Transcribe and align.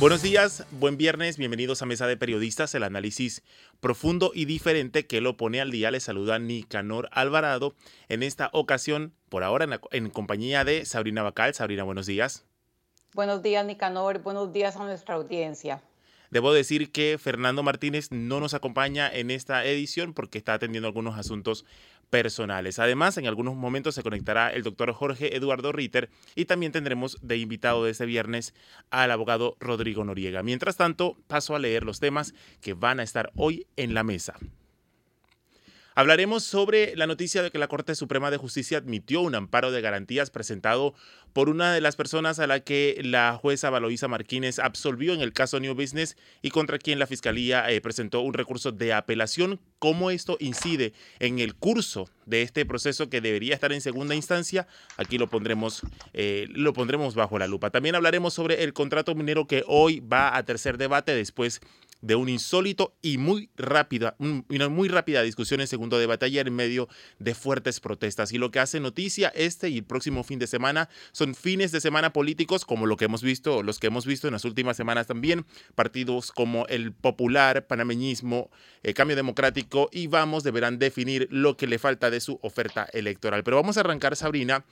Buenos 0.00 0.22
días, 0.22 0.64
buen 0.70 0.96
viernes, 0.96 1.36
bienvenidos 1.36 1.82
a 1.82 1.86
Mesa 1.86 2.06
de 2.06 2.16
Periodistas, 2.16 2.74
el 2.74 2.84
análisis 2.84 3.42
profundo 3.80 4.30
y 4.34 4.46
diferente 4.46 5.06
que 5.06 5.20
lo 5.20 5.36
pone 5.36 5.60
al 5.60 5.70
día. 5.70 5.90
Les 5.90 6.04
saluda 6.04 6.38
Nicanor 6.38 7.10
Alvarado. 7.12 7.74
En 8.08 8.22
esta 8.22 8.48
ocasión, 8.54 9.12
por 9.28 9.44
ahora, 9.44 9.66
en, 9.66 9.78
en 9.90 10.08
compañía 10.08 10.64
de 10.64 10.86
Sabrina 10.86 11.22
Bacal. 11.22 11.52
Sabrina, 11.52 11.82
buenos 11.82 12.06
días. 12.06 12.46
Buenos 13.12 13.42
días, 13.42 13.66
Nicanor. 13.66 14.22
Buenos 14.22 14.54
días 14.54 14.74
a 14.76 14.84
nuestra 14.84 15.16
audiencia. 15.16 15.82
Debo 16.30 16.52
decir 16.52 16.92
que 16.92 17.18
Fernando 17.18 17.62
Martínez 17.62 18.12
no 18.12 18.38
nos 18.40 18.54
acompaña 18.54 19.10
en 19.12 19.30
esta 19.30 19.64
edición 19.64 20.14
porque 20.14 20.38
está 20.38 20.54
atendiendo 20.54 20.86
algunos 20.86 21.18
asuntos 21.18 21.64
personales. 22.08 22.78
Además, 22.78 23.16
en 23.16 23.26
algunos 23.26 23.56
momentos 23.56 23.94
se 23.94 24.02
conectará 24.02 24.52
el 24.52 24.62
doctor 24.62 24.92
Jorge 24.92 25.36
Eduardo 25.36 25.72
Ritter 25.72 26.10
y 26.34 26.44
también 26.44 26.72
tendremos 26.72 27.18
de 27.22 27.36
invitado 27.36 27.84
de 27.84 27.92
este 27.92 28.06
viernes 28.06 28.54
al 28.90 29.10
abogado 29.10 29.56
Rodrigo 29.60 30.04
Noriega. 30.04 30.42
Mientras 30.42 30.76
tanto, 30.76 31.16
paso 31.26 31.54
a 31.54 31.58
leer 31.58 31.84
los 31.84 32.00
temas 32.00 32.34
que 32.60 32.74
van 32.74 33.00
a 33.00 33.04
estar 33.04 33.32
hoy 33.34 33.66
en 33.76 33.94
la 33.94 34.04
mesa. 34.04 34.34
Hablaremos 35.96 36.44
sobre 36.44 36.94
la 36.94 37.08
noticia 37.08 37.42
de 37.42 37.50
que 37.50 37.58
la 37.58 37.66
Corte 37.66 37.96
Suprema 37.96 38.30
de 38.30 38.36
Justicia 38.36 38.78
admitió 38.78 39.20
un 39.22 39.34
amparo 39.34 39.72
de 39.72 39.80
garantías 39.80 40.30
presentado 40.30 40.94
por 41.32 41.48
una 41.48 41.72
de 41.72 41.80
las 41.80 41.96
personas 41.96 42.38
a 42.38 42.46
la 42.46 42.60
que 42.60 43.00
la 43.02 43.36
jueza 43.40 43.70
Valoisa 43.70 44.06
Martínez 44.06 44.60
absolvió 44.60 45.14
en 45.14 45.20
el 45.20 45.32
caso 45.32 45.58
New 45.58 45.74
Business 45.74 46.16
y 46.42 46.50
contra 46.50 46.78
quien 46.78 47.00
la 47.00 47.08
Fiscalía 47.08 47.68
eh, 47.70 47.80
presentó 47.80 48.20
un 48.20 48.34
recurso 48.34 48.70
de 48.70 48.92
apelación. 48.92 49.60
¿Cómo 49.80 50.10
esto 50.10 50.36
incide 50.38 50.92
en 51.18 51.40
el 51.40 51.54
curso 51.54 52.08
de 52.24 52.42
este 52.42 52.64
proceso 52.64 53.10
que 53.10 53.20
debería 53.20 53.54
estar 53.54 53.72
en 53.72 53.80
segunda 53.80 54.14
instancia? 54.14 54.68
Aquí 54.96 55.18
lo 55.18 55.28
pondremos, 55.28 55.82
eh, 56.12 56.46
lo 56.50 56.72
pondremos 56.72 57.16
bajo 57.16 57.38
la 57.38 57.48
lupa. 57.48 57.70
También 57.70 57.96
hablaremos 57.96 58.32
sobre 58.32 58.62
el 58.62 58.72
contrato 58.72 59.14
minero 59.16 59.46
que 59.46 59.64
hoy 59.66 60.00
va 60.00 60.36
a 60.36 60.44
tercer 60.44 60.78
debate 60.78 61.14
después 61.14 61.60
de 62.02 62.14
un 62.14 62.28
insólito 62.28 62.94
y 63.02 63.18
muy 63.18 63.50
rápida, 63.56 64.16
una 64.18 64.68
muy 64.68 64.88
rápida 64.88 65.22
discusión 65.22 65.60
en 65.60 65.66
segundo 65.66 65.98
debate 65.98 66.26
ayer 66.26 66.46
en 66.46 66.54
medio 66.54 66.88
de 67.18 67.34
fuertes 67.34 67.80
protestas. 67.80 68.32
Y 68.32 68.38
lo 68.38 68.50
que 68.50 68.60
hace 68.60 68.80
noticia 68.80 69.28
este 69.34 69.68
y 69.68 69.78
el 69.78 69.84
próximo 69.84 70.24
fin 70.24 70.38
de 70.38 70.46
semana 70.46 70.88
son 71.12 71.34
fines 71.34 71.72
de 71.72 71.80
semana 71.80 72.12
políticos 72.12 72.64
como 72.64 72.86
lo 72.86 72.96
que 72.96 73.06
hemos 73.06 73.22
visto, 73.22 73.62
los 73.62 73.78
que 73.78 73.88
hemos 73.88 74.06
visto 74.06 74.26
en 74.28 74.32
las 74.32 74.44
últimas 74.44 74.76
semanas 74.76 75.06
también, 75.06 75.44
partidos 75.74 76.32
como 76.32 76.66
el 76.66 76.92
Popular, 76.92 77.66
Panameñismo, 77.66 78.50
el 78.82 78.94
Cambio 78.94 79.16
Democrático 79.16 79.88
y 79.92 80.06
Vamos 80.06 80.42
deberán 80.42 80.78
definir 80.78 81.28
lo 81.30 81.56
que 81.56 81.66
le 81.66 81.78
falta 81.78 82.10
de 82.10 82.20
su 82.20 82.38
oferta 82.42 82.88
electoral. 82.92 83.44
Pero 83.44 83.56
vamos 83.56 83.76
a 83.76 83.80
arrancar, 83.80 84.16
Sabrina, 84.16 84.64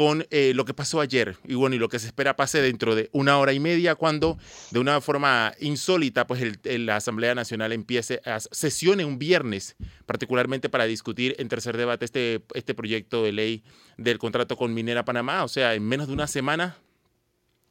con 0.00 0.26
eh, 0.30 0.52
lo 0.54 0.64
que 0.64 0.72
pasó 0.72 1.02
ayer 1.02 1.36
y 1.44 1.56
bueno, 1.56 1.76
y 1.76 1.78
lo 1.78 1.90
que 1.90 1.98
se 1.98 2.06
espera 2.06 2.34
pase 2.34 2.62
dentro 2.62 2.94
de 2.94 3.10
una 3.12 3.36
hora 3.36 3.52
y 3.52 3.60
media 3.60 3.96
cuando 3.96 4.38
de 4.70 4.78
una 4.78 5.02
forma 5.02 5.52
insólita 5.60 6.26
pues 6.26 6.42
la 6.64 6.96
Asamblea 6.96 7.34
Nacional 7.34 7.70
empiece 7.72 8.22
a 8.24 8.40
sesione 8.40 9.04
un 9.04 9.18
viernes 9.18 9.76
particularmente 10.06 10.70
para 10.70 10.86
discutir 10.86 11.36
en 11.38 11.50
tercer 11.50 11.76
debate 11.76 12.06
este, 12.06 12.42
este 12.54 12.72
proyecto 12.72 13.22
de 13.22 13.32
ley 13.32 13.62
del 13.98 14.16
contrato 14.16 14.56
con 14.56 14.72
Minera 14.72 15.04
Panamá, 15.04 15.44
o 15.44 15.48
sea, 15.48 15.74
en 15.74 15.86
menos 15.86 16.06
de 16.06 16.14
una 16.14 16.28
semana 16.28 16.78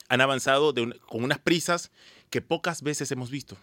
han 0.07 0.21
avanzado 0.21 0.71
con 1.07 1.23
unas 1.23 1.39
prisas 1.39 1.89
que 2.29 2.43
pocas 2.43 2.83
veces 2.83 3.11
hemos 3.11 3.31
visto. 3.31 3.57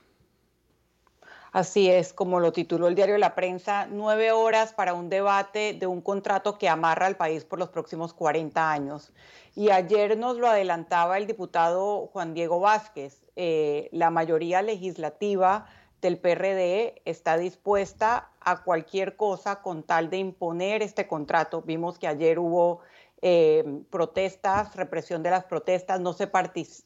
Así 1.57 1.89
es, 1.89 2.13
como 2.13 2.39
lo 2.39 2.53
tituló 2.53 2.87
el 2.87 2.95
diario 2.95 3.17
La 3.17 3.35
Prensa, 3.35 3.89
nueve 3.91 4.31
horas 4.31 4.75
para 4.75 4.93
un 4.93 5.09
debate 5.09 5.73
de 5.73 5.87
un 5.87 6.03
contrato 6.03 6.59
que 6.59 6.69
amarra 6.69 7.07
al 7.07 7.17
país 7.17 7.47
por 7.47 7.59
los 7.59 7.71
próximos 7.71 8.13
40 8.13 8.71
años. 8.71 9.11
Y 9.55 9.71
ayer 9.71 10.19
nos 10.19 10.37
lo 10.37 10.49
adelantaba 10.49 11.17
el 11.17 11.27
diputado 11.27 12.09
Juan 12.13 12.35
Diego 12.35 12.61
Vázquez. 12.61 13.25
Eh, 13.37 13.89
la 13.91 14.11
mayoría 14.11 14.61
legislativa 14.61 15.65
del 16.03 16.19
PRD 16.19 17.01
está 17.07 17.39
dispuesta 17.39 18.29
a 18.41 18.63
cualquier 18.63 19.17
cosa 19.17 19.63
con 19.63 19.83
tal 19.83 20.11
de 20.11 20.19
imponer 20.19 20.83
este 20.83 21.09
contrato. 21.09 21.63
Vimos 21.63 21.99
que 21.99 22.07
ayer 22.07 22.39
hubo 22.39 22.81
eh, 23.23 23.65
protestas, 23.89 24.77
represión 24.77 25.23
de 25.23 25.31
las 25.31 25.45
protestas, 25.45 26.01
no 26.01 26.13
se, 26.13 26.31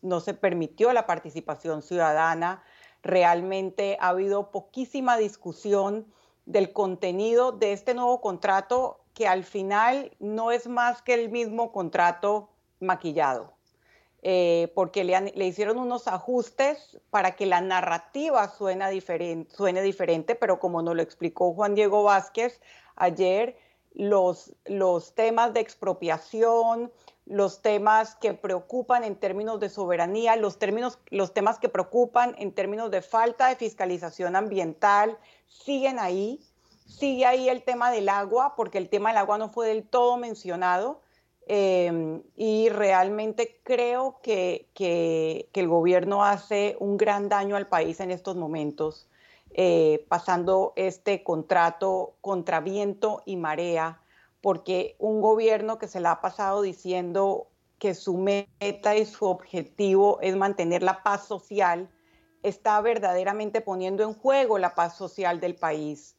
no 0.02 0.20
se 0.20 0.34
permitió 0.34 0.92
la 0.92 1.08
participación 1.08 1.82
ciudadana 1.82 2.62
Realmente 3.02 3.96
ha 4.00 4.08
habido 4.08 4.50
poquísima 4.50 5.16
discusión 5.16 6.06
del 6.46 6.72
contenido 6.72 7.52
de 7.52 7.72
este 7.72 7.94
nuevo 7.94 8.20
contrato 8.20 9.00
que 9.14 9.28
al 9.28 9.44
final 9.44 10.16
no 10.18 10.50
es 10.50 10.66
más 10.66 11.02
que 11.02 11.14
el 11.14 11.28
mismo 11.30 11.72
contrato 11.72 12.50
maquillado, 12.80 13.52
eh, 14.22 14.72
porque 14.74 15.04
le, 15.04 15.46
hicieron 15.46 15.78
unos 15.78 16.08
ajustes 16.08 16.98
para 17.10 17.36
que 17.36 17.46
la 17.46 17.60
narrativa 17.60 18.48
suene 18.48 18.90
diferente, 18.90 20.34
pero 20.34 20.58
como 20.58 20.82
nos 20.82 20.96
lo 20.96 21.02
explicó 21.02 21.52
Juan 21.54 21.74
Diego 21.74 22.02
Vázquez 22.02 22.60
ayer, 22.96 23.56
los, 23.92 24.54
los 24.66 25.14
temas 25.14 25.52
de 25.52 25.60
expropiación, 25.60 26.92
los 27.30 27.62
temas 27.62 28.16
que 28.16 28.34
preocupan 28.34 29.04
en 29.04 29.14
términos 29.14 29.60
de 29.60 29.68
soberanía, 29.68 30.34
los, 30.34 30.58
términos, 30.58 30.98
los 31.10 31.32
temas 31.32 31.60
que 31.60 31.68
preocupan 31.68 32.34
en 32.38 32.50
términos 32.52 32.90
de 32.90 33.02
falta 33.02 33.48
de 33.48 33.54
fiscalización 33.54 34.34
ambiental, 34.34 35.16
siguen 35.46 36.00
ahí. 36.00 36.40
Sigue 36.86 37.26
ahí 37.26 37.48
el 37.48 37.62
tema 37.62 37.92
del 37.92 38.08
agua, 38.08 38.54
porque 38.56 38.78
el 38.78 38.88
tema 38.88 39.10
del 39.10 39.18
agua 39.18 39.38
no 39.38 39.48
fue 39.48 39.68
del 39.68 39.84
todo 39.86 40.16
mencionado. 40.16 41.02
Em, 41.46 42.20
y 42.36 42.68
realmente 42.68 43.60
creo 43.62 44.18
que, 44.22 44.68
el 45.54 45.68
gobierno 45.68 46.24
hace 46.24 46.76
un 46.80 46.96
gran 46.96 47.28
daño 47.28 47.54
al 47.54 47.68
país 47.68 48.00
en 48.00 48.10
estos 48.10 48.34
momentos, 48.34 49.08
eh, 49.52 50.04
pasando 50.08 50.72
este 50.74 51.22
contrato 51.22 52.14
contra 52.20 52.58
viento 52.58 53.22
y 53.24 53.36
marea 53.36 54.00
porque 54.40 54.96
un 54.98 55.20
gobierno 55.20 55.78
que 55.78 55.88
se 55.88 56.00
la 56.00 56.12
ha 56.12 56.20
pasado 56.20 56.62
diciendo 56.62 57.48
que 57.78 57.94
su 57.94 58.16
meta 58.16 58.96
y 58.96 59.06
su 59.06 59.24
objetivo 59.24 60.18
es 60.20 60.36
mantener 60.36 60.82
la 60.82 61.02
paz 61.02 61.26
social, 61.26 61.90
está 62.42 62.80
verdaderamente 62.80 63.60
poniendo 63.60 64.02
en 64.02 64.14
juego 64.14 64.58
la 64.58 64.74
paz 64.74 64.96
social 64.96 65.40
del 65.40 65.56
país 65.56 66.16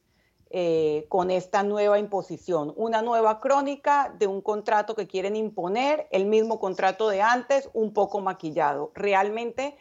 eh, 0.50 1.06
con 1.08 1.30
esta 1.30 1.62
nueva 1.62 1.98
imposición. 1.98 2.74
Una 2.76 3.00
nueva 3.00 3.40
crónica 3.40 4.14
de 4.18 4.26
un 4.26 4.42
contrato 4.42 4.94
que 4.94 5.06
quieren 5.06 5.34
imponer, 5.34 6.08
el 6.10 6.26
mismo 6.26 6.60
contrato 6.60 7.08
de 7.08 7.22
antes, 7.22 7.70
un 7.72 7.92
poco 7.94 8.20
maquillado. 8.20 8.90
Realmente 8.94 9.76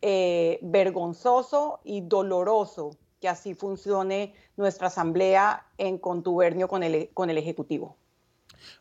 eh, 0.00 0.58
vergonzoso 0.62 1.80
y 1.84 2.00
doloroso 2.00 2.92
que 3.24 3.28
así 3.30 3.54
funcione 3.54 4.34
nuestra 4.58 4.88
asamblea 4.88 5.64
en 5.78 5.96
contubernio 5.96 6.68
con 6.68 6.82
el, 6.82 7.08
con 7.14 7.30
el 7.30 7.38
Ejecutivo. 7.38 7.96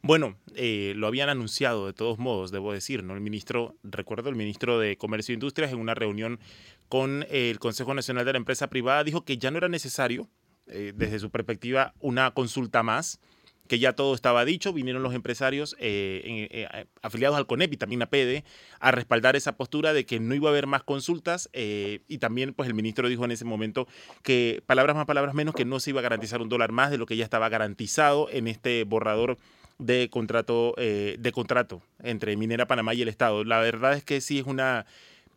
Bueno, 0.02 0.36
eh, 0.54 0.92
lo 0.98 1.08
habían 1.08 1.30
anunciado 1.30 1.86
de 1.86 1.94
todos 1.94 2.20
modos, 2.20 2.52
debo 2.52 2.74
decir, 2.74 3.06
¿no? 3.06 3.14
El 3.14 3.22
ministro, 3.22 3.78
recuerdo, 3.84 4.28
el 4.28 4.36
ministro 4.36 4.80
de 4.80 4.98
Comercio 4.98 5.32
e 5.32 5.36
Industrias 5.36 5.72
en 5.72 5.80
una 5.80 5.94
reunión 5.96 6.42
con 6.90 7.26
el 7.30 7.58
Consejo 7.60 7.94
Nacional 7.94 8.26
de 8.26 8.34
la 8.34 8.38
Empresa 8.38 8.68
Privada 8.68 9.06
dijo 9.06 9.24
que 9.24 9.38
ya 9.38 9.50
no 9.50 9.60
era 9.60 9.70
necesario, 9.70 10.28
eh, 10.68 10.92
desde 10.94 11.20
su 11.20 11.30
perspectiva, 11.30 11.94
una 12.02 12.32
consulta 12.32 12.84
más 12.84 13.22
que 13.74 13.80
ya 13.80 13.94
todo 13.94 14.14
estaba 14.14 14.46
dicho, 14.46 14.72
vinieron 14.72 15.02
los 15.02 15.16
empresarios 15.16 15.76
eh, 15.80 16.48
eh, 16.52 16.86
afiliados 17.02 17.36
al 17.36 17.48
CONEP 17.48 17.74
y 17.74 17.78
también 17.78 18.04
a 18.04 18.06
PEDE 18.06 18.44
a 18.80 18.92
respaldar 18.92 19.36
esa 19.36 19.58
postura 19.58 19.94
de 19.94 20.06
que 20.06 20.20
no 20.20 20.36
iba 20.36 20.48
a 20.48 20.52
haber 20.52 20.68
más 20.68 20.84
consultas 20.84 21.50
eh, 21.54 22.02
y 22.08 22.20
también 22.20 22.54
pues 22.54 22.70
el 22.70 22.76
ministro 22.76 23.10
dijo 23.10 23.26
en 23.26 23.32
ese 23.32 23.46
momento 23.46 23.88
que 24.22 24.62
palabras 24.68 24.96
más, 24.96 25.08
palabras 25.08 25.34
menos, 25.34 25.56
que 25.56 25.66
no 25.66 25.80
se 25.80 25.90
iba 25.90 26.02
a 26.02 26.04
garantizar 26.04 26.40
un 26.40 26.50
dólar 26.50 26.72
más 26.72 26.92
de 26.92 27.00
lo 27.00 27.08
que 27.08 27.18
ya 27.18 27.24
estaba 27.24 27.50
garantizado 27.50 28.30
en 28.30 28.48
este 28.48 28.84
borrador 28.84 29.40
de 29.80 30.08
contrato, 30.12 30.76
de 30.78 31.32
contrato 31.34 31.82
entre 32.04 32.38
Minera 32.38 32.68
Panamá 32.68 32.94
y 32.94 33.02
el 33.02 33.08
Estado. 33.08 33.44
La 33.44 33.60
verdad 33.60 33.94
es 33.94 34.04
que 34.04 34.22
sí 34.22 34.38
es 34.38 34.46
una 34.46 34.86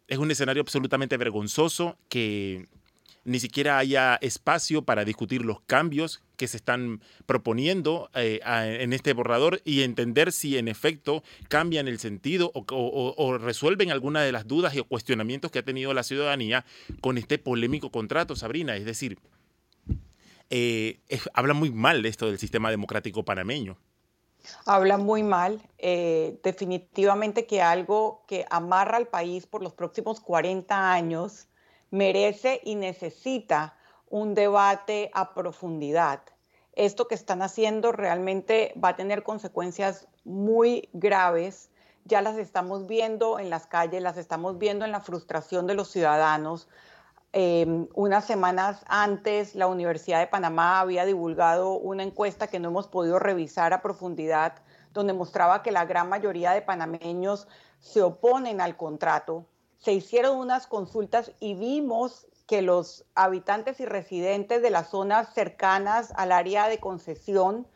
es 0.09 0.19
un 0.19 0.31
escenario 0.31 0.61
absolutamente 0.61 1.17
vergonzoso 1.17 1.97
que 2.11 2.67
ni 3.27 3.41
siquiera 3.41 3.77
haya 3.77 4.15
espacio 4.23 4.83
para 4.83 5.05
discutir 5.05 5.45
los 5.45 5.61
cambios 5.61 6.23
que 6.37 6.47
se 6.47 6.57
están 6.57 7.03
proponiendo 7.27 8.09
eh, 8.15 8.41
en 8.45 8.93
este 8.93 9.13
borrador 9.13 9.61
y 9.65 9.83
entender 9.83 10.31
si 10.31 10.57
en 10.57 10.69
efecto 10.69 11.25
cambian 11.49 11.89
el 11.89 11.99
sentido 11.99 12.53
o, 12.55 13.39
resuelven 13.39 13.91
alguna 13.91 14.23
de 14.23 14.31
las 14.31 14.47
dudas 14.47 14.75
y 14.77 14.83
cuestionamientos 14.83 15.51
que 15.51 15.59
ha 15.59 15.65
tenido 15.65 15.93
la 15.93 16.05
ciudadanía 16.05 16.65
con 17.01 17.19
este 17.19 17.39
polémico 17.39 17.91
contrato, 17.91 18.37
Sabrina. 18.37 18.77
Es 18.77 18.85
decir, 18.85 19.19
eh, 20.49 21.01
habla 21.35 21.53
muy 21.53 21.71
mal 21.71 22.03
de 22.03 22.09
esto 22.09 22.27
del 22.27 22.39
sistema 22.39 22.71
democrático 22.71 23.25
panameño. 23.25 23.77
Habla 24.65 24.99
muy 24.99 25.25
mal, 25.25 25.61
eh, 25.79 26.39
definitivamente 26.45 27.47
que 27.47 27.61
algo 27.61 28.25
que 28.29 28.47
amarra 28.51 28.99
al 28.99 29.09
país 29.09 29.47
por 29.49 29.65
los 29.65 29.75
próximos 29.75 30.21
40 30.21 30.93
años 30.93 31.49
merece 31.97 32.61
y 32.65 32.75
necesita 32.75 33.77
un 34.09 34.35
debate 34.35 35.11
a 35.15 35.35
profundidad. 35.35 36.21
Esto 36.73 37.09
que 37.09 37.15
están 37.15 37.43
haciendo 37.43 37.93
realmente 37.93 38.75
va 38.83 38.91
a 38.91 38.97
tener 38.97 39.23
consecuencias 39.23 40.09
muy 40.25 40.89
graves 40.93 41.71
ya 42.07 42.23
las 42.23 42.37
estamos 42.39 42.87
viendo 42.87 43.41
en 43.41 43.51
las 43.51 43.67
calles, 43.67 44.01
las 44.01 44.17
estamos 44.17 44.59
viendo 44.59 44.85
en 44.85 44.93
la 44.93 45.01
frustración 45.01 45.67
de 45.67 45.75
los 45.75 45.91
ciudadanos. 45.91 46.69
Em, 47.33 47.89
unas 47.95 48.25
semanas 48.25 48.85
antes, 48.87 49.57
la 49.57 49.67
Universidad 49.67 50.21
de 50.21 50.29
Panamá 50.29 50.79
había 50.79 51.05
divulgado 51.05 51.73
una 51.73 52.05
encuesta 52.05 52.47
que 52.47 52.61
no 52.61 52.69
hemos 52.69 52.87
podido 52.87 53.19
revisar 53.19 53.73
a 53.73 53.83
profundidad, 53.83 54.55
donde 54.93 55.13
mostraba 55.13 55.65
que 55.65 55.73
la 55.73 55.85
gran 55.85 56.09
mayoría 56.09 56.53
de 56.53 56.63
panameños 56.63 57.49
se 57.81 58.03
oponen 58.03 58.61
al 58.61 58.77
contrato. 58.77 59.45
Se 59.79 59.93
hicieron 59.93 60.37
unas 60.39 60.67
consultas 60.67 61.33
y 61.41 61.55
vimos 61.55 62.27
que 62.47 62.63
los 62.63 63.05
habitantes 63.15 63.81
y 63.81 63.87
residentes 63.87 64.63
de 64.63 64.71
las 64.71 64.91
zonas 64.91 65.35
cercanas 65.35 66.13
al 66.17 66.33
área 66.33 66.69
de 66.69 66.79
concesión, 66.79 67.67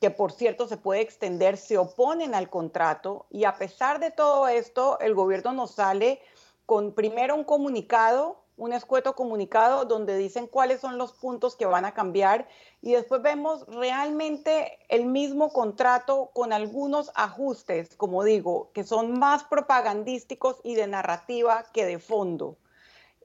que 0.00 0.10
por 0.10 0.32
cierto 0.32 0.66
se 0.66 0.76
puede 0.76 1.00
extender, 1.00 1.56
se 1.56 1.78
oponen 1.78 2.34
al 2.34 2.50
contrato. 2.50 3.26
Y 3.30 3.44
a 3.44 3.56
pesar 3.56 4.00
de 4.00 4.10
todo 4.10 4.48
esto, 4.48 4.98
el 5.00 5.14
gobierno 5.14 5.52
nos 5.52 5.72
sale 5.72 6.20
con 6.66 6.92
primero 6.92 7.34
un 7.34 7.44
comunicado 7.44 8.43
un 8.56 8.72
escueto 8.72 9.14
comunicado 9.14 9.84
donde 9.84 10.16
dicen 10.16 10.46
cuáles 10.46 10.80
son 10.80 10.96
los 10.96 11.12
puntos 11.12 11.56
que 11.56 11.66
van 11.66 11.84
a 11.84 11.92
cambiar 11.92 12.46
y 12.80 12.92
después 12.92 13.20
vemos 13.22 13.66
realmente 13.66 14.78
el 14.88 15.06
mismo 15.06 15.52
contrato 15.52 16.30
con 16.32 16.52
algunos 16.52 17.10
ajustes, 17.16 17.96
como 17.96 18.22
digo, 18.22 18.70
que 18.72 18.84
son 18.84 19.18
más 19.18 19.44
propagandísticos 19.44 20.60
y 20.62 20.74
de 20.74 20.86
narrativa 20.86 21.64
que 21.72 21.84
de 21.84 21.98
fondo. 21.98 22.56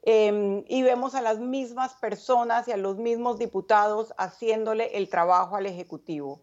Em, 0.02 0.64
y 0.68 0.82
vemos 0.82 1.14
a 1.14 1.22
las 1.22 1.40
mismas 1.40 1.94
personas 1.96 2.68
y 2.68 2.72
a 2.72 2.78
los 2.78 2.98
mismos 2.98 3.38
diputados 3.38 4.14
haciéndole 4.18 4.98
el 4.98 5.10
trabajo 5.10 5.56
al 5.56 5.66
Ejecutivo. 5.66 6.42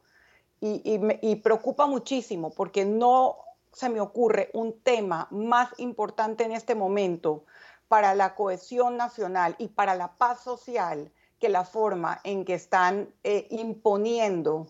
y 0.59 1.37
preocupa 1.37 1.87
muchísimo 1.87 2.51
porque 2.51 2.87
no 2.87 3.37
se 3.77 3.91
me 3.91 4.01
ocurre 4.01 4.49
un 4.55 4.81
tema 4.81 5.29
más 5.31 5.69
importante 5.77 6.45
en 6.45 6.53
este 6.53 6.75
momento 6.75 7.45
para 7.89 8.15
la 8.15 8.35
cohesión 8.35 8.97
nacional 8.97 9.55
y 9.59 9.69
para 9.69 9.95
la 9.95 10.17
paz 10.17 10.43
social 10.43 11.13
que 11.39 11.49
la 11.49 11.65
forma 11.65 12.21
en 12.25 12.45
que 12.45 12.55
están 12.55 13.11
eh, 13.23 13.47
imponiendo 13.51 14.69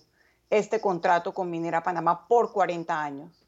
este 0.51 0.81
contrato 0.81 1.33
con 1.33 1.51
Minera 1.51 1.83
Panamá 1.83 2.27
por 2.29 2.53
40 2.53 3.03
años. 3.03 3.47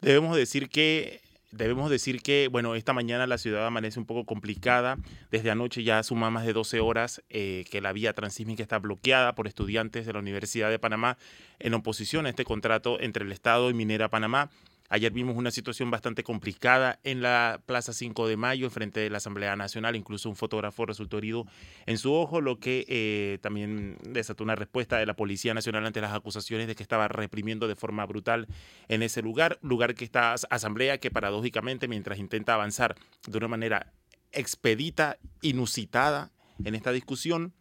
Debemos 0.00 0.36
decir 0.36 0.68
que 0.68 1.20
debemos 1.52 1.90
decir 1.90 2.22
que, 2.22 2.48
bueno, 2.50 2.74
esta 2.74 2.92
mañana 2.92 3.26
la 3.26 3.38
ciudad 3.38 3.66
amanece 3.66 3.98
un 3.98 4.06
poco 4.06 4.24
complicada. 4.24 4.98
Desde 5.30 5.50
anoche 5.50 5.82
ya 5.82 6.02
suma 6.02 6.30
más 6.30 6.46
de 6.46 6.52
12 6.52 6.80
horas 6.80 7.22
eh, 7.28 7.64
que 7.70 7.80
la 7.80 7.92
vía 7.92 8.12
transísmica 8.12 8.62
está 8.62 8.78
bloqueada 8.78 9.34
por 9.34 9.46
estudiantes 9.46 10.06
de 10.06 10.12
la 10.12 10.18
Universidad 10.20 10.70
de 10.70 10.78
Panamá 10.78 11.18
en 11.58 11.74
oposición 11.74 12.26
a 12.26 12.30
este 12.30 12.44
contrato 12.44 13.00
entre 13.00 13.24
el 13.24 13.32
Estado 13.32 13.70
y 13.70 13.74
Minera 13.74 14.08
Panamá. 14.08 14.50
Ayer 14.92 15.12
vimos 15.12 15.36
una 15.36 15.52
situación 15.52 15.88
bastante 15.88 16.24
complicada 16.24 16.98
en 17.04 17.22
la 17.22 17.62
Plaza 17.64 17.92
5 17.92 18.26
de 18.26 18.36
Mayo, 18.36 18.68
frente 18.70 18.98
de 18.98 19.08
la 19.08 19.18
Asamblea 19.18 19.54
Nacional. 19.54 19.94
Incluso 19.94 20.28
un 20.28 20.34
fotógrafo 20.34 20.84
resultó 20.84 21.18
herido 21.18 21.46
en 21.86 21.96
su 21.96 22.12
ojo, 22.12 22.40
lo 22.40 22.58
que 22.58 22.84
eh, 22.88 23.38
también 23.40 23.98
desató 24.02 24.42
una 24.42 24.56
respuesta 24.56 24.98
de 24.98 25.06
la 25.06 25.14
Policía 25.14 25.54
Nacional 25.54 25.86
ante 25.86 26.00
las 26.00 26.12
acusaciones 26.12 26.66
de 26.66 26.74
que 26.74 26.82
estaba 26.82 27.06
reprimiendo 27.06 27.68
de 27.68 27.76
forma 27.76 28.04
brutal 28.04 28.48
en 28.88 29.04
ese 29.04 29.22
lugar. 29.22 29.60
Lugar 29.62 29.94
que 29.94 30.04
esta 30.04 30.32
asamblea 30.32 30.98
que 30.98 31.12
paradójicamente, 31.12 31.86
mientras 31.86 32.18
intenta 32.18 32.54
avanzar 32.54 32.96
de 33.28 33.38
una 33.38 33.46
manera 33.46 33.92
expedita, 34.32 35.18
inusitada 35.40 36.32
en 36.64 36.74
esta 36.74 36.90
discusión, 36.90 37.54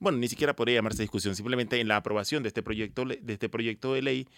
bueno, 0.00 0.18
ni 0.18 0.26
siquiera 0.26 0.56
podría 0.56 0.78
llamarse 0.78 1.02
discusión, 1.02 1.36
simplemente 1.36 1.78
en 1.78 1.86
la 1.86 1.94
aprobación 1.94 2.42
de 2.42 2.48
este 2.48 2.64
proyecto 2.64 3.04
de, 3.04 3.20
este 3.28 3.48
proyecto 3.48 3.94
de 3.94 4.02
ley, 4.02 4.28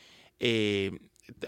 eh, 0.40 0.90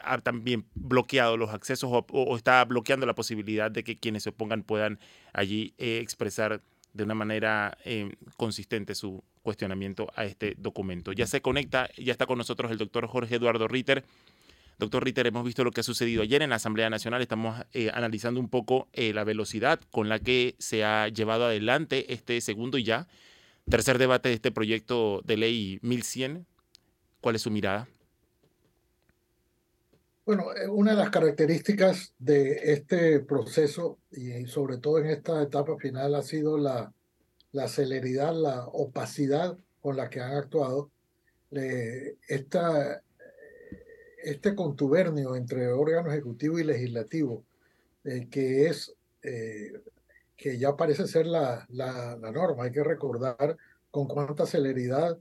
ha 0.03 0.19
también 0.19 0.67
bloqueado 0.75 1.37
los 1.37 1.51
accesos 1.51 1.91
o, 1.93 2.37
está 2.37 2.65
bloqueando 2.65 3.07
la 3.07 3.15
posibilidad 3.15 3.71
de 3.71 3.85
que 3.85 3.99
quienes 3.99 4.23
se 4.23 4.31
opongan 4.31 4.63
puedan 4.63 4.99
allí 5.33 5.75
eh, 5.79 5.99
expresar 6.03 6.63
de 6.93 7.05
una 7.05 7.15
manera 7.15 7.77
eh, 7.85 8.17
consistente 8.37 8.95
su 8.95 9.23
cuestionamiento 9.43 10.09
a 10.17 10.25
este 10.25 10.55
documento. 10.59 11.13
Ya 11.13 11.27
se 11.27 11.43
conecta, 11.43 11.91
ya 11.97 12.13
está 12.13 12.27
con 12.27 12.39
nosotros 12.39 12.71
el 12.73 12.79
doctor 12.79 13.07
Jorge 13.07 13.37
Eduardo 13.37 13.69
Ritter. 13.69 14.05
Doctor 14.79 15.05
Ritter, 15.05 15.27
hemos 15.27 15.45
visto 15.45 15.65
lo 15.65 15.71
que 15.71 15.81
ha 15.81 15.85
sucedido 15.85 16.23
ayer 16.23 16.43
en 16.43 16.51
la 16.51 16.57
Asamblea 16.57 16.91
Nacional. 16.91 17.23
Estamos 17.23 17.65
eh, 17.73 17.91
analizando 17.95 18.41
un 18.41 18.49
poco 18.49 18.89
la 18.93 19.25
velocidad 19.25 19.81
con 19.91 20.09
la 20.09 20.19
que 20.19 20.55
se 20.59 20.85
ha 20.85 21.09
llevado 21.09 21.47
adelante 21.47 22.13
este 22.13 22.41
segundo 22.41 22.77
y 22.77 22.85
ya 22.85 23.09
tercer 23.71 23.99
debate 23.99 24.29
de 24.29 24.35
este 24.35 24.51
proyecto 24.51 25.23
de 25.25 25.37
ley 25.37 25.79
1100. 25.83 26.47
¿Cuál 27.21 27.37
es 27.37 27.43
su 27.43 27.51
mirada? 27.51 27.89
Bueno, 30.27 30.53
eh, 30.57 30.67
una 30.69 30.91
de 30.91 30.97
las 30.97 31.11
características 31.11 32.13
de 32.19 32.73
este 32.73 33.21
proceso 33.21 34.01
y 34.11 34.45
sobre 34.47 34.79
todo 34.79 34.99
en 34.99 35.07
esta 35.07 35.41
etapa 35.41 35.77
final 35.77 36.17
ha 36.17 36.23
sido 36.23 36.59
la, 36.59 36.93
la 37.53 37.69
celeridad, 37.69 38.35
la 38.35 38.67
opacidad 38.67 39.57
con 39.81 39.97
la 39.97 40.11
que 40.11 40.21
han 40.21 40.33
actuado. 40.33 40.91
esta, 41.53 43.03
este 44.25 44.57
contubernio 44.57 45.37
entre 45.37 45.69
órgano 45.69 46.11
ejecutivo 46.11 46.59
y 46.59 46.65
legislativo, 46.65 47.45
eh, 48.03 48.27
que 48.29 48.67
es 48.67 48.97
eh, 49.23 49.81
que 50.37 50.59
ya 50.59 50.77
parece 50.77 51.07
ser 51.07 51.27
la, 51.27 51.67
la, 51.69 52.17
la, 52.17 52.33
norma. 52.33 52.65
Hay 52.65 52.73
que 52.73 52.83
recordar 52.83 53.57
con 53.93 54.09
cuánta 54.09 54.45
celeridad 54.45 55.17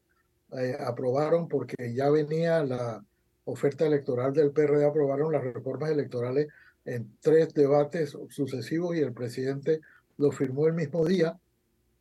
aprobaron, 0.80 1.48
porque 1.48 1.94
ya 1.94 2.10
venía 2.10 2.64
la, 2.64 3.04
oferta 3.46 3.86
electoral 3.86 4.34
del 4.34 4.52
PRD 4.52 4.86
aprobaron 4.86 5.32
las 5.32 5.44
reformas 5.44 5.92
electorales 5.92 6.48
en 6.86 7.18
tres 7.22 7.54
debates 7.54 8.18
sucesivos 8.30 8.96
y 8.96 9.00
el 9.00 9.14
presidente 9.14 9.82
lo 10.18 10.32
firmó 10.32 10.68
el 10.68 10.74
mismo 10.74 11.06
día 11.06 11.38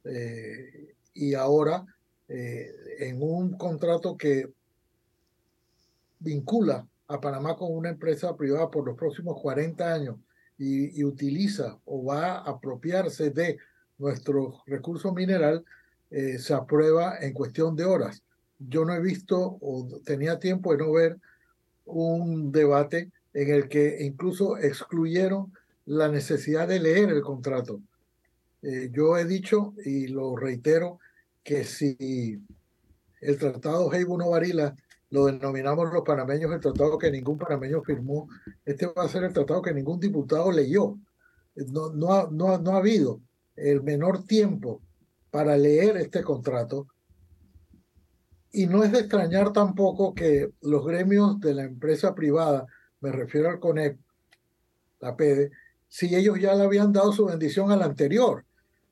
eh, 0.04 0.94
y 1.14 1.34
ahora 1.34 1.84
eh, 2.28 2.70
en 2.98 3.22
un 3.22 3.56
contrato 3.56 4.16
que 4.16 4.50
vincula 6.18 6.86
a 7.08 7.20
Panamá 7.20 7.56
con 7.56 7.74
una 7.74 7.90
empresa 7.90 8.36
privada 8.36 8.70
por 8.70 8.86
los 8.86 8.96
próximos 8.96 9.40
40 9.40 9.92
años 9.92 10.16
y, 10.58 10.98
y 10.98 11.04
utiliza 11.04 11.78
o 11.84 12.04
va 12.04 12.38
a 12.38 12.50
apropiarse 12.50 13.30
de 13.30 13.58
nuestro 13.98 14.62
recurso 14.66 15.12
mineral, 15.12 15.64
eh, 16.10 16.38
se 16.38 16.54
aprueba 16.54 17.18
en 17.20 17.32
cuestión 17.32 17.76
de 17.76 17.84
horas. 17.84 18.22
Yo 18.58 18.84
no 18.84 18.94
he 18.94 19.00
visto 19.00 19.58
o 19.60 20.00
tenía 20.04 20.38
tiempo 20.38 20.72
de 20.72 20.78
no 20.78 20.92
ver 20.92 21.18
un 21.84 22.52
debate 22.52 23.10
en 23.32 23.50
el 23.50 23.68
que 23.68 24.04
incluso 24.04 24.56
excluyeron 24.58 25.52
la 25.86 26.08
necesidad 26.08 26.68
de 26.68 26.80
leer 26.80 27.10
el 27.10 27.22
contrato. 27.22 27.80
Eh, 28.62 28.90
yo 28.92 29.18
he 29.18 29.24
dicho 29.24 29.74
y 29.84 30.06
lo 30.06 30.36
reitero 30.36 30.98
que 31.42 31.64
si 31.64 32.40
el 33.20 33.38
tratado 33.38 33.92
Heibuno 33.92 34.30
Varila 34.30 34.74
lo 35.10 35.26
denominamos 35.26 35.92
los 35.92 36.02
panameños 36.02 36.52
el 36.52 36.60
tratado 36.60 36.98
que 36.98 37.10
ningún 37.10 37.38
panameño 37.38 37.82
firmó, 37.82 38.28
este 38.64 38.86
va 38.86 39.04
a 39.04 39.08
ser 39.08 39.24
el 39.24 39.32
tratado 39.32 39.62
que 39.62 39.74
ningún 39.74 40.00
diputado 40.00 40.50
leyó. 40.50 40.98
No, 41.54 41.90
no, 41.92 42.12
ha, 42.12 42.28
no, 42.30 42.58
no 42.58 42.72
ha 42.72 42.78
habido 42.78 43.20
el 43.54 43.82
menor 43.82 44.24
tiempo 44.24 44.80
para 45.30 45.56
leer 45.56 45.96
este 45.98 46.22
contrato 46.22 46.88
y 48.54 48.66
no 48.66 48.84
es 48.84 48.92
de 48.92 49.00
extrañar 49.00 49.52
tampoco 49.52 50.14
que 50.14 50.50
los 50.62 50.86
gremios 50.86 51.40
de 51.40 51.54
la 51.54 51.64
empresa 51.64 52.14
privada, 52.14 52.66
me 53.00 53.10
refiero 53.10 53.50
al 53.50 53.58
CONEP, 53.58 53.98
la 55.00 55.16
PEDE, 55.16 55.50
si 55.88 56.14
ellos 56.14 56.38
ya 56.38 56.54
le 56.54 56.62
habían 56.62 56.92
dado 56.92 57.12
su 57.12 57.26
bendición 57.26 57.72
al 57.72 57.82
anterior. 57.82 58.44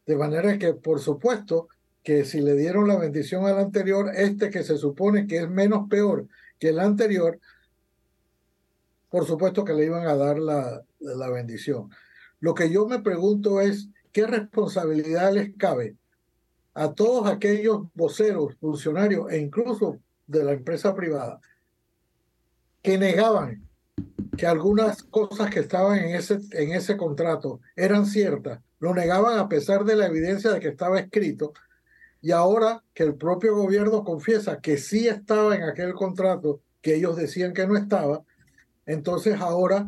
De 0.04 0.16
manera 0.16 0.58
que, 0.58 0.74
por 0.74 0.98
supuesto, 0.98 1.68
que 2.02 2.24
si 2.24 2.40
le 2.40 2.56
dieron 2.56 2.88
la 2.88 2.98
bendición 2.98 3.46
al 3.46 3.58
anterior, 3.58 4.10
este 4.12 4.50
que 4.50 4.64
se 4.64 4.76
supone 4.76 5.28
que 5.28 5.38
es 5.38 5.48
menos 5.48 5.88
peor 5.88 6.26
que 6.58 6.70
el 6.70 6.80
anterior, 6.80 7.38
por 9.10 9.26
supuesto 9.26 9.64
que 9.64 9.74
le 9.74 9.86
iban 9.86 10.08
a 10.08 10.16
dar 10.16 10.40
la, 10.40 10.82
la 10.98 11.30
bendición. 11.30 11.88
Lo 12.40 12.54
que 12.54 12.68
yo 12.68 12.88
me 12.88 13.00
pregunto 13.00 13.60
es, 13.60 13.88
¿qué 14.10 14.26
responsabilidad 14.26 15.32
les 15.32 15.56
cabe 15.56 15.96
a 16.74 16.92
todos 16.92 17.28
aquellos 17.28 17.82
voceros, 17.94 18.54
funcionarios 18.60 19.30
e 19.30 19.38
incluso 19.38 19.98
de 20.26 20.44
la 20.44 20.52
empresa 20.52 20.94
privada 20.94 21.40
que 22.82 22.98
negaban 22.98 23.68
que 24.36 24.46
algunas 24.46 25.02
cosas 25.02 25.50
que 25.50 25.60
estaban 25.60 25.98
en 25.98 26.16
ese, 26.16 26.40
en 26.52 26.72
ese 26.72 26.96
contrato 26.96 27.60
eran 27.76 28.06
ciertas, 28.06 28.60
lo 28.78 28.94
negaban 28.94 29.38
a 29.38 29.48
pesar 29.48 29.84
de 29.84 29.94
la 29.94 30.06
evidencia 30.06 30.50
de 30.50 30.60
que 30.60 30.68
estaba 30.68 30.98
escrito, 30.98 31.52
y 32.20 32.30
ahora 32.30 32.82
que 32.94 33.02
el 33.02 33.16
propio 33.16 33.54
gobierno 33.54 34.04
confiesa 34.04 34.60
que 34.60 34.78
sí 34.78 35.08
estaba 35.08 35.54
en 35.54 35.64
aquel 35.64 35.92
contrato 35.92 36.60
que 36.80 36.94
ellos 36.94 37.16
decían 37.16 37.52
que 37.52 37.66
no 37.66 37.76
estaba, 37.76 38.22
entonces 38.86 39.40
ahora, 39.40 39.86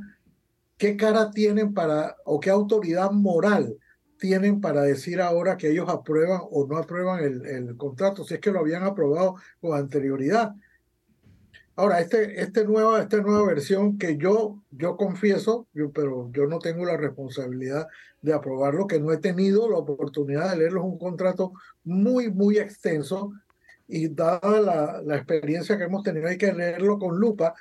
¿qué 0.76 0.96
cara 0.96 1.30
tienen 1.30 1.72
para, 1.72 2.16
o 2.24 2.38
qué 2.38 2.50
autoridad 2.50 3.10
moral 3.10 3.76
tienen 4.24 4.62
para 4.62 4.80
decir 4.80 5.20
ahora 5.20 5.58
que 5.58 5.68
ellos 5.70 5.86
aprueban 5.90 6.40
o 6.50 6.66
no 6.66 6.78
aprueban 6.78 7.22
el, 7.22 7.76
contrato, 7.76 8.24
si 8.24 8.32
es 8.32 8.40
que 8.40 8.52
lo 8.52 8.60
habían 8.60 8.82
aprobado 8.82 9.34
con 9.60 9.76
anterioridad. 9.76 10.54
Ahora, 11.76 12.00
este, 12.00 12.40
este 12.40 12.64
nueva, 12.64 13.02
esta 13.02 13.18
nueva 13.18 13.46
versión 13.46 13.98
que 13.98 14.16
yo, 14.16 14.62
yo 14.70 14.96
confieso, 14.96 15.68
pero 15.92 16.30
yo 16.32 16.46
no 16.46 16.58
tengo 16.58 16.86
la 16.86 16.96
responsabilidad 16.96 17.86
de 18.22 18.32
aprobarlo, 18.32 18.86
que 18.86 18.98
no 18.98 19.12
he 19.12 19.18
tenido 19.18 19.68
la 19.68 19.76
oportunidad 19.76 20.52
de 20.52 20.56
leerlo, 20.56 20.80
es 20.80 20.86
un 20.86 20.98
contrato 20.98 21.52
muy, 21.84 22.32
muy 22.32 22.56
extenso 22.56 23.30
y 23.86 24.08
dada 24.08 24.58
la, 24.62 25.02
la 25.04 25.16
experiencia 25.16 25.76
que 25.76 25.84
hemos 25.84 26.02
tenido, 26.02 26.28
hay 26.28 26.38
que 26.38 26.50
leerlo 26.54 26.98
con 26.98 27.18
lupa 27.20 27.54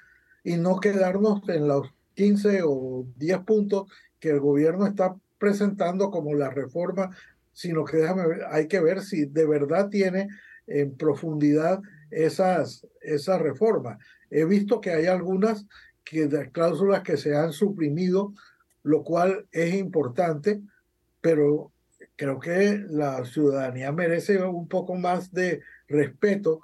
y 0.45 0.55
no 0.55 0.79
quedarnos 0.79 1.41
en 1.49 1.67
los 1.67 1.93
15 2.13 2.61
o 2.63 3.05
10 3.17 3.39
puntos 3.39 3.91
que 4.21 4.29
el 4.29 4.39
gobierno 4.39 4.87
está 4.87 5.17
presentando 5.43 6.09
como 6.09 6.33
la 6.35 6.49
reforma, 6.49 7.09
sino 7.51 7.83
que 7.83 8.07
hay 8.49 8.69
que 8.69 8.79
ver 8.79 9.01
si 9.01 9.25
de 9.25 9.45
verdad 9.45 9.89
tiene 9.89 10.29
en 10.67 10.95
profundidad 10.95 11.81
esas, 12.11 12.87
esas 13.01 13.41
reformas. 13.41 13.97
He 14.29 14.45
visto 14.45 14.79
que 14.79 14.91
hay 14.91 15.07
algunas 15.07 15.65
que, 16.05 16.29
cláusulas 16.53 17.03
que 17.03 17.17
se 17.17 17.35
han 17.35 17.51
suprimido, 17.51 18.33
lo 18.83 19.03
cual 19.03 19.45
es 19.51 19.73
importante, 19.73 20.61
pero 21.19 21.73
creo 22.15 22.39
que 22.39 22.81
la 22.87 23.25
ciudadanía 23.25 23.91
merece 23.91 24.41
un 24.41 24.69
poco 24.69 24.95
más 24.95 25.33
de 25.33 25.59
respeto 25.89 26.61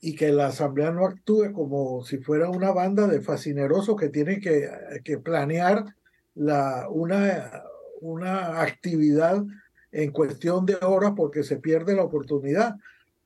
y 0.00 0.14
que 0.14 0.30
la 0.30 0.46
asamblea 0.46 0.92
no 0.92 1.04
actúe 1.04 1.52
como 1.52 2.04
si 2.04 2.18
fuera 2.18 2.48
una 2.48 2.70
banda 2.70 3.08
de 3.08 3.20
fascinerosos 3.20 3.96
que 3.96 4.08
tienen 4.08 4.40
que, 4.40 4.70
que 5.02 5.18
planear 5.18 5.96
la, 6.40 6.88
una, 6.88 7.64
una 8.00 8.62
actividad 8.62 9.44
en 9.92 10.10
cuestión 10.10 10.64
de 10.64 10.76
horas 10.80 11.12
porque 11.14 11.42
se 11.42 11.58
pierde 11.58 11.94
la 11.94 12.04
oportunidad. 12.04 12.76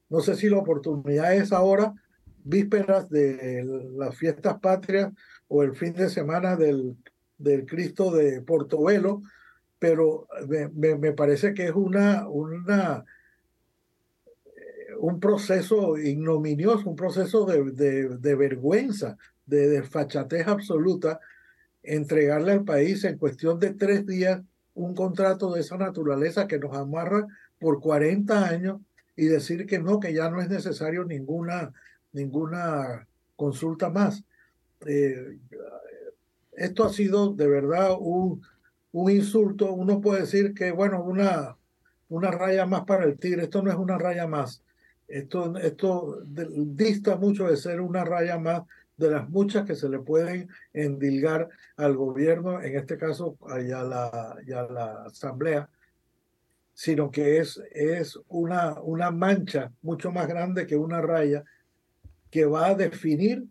No 0.08 0.20
sé 0.20 0.34
si 0.34 0.48
la 0.48 0.58
oportunidad 0.58 1.32
es 1.32 1.52
ahora, 1.52 1.94
vísperas 2.42 3.08
de 3.08 3.64
las 3.96 4.16
fiestas 4.16 4.58
patrias 4.58 5.12
o 5.46 5.62
el 5.62 5.76
fin 5.76 5.92
de 5.92 6.10
semana 6.10 6.56
del, 6.56 6.96
del 7.38 7.66
Cristo 7.66 8.10
de 8.10 8.42
Portobelo, 8.42 9.22
pero 9.78 10.26
me, 10.74 10.96
me, 10.96 11.12
parece 11.12 11.54
que 11.54 11.66
es 11.66 11.74
una, 11.74 12.28
una, 12.28 13.04
eh, 14.44 14.94
un 14.98 15.20
proceso 15.20 15.96
ignominioso, 15.98 16.90
un 16.90 16.96
proceso 16.96 17.44
de, 17.44 17.70
de, 17.70 18.18
de 18.18 18.34
vergüenza, 18.34 19.16
de 19.46 19.68
desfachatez 19.68 20.48
absoluta, 20.48 21.20
entregarle 21.84 22.52
al 22.52 22.64
país 22.64 23.04
en 23.04 23.18
cuestión 23.18 23.60
de 23.60 23.74
tres 23.74 24.06
días 24.06 24.40
un 24.74 24.94
contrato 24.94 25.52
de 25.52 25.60
esa 25.60 25.76
naturaleza 25.76 26.48
que 26.48 26.58
nos 26.58 26.76
amarra 26.76 27.26
por 27.60 27.80
40 27.80 28.48
años 28.48 28.80
y 29.16 29.26
decir 29.26 29.66
que 29.66 29.78
no, 29.78 30.00
que 30.00 30.12
ya 30.12 30.28
no 30.30 30.40
es 30.40 30.48
necesario 30.48 31.04
ninguna, 31.04 31.72
ninguna 32.12 33.06
consulta 33.36 33.90
más. 33.90 34.24
Eh, 34.86 35.38
esto 36.52 36.84
ha 36.84 36.92
sido 36.92 37.32
de 37.32 37.48
verdad 37.48 37.96
un, 37.98 38.42
un 38.92 39.10
insulto. 39.10 39.72
Uno 39.72 40.00
puede 40.00 40.22
decir 40.22 40.54
que, 40.54 40.72
bueno, 40.72 41.02
una, 41.02 41.56
una 42.08 42.30
raya 42.30 42.66
más 42.66 42.84
para 42.84 43.04
el 43.04 43.18
tigre. 43.18 43.44
Esto 43.44 43.62
no 43.62 43.70
es 43.70 43.76
una 43.76 43.98
raya 43.98 44.26
más. 44.26 44.62
Esto, 45.06 45.56
esto 45.58 46.22
dista 46.24 47.16
mucho 47.16 47.46
de 47.46 47.56
ser 47.56 47.80
una 47.80 48.04
raya 48.04 48.38
más 48.38 48.62
de 48.96 49.10
las 49.10 49.28
muchas 49.28 49.64
que 49.64 49.74
se 49.74 49.88
le 49.88 49.98
pueden 49.98 50.48
endilgar 50.72 51.48
al 51.76 51.96
gobierno, 51.96 52.62
en 52.62 52.76
este 52.76 52.96
caso 52.96 53.36
a 53.48 53.58
la, 53.58 54.06
a 54.06 54.72
la 54.72 55.04
asamblea, 55.06 55.68
sino 56.74 57.10
que 57.10 57.38
es, 57.38 57.60
es 57.72 58.18
una, 58.28 58.80
una 58.82 59.10
mancha 59.10 59.72
mucho 59.82 60.10
más 60.10 60.26
grande 60.26 60.66
que 60.66 60.76
una 60.76 61.00
raya 61.00 61.44
que 62.30 62.44
va 62.46 62.66
a 62.66 62.74
definir, 62.74 63.44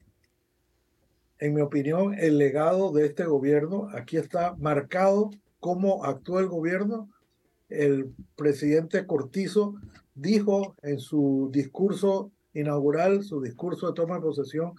en 1.40 1.54
mi 1.54 1.62
opinión, 1.62 2.14
el 2.20 2.38
legado 2.38 2.92
de 2.92 3.06
este 3.06 3.24
gobierno. 3.26 3.90
Aquí 3.94 4.18
está 4.18 4.56
marcado 4.58 5.32
cómo 5.60 6.04
actuó 6.04 6.40
el 6.40 6.48
gobierno. 6.48 7.10
El 7.70 8.14
presidente 8.36 9.06
Cortizo 9.06 9.76
dijo 10.16 10.76
en 10.84 11.00
su 11.00 11.50
discurso 11.52 12.32
inaugural, 12.54 13.24
su 13.24 13.42
discurso 13.42 13.88
de 13.88 13.94
toma 13.94 14.16
de 14.16 14.22
posesión, 14.22 14.74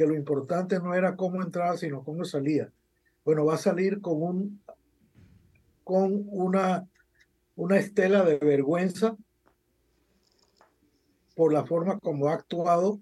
que 0.00 0.06
lo 0.06 0.14
importante 0.14 0.78
no 0.78 0.94
era 0.94 1.14
cómo 1.14 1.42
entraba, 1.42 1.76
sino 1.76 2.02
cómo 2.02 2.24
salía. 2.24 2.72
Bueno, 3.22 3.44
va 3.44 3.56
a 3.56 3.58
salir 3.58 4.00
con, 4.00 4.22
un, 4.22 4.62
con 5.84 6.22
una, 6.28 6.88
una 7.54 7.76
estela 7.76 8.24
de 8.24 8.38
vergüenza 8.38 9.14
por 11.36 11.52
la 11.52 11.66
forma 11.66 11.98
como 11.98 12.28
ha 12.28 12.32
actuado 12.32 12.98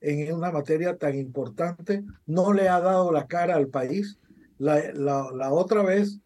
en 0.00 0.34
una 0.34 0.50
materia 0.50 0.96
tan 0.96 1.16
importante, 1.16 2.02
no 2.26 2.52
le 2.52 2.68
ha 2.68 2.80
dado 2.80 3.12
la 3.12 3.28
cara 3.28 3.54
al 3.54 3.68
país. 3.68 4.18
La, 4.58 4.92
la, 4.92 5.52
otra 5.52 5.84
vez 5.84 6.18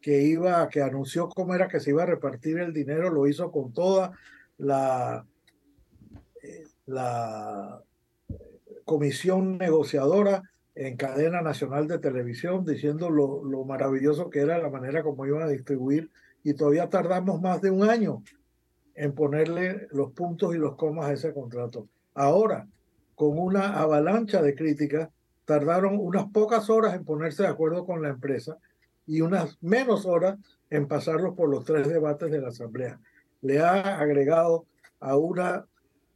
que 0.00 0.24
iba, 0.24 0.68
que 0.70 0.82
anunció 0.82 1.28
cómo 1.28 1.54
era 1.54 1.68
que 1.68 1.78
se 1.78 1.90
iba 1.90 2.02
a 2.02 2.06
repartir 2.06 2.58
el 2.58 2.72
dinero, 2.72 3.10
lo 3.10 3.28
hizo 3.28 3.52
con 3.52 3.72
toda 3.72 4.10
la, 4.58 5.24
eh, 6.42 6.64
la 6.86 7.85
comisión 8.86 9.58
negociadora 9.58 10.44
en 10.74 10.96
cadena 10.96 11.42
nacional 11.42 11.88
de 11.88 11.98
televisión 11.98 12.64
diciendo 12.64 13.10
lo, 13.10 13.44
lo, 13.44 13.64
maravilloso 13.64 14.30
que 14.30 14.40
era 14.40 14.58
la 14.58 14.70
manera 14.70 15.02
como 15.02 15.26
iban 15.26 15.42
a 15.42 15.48
distribuir 15.48 16.10
y 16.44 16.54
todavía 16.54 16.88
tardamos 16.88 17.42
más 17.42 17.60
de 17.60 17.70
un 17.70 17.90
año 17.90 18.22
en 18.94 19.12
ponerle 19.12 19.88
los 19.90 20.12
puntos 20.12 20.54
y 20.54 20.58
los 20.58 20.76
comas 20.76 21.06
a 21.06 21.12
ese 21.12 21.34
contrato. 21.34 21.88
Ahora, 22.14 22.68
con 23.14 23.38
una 23.38 23.80
avalancha 23.80 24.40
de 24.40 24.54
críticas, 24.54 25.10
tardaron 25.44 25.98
unas 25.98 26.26
pocas 26.26 26.70
horas 26.70 26.94
en 26.94 27.04
ponerse 27.04 27.42
de 27.42 27.48
acuerdo 27.48 27.84
con 27.84 28.02
la 28.02 28.10
empresa 28.10 28.56
y 29.06 29.20
unas 29.20 29.58
menos 29.62 30.06
horas 30.06 30.38
en 30.70 30.86
pasarlos 30.86 31.34
por 31.34 31.48
los 31.48 31.64
tres 31.64 31.88
debates 31.88 32.30
de 32.30 32.40
la 32.40 32.48
Asamblea. 32.48 33.00
Le 33.42 33.60
ha 33.60 33.98
agregado 33.98 34.66
a 35.00 35.16
una 35.16 35.66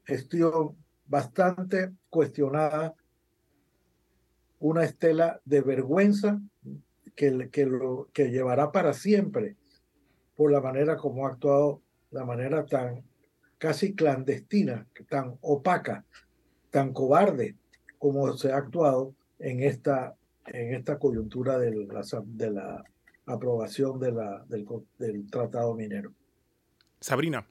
gestión 0.05 0.77
bastante 1.11 1.93
cuestionada, 2.09 2.95
una 4.61 4.85
estela 4.85 5.41
de 5.45 5.61
vergüenza 5.61 6.41
que, 7.17 7.51
que, 7.51 7.67
lo, 7.67 8.09
que 8.13 8.31
llevará 8.31 8.71
para 8.71 8.93
siempre 8.93 9.57
por 10.37 10.53
la 10.53 10.61
manera 10.61 10.97
como 10.97 11.27
ha 11.27 11.31
actuado, 11.31 11.83
la 12.13 12.25
manera 12.25 12.65
tan 12.65 13.03
casi 13.59 13.95
clandestina, 13.95 14.87
tan 15.09 15.37
opaca, 15.41 16.05
tan 16.71 16.93
cobarde 16.93 17.57
como 17.99 18.33
se 18.37 18.53
ha 18.53 18.59
actuado 18.59 19.13
en 19.41 19.63
esta, 19.63 20.15
en 20.47 20.75
esta 20.75 20.99
coyuntura 20.99 21.59
de 21.59 21.73
la, 21.75 22.03
de 22.25 22.51
la 22.51 22.85
aprobación 23.27 23.99
de 23.99 24.13
la, 24.13 24.45
del, 24.49 24.67
del 24.99 25.29
tratado 25.29 25.75
minero. 25.75 26.13
Sabrina. 27.01 27.50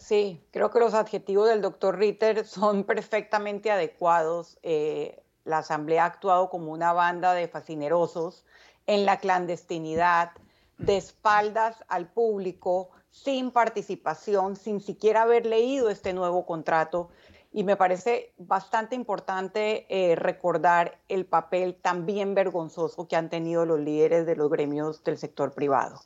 Sí, 0.00 0.42
creo 0.50 0.70
que 0.70 0.80
los 0.80 0.94
adjetivos 0.94 1.46
del 1.46 1.60
doctor 1.60 1.98
Ritter 1.98 2.46
son 2.46 2.84
perfectamente 2.84 3.70
adecuados. 3.70 4.58
Eh, 4.62 5.22
la 5.44 5.58
Asamblea 5.58 6.04
ha 6.04 6.06
actuado 6.06 6.48
como 6.48 6.72
una 6.72 6.94
banda 6.94 7.34
de 7.34 7.48
fascinerosos 7.48 8.44
en 8.86 9.04
la 9.04 9.18
clandestinidad, 9.18 10.30
de 10.78 10.96
espaldas 10.96 11.84
al 11.88 12.08
público, 12.08 12.88
sin 13.10 13.50
participación, 13.50 14.56
sin 14.56 14.80
siquiera 14.80 15.22
haber 15.22 15.44
leído 15.44 15.90
este 15.90 16.14
nuevo 16.14 16.46
contrato. 16.46 17.10
Y 17.52 17.62
me 17.64 17.76
parece 17.76 18.32
bastante 18.38 18.94
importante 18.94 19.84
eh, 19.90 20.16
recordar 20.16 20.98
el 21.08 21.26
papel 21.26 21.74
también 21.74 22.34
vergonzoso 22.34 23.06
que 23.06 23.16
han 23.16 23.28
tenido 23.28 23.66
los 23.66 23.78
líderes 23.78 24.24
de 24.24 24.34
los 24.34 24.48
gremios 24.48 25.04
del 25.04 25.18
sector 25.18 25.52
privado. 25.52 26.00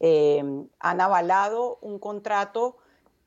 Eh, 0.00 0.42
han 0.78 1.00
avalado 1.02 1.78
un 1.82 1.98
contrato 1.98 2.78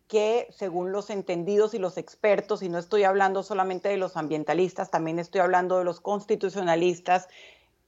que 0.09 0.47
según 0.49 0.91
los 0.91 1.11
entendidos 1.11 1.75
y 1.75 1.77
los 1.77 1.97
expertos, 1.97 2.63
y 2.63 2.67
no 2.67 2.79
estoy 2.79 3.03
hablando 3.03 3.43
solamente 3.43 3.89
de 3.89 3.97
los 3.97 4.17
ambientalistas, 4.17 4.89
también 4.89 5.19
estoy 5.19 5.39
hablando 5.39 5.77
de 5.77 5.85
los 5.85 6.01
constitucionalistas, 6.01 7.27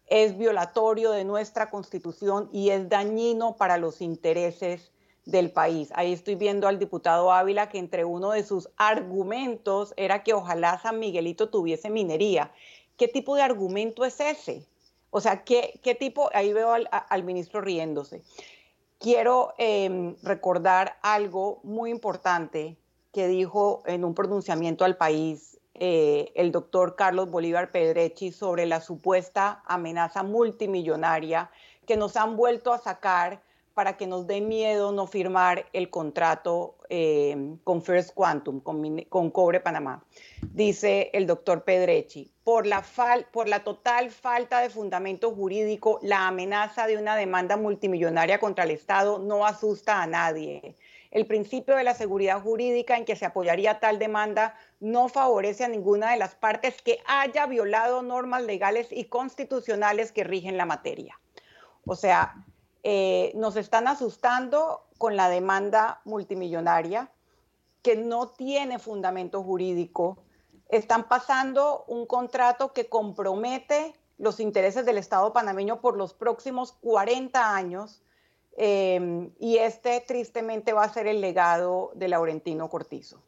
es 0.06 0.38
violatorio 0.38 1.12
de 1.12 1.26
nuestra 1.26 1.72
constitución 1.72 2.48
y 2.54 2.70
es 2.70 2.88
dañino 2.90 3.58
para 3.58 3.80
los 3.80 4.02
intereses 4.02 4.92
del 5.26 5.52
país. 5.52 5.90
Ahí 5.96 6.14
estoy 6.14 6.36
viendo 6.36 6.68
al 6.68 6.78
diputado 6.78 7.32
Ávila 7.32 7.70
que 7.70 7.80
entre 7.80 8.06
uno 8.06 8.32
de 8.32 8.44
sus 8.44 8.70
argumentos 8.78 9.96
era 9.98 10.24
que 10.24 10.34
ojalá 10.34 10.80
San 10.80 11.00
Miguelito 11.00 11.50
tuviese 11.50 11.90
minería. 11.90 12.52
¿Qué 12.98 13.08
tipo 13.08 13.36
de 13.36 13.42
argumento 13.42 14.06
es 14.06 14.20
ese? 14.20 14.68
O 15.10 15.22
sea, 15.22 15.44
¿qué, 15.44 15.80
qué 15.82 15.96
tipo? 15.96 16.30
Ahí 16.34 16.54
veo 16.54 16.72
al, 16.72 16.88
al 16.92 17.24
ministro 17.24 17.62
riéndose 17.62 18.22
quiero 19.02 19.54
em, 19.58 20.16
recordar 20.22 20.98
algo 21.02 21.60
muy 21.64 21.90
importante 21.90 22.78
que 23.12 23.28
dijo 23.28 23.82
en 23.88 24.06
un 24.06 24.14
pronunciamiento 24.14 24.86
al 24.86 24.96
país 24.96 25.60
eh, 25.74 26.32
el 26.36 26.52
doctor 26.52 26.96
Carlos 26.96 27.32
Bolívar 27.32 27.72
Pedrechi 27.72 28.32
sobre 28.32 28.68
la 28.68 28.80
supuesta 28.80 29.64
amenaza 29.66 30.22
multimillonaria 30.22 31.50
que 31.88 31.98
nos 31.98 32.16
han 32.16 32.38
vuelto 32.38 32.72
a 32.72 32.78
sacar 32.78 33.42
para 33.74 33.98
que 33.98 34.08
nos 34.08 34.28
dé 34.28 34.42
miedo 34.42 34.92
no 34.92 35.08
firmar 35.08 35.66
el 35.74 35.90
contrato 35.90 36.76
eh, 36.90 37.56
con 37.64 37.82
First 37.82 38.14
Quantum, 38.14 38.60
con, 38.60 39.32
Cobre 39.32 39.60
Panamá. 39.60 40.04
Dice 40.42 41.10
el 41.14 41.26
doctor 41.28 41.64
Pedrechi, 41.64 42.32
por 42.44 42.68
la, 42.68 42.84
por 43.32 43.48
la 43.48 43.64
total 43.64 44.12
falta 44.12 44.60
de 44.60 44.70
fundamento 44.70 45.32
jurídico, 45.32 46.00
la 46.02 46.28
amenaza 46.28 46.88
de 46.88 46.98
una 46.98 47.16
demanda 47.16 47.58
multimillonaria 47.58 48.40
contra 48.40 48.66
el 48.66 48.72
Estado 48.72 49.20
no 49.20 49.46
asusta 49.46 50.02
a 50.02 50.08
nadie. 50.08 50.76
El 51.12 51.26
principio 51.26 51.76
de 51.76 51.84
la 51.84 51.94
seguridad 51.94 52.42
jurídica 52.42 52.98
en 52.98 53.04
que 53.04 53.18
se 53.18 53.26
apoyaría 53.26 53.80
tal 53.80 54.00
demanda 54.00 54.56
no 54.80 55.10
favorece 55.10 55.66
a 55.66 55.68
ninguna 55.68 56.12
de 56.12 56.18
las 56.18 56.36
partes 56.36 56.82
que 56.82 57.00
haya 57.06 57.46
violado 57.48 58.02
normas 58.02 58.44
legales 58.44 58.88
y 58.92 59.06
constitucionales 59.06 60.14
que 60.14 60.24
rigen 60.24 60.58
la 60.58 60.66
materia. 60.66 61.20
O 61.86 61.96
sea, 61.96 62.46
eh, 62.84 63.32
nos 63.36 63.56
están 63.56 63.88
asustando 63.88 64.88
con 64.98 65.16
la 65.16 65.30
demanda 65.30 66.02
multimillonaria 66.06 67.12
que 67.82 67.96
no 67.96 68.30
tiene 68.30 68.80
fundamento 68.80 69.44
jurídico. 69.44 70.18
Están 70.70 71.08
pasando 71.08 71.84
un 71.88 72.06
contrato 72.06 72.74
que 72.74 72.88
compromete 72.88 73.96
los 74.18 74.40
intereses 74.40 74.86
del 74.86 74.98
Estado 74.98 75.34
panameño 75.34 75.82
por 75.82 75.98
los 75.98 76.14
próximos 76.14 76.74
40 76.74 77.56
años 77.56 78.04
eh, 78.58 79.32
y 79.40 79.58
este 79.58 80.00
tristemente 80.02 80.74
va 80.74 80.84
a 80.84 80.94
ser 80.94 81.08
el 81.08 81.22
legado 81.22 81.92
de 81.96 82.08
Laurentino 82.08 82.70
Cortizo. 82.70 83.22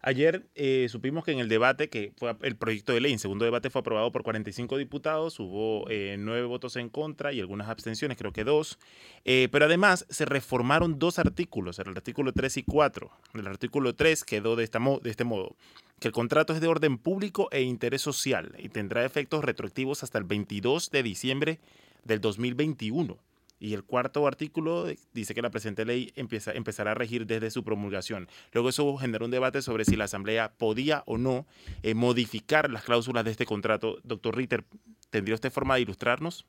Ayer 0.00 0.46
eh, 0.54 0.86
supimos 0.88 1.24
que 1.24 1.32
en 1.32 1.40
el 1.40 1.48
debate, 1.48 1.88
que 1.88 2.12
fue 2.16 2.36
el 2.42 2.56
proyecto 2.56 2.92
de 2.92 3.00
ley, 3.00 3.12
en 3.12 3.18
segundo 3.18 3.44
debate 3.44 3.68
fue 3.68 3.80
aprobado 3.80 4.12
por 4.12 4.22
45 4.22 4.78
diputados, 4.78 5.40
hubo 5.40 5.90
eh, 5.90 6.14
nueve 6.18 6.46
votos 6.46 6.76
en 6.76 6.88
contra 6.88 7.32
y 7.32 7.40
algunas 7.40 7.68
abstenciones, 7.68 8.16
creo 8.16 8.32
que 8.32 8.44
dos. 8.44 8.78
Eh, 9.24 9.48
pero 9.50 9.64
además 9.64 10.06
se 10.08 10.24
reformaron 10.24 11.00
dos 11.00 11.18
artículos, 11.18 11.80
el 11.80 11.88
artículo 11.88 12.32
3 12.32 12.58
y 12.58 12.62
4. 12.62 13.10
El 13.34 13.46
artículo 13.48 13.96
3 13.96 14.22
quedó 14.22 14.54
de, 14.54 14.62
esta 14.62 14.78
de 14.78 15.10
este 15.10 15.24
modo, 15.24 15.56
que 15.98 16.06
el 16.06 16.14
contrato 16.14 16.52
es 16.52 16.60
de 16.60 16.68
orden 16.68 16.98
público 16.98 17.48
e 17.50 17.62
interés 17.62 18.02
social 18.02 18.54
y 18.58 18.68
tendrá 18.68 19.04
efectos 19.04 19.44
retroactivos 19.44 20.04
hasta 20.04 20.18
el 20.18 20.24
22 20.24 20.92
de 20.92 21.02
diciembre 21.02 21.58
del 22.04 22.20
2021 22.20 23.18
y 23.60 23.74
el 23.74 23.84
cuarto 23.84 24.26
artículo 24.26 24.86
dice 25.12 25.34
que 25.34 25.42
la 25.42 25.50
presente 25.50 25.84
ley 25.84 26.12
empieza, 26.16 26.52
empezará 26.52 26.92
a 26.92 26.94
regir 26.94 27.26
desde 27.26 27.50
su 27.50 27.64
promulgación. 27.64 28.28
Luego 28.52 28.68
eso 28.68 28.96
generó 28.96 29.24
un 29.24 29.30
debate 29.30 29.62
sobre 29.62 29.84
si 29.84 29.96
la 29.96 30.04
Asamblea 30.04 30.52
podía 30.56 31.02
o 31.06 31.18
no 31.18 31.46
eh, 31.82 31.94
modificar 31.94 32.70
las 32.70 32.84
cláusulas 32.84 33.24
de 33.24 33.32
este 33.32 33.46
contrato. 33.46 33.98
Doctor 34.04 34.36
Ritter, 34.36 34.64
¿tendría 35.10 35.34
usted 35.34 35.50
forma 35.50 35.74
de 35.74 35.82
ilustrarnos? 35.82 36.46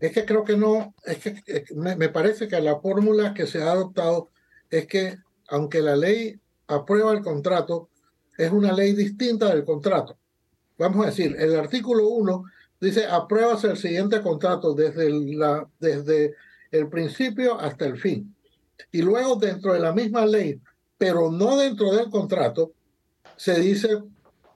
Es 0.00 0.12
que 0.12 0.24
creo 0.24 0.44
que 0.44 0.56
no, 0.56 0.94
es 1.04 1.18
que 1.18 1.42
me 1.74 2.08
parece 2.08 2.46
que 2.46 2.60
la 2.60 2.78
fórmula 2.78 3.34
que 3.34 3.48
se 3.48 3.62
ha 3.62 3.72
adoptado 3.72 4.30
es 4.70 4.86
que 4.86 5.16
aunque 5.48 5.80
la 5.80 5.96
ley 5.96 6.38
aprueba 6.68 7.12
el 7.12 7.22
contrato, 7.22 7.88
es 8.36 8.52
una 8.52 8.72
ley 8.72 8.92
distinta 8.92 9.48
del 9.52 9.64
contrato. 9.64 10.16
Vamos 10.78 11.04
a 11.04 11.10
decir, 11.10 11.34
el 11.38 11.56
artículo 11.56 12.06
1 12.08 12.44
dice, 12.80 13.06
apruebas 13.06 13.64
el 13.64 13.76
siguiente 13.76 14.20
contrato 14.22 14.74
desde, 14.74 15.10
la, 15.10 15.68
desde 15.80 16.34
el 16.70 16.88
principio 16.88 17.58
hasta 17.58 17.86
el 17.86 17.98
fin. 17.98 18.34
Y 18.92 19.02
luego 19.02 19.36
dentro 19.36 19.72
de 19.72 19.80
la 19.80 19.92
misma 19.92 20.26
ley, 20.26 20.60
pero 20.96 21.30
no 21.30 21.56
dentro 21.56 21.92
del 21.92 22.10
contrato, 22.10 22.72
se 23.36 23.58
dice, 23.60 24.02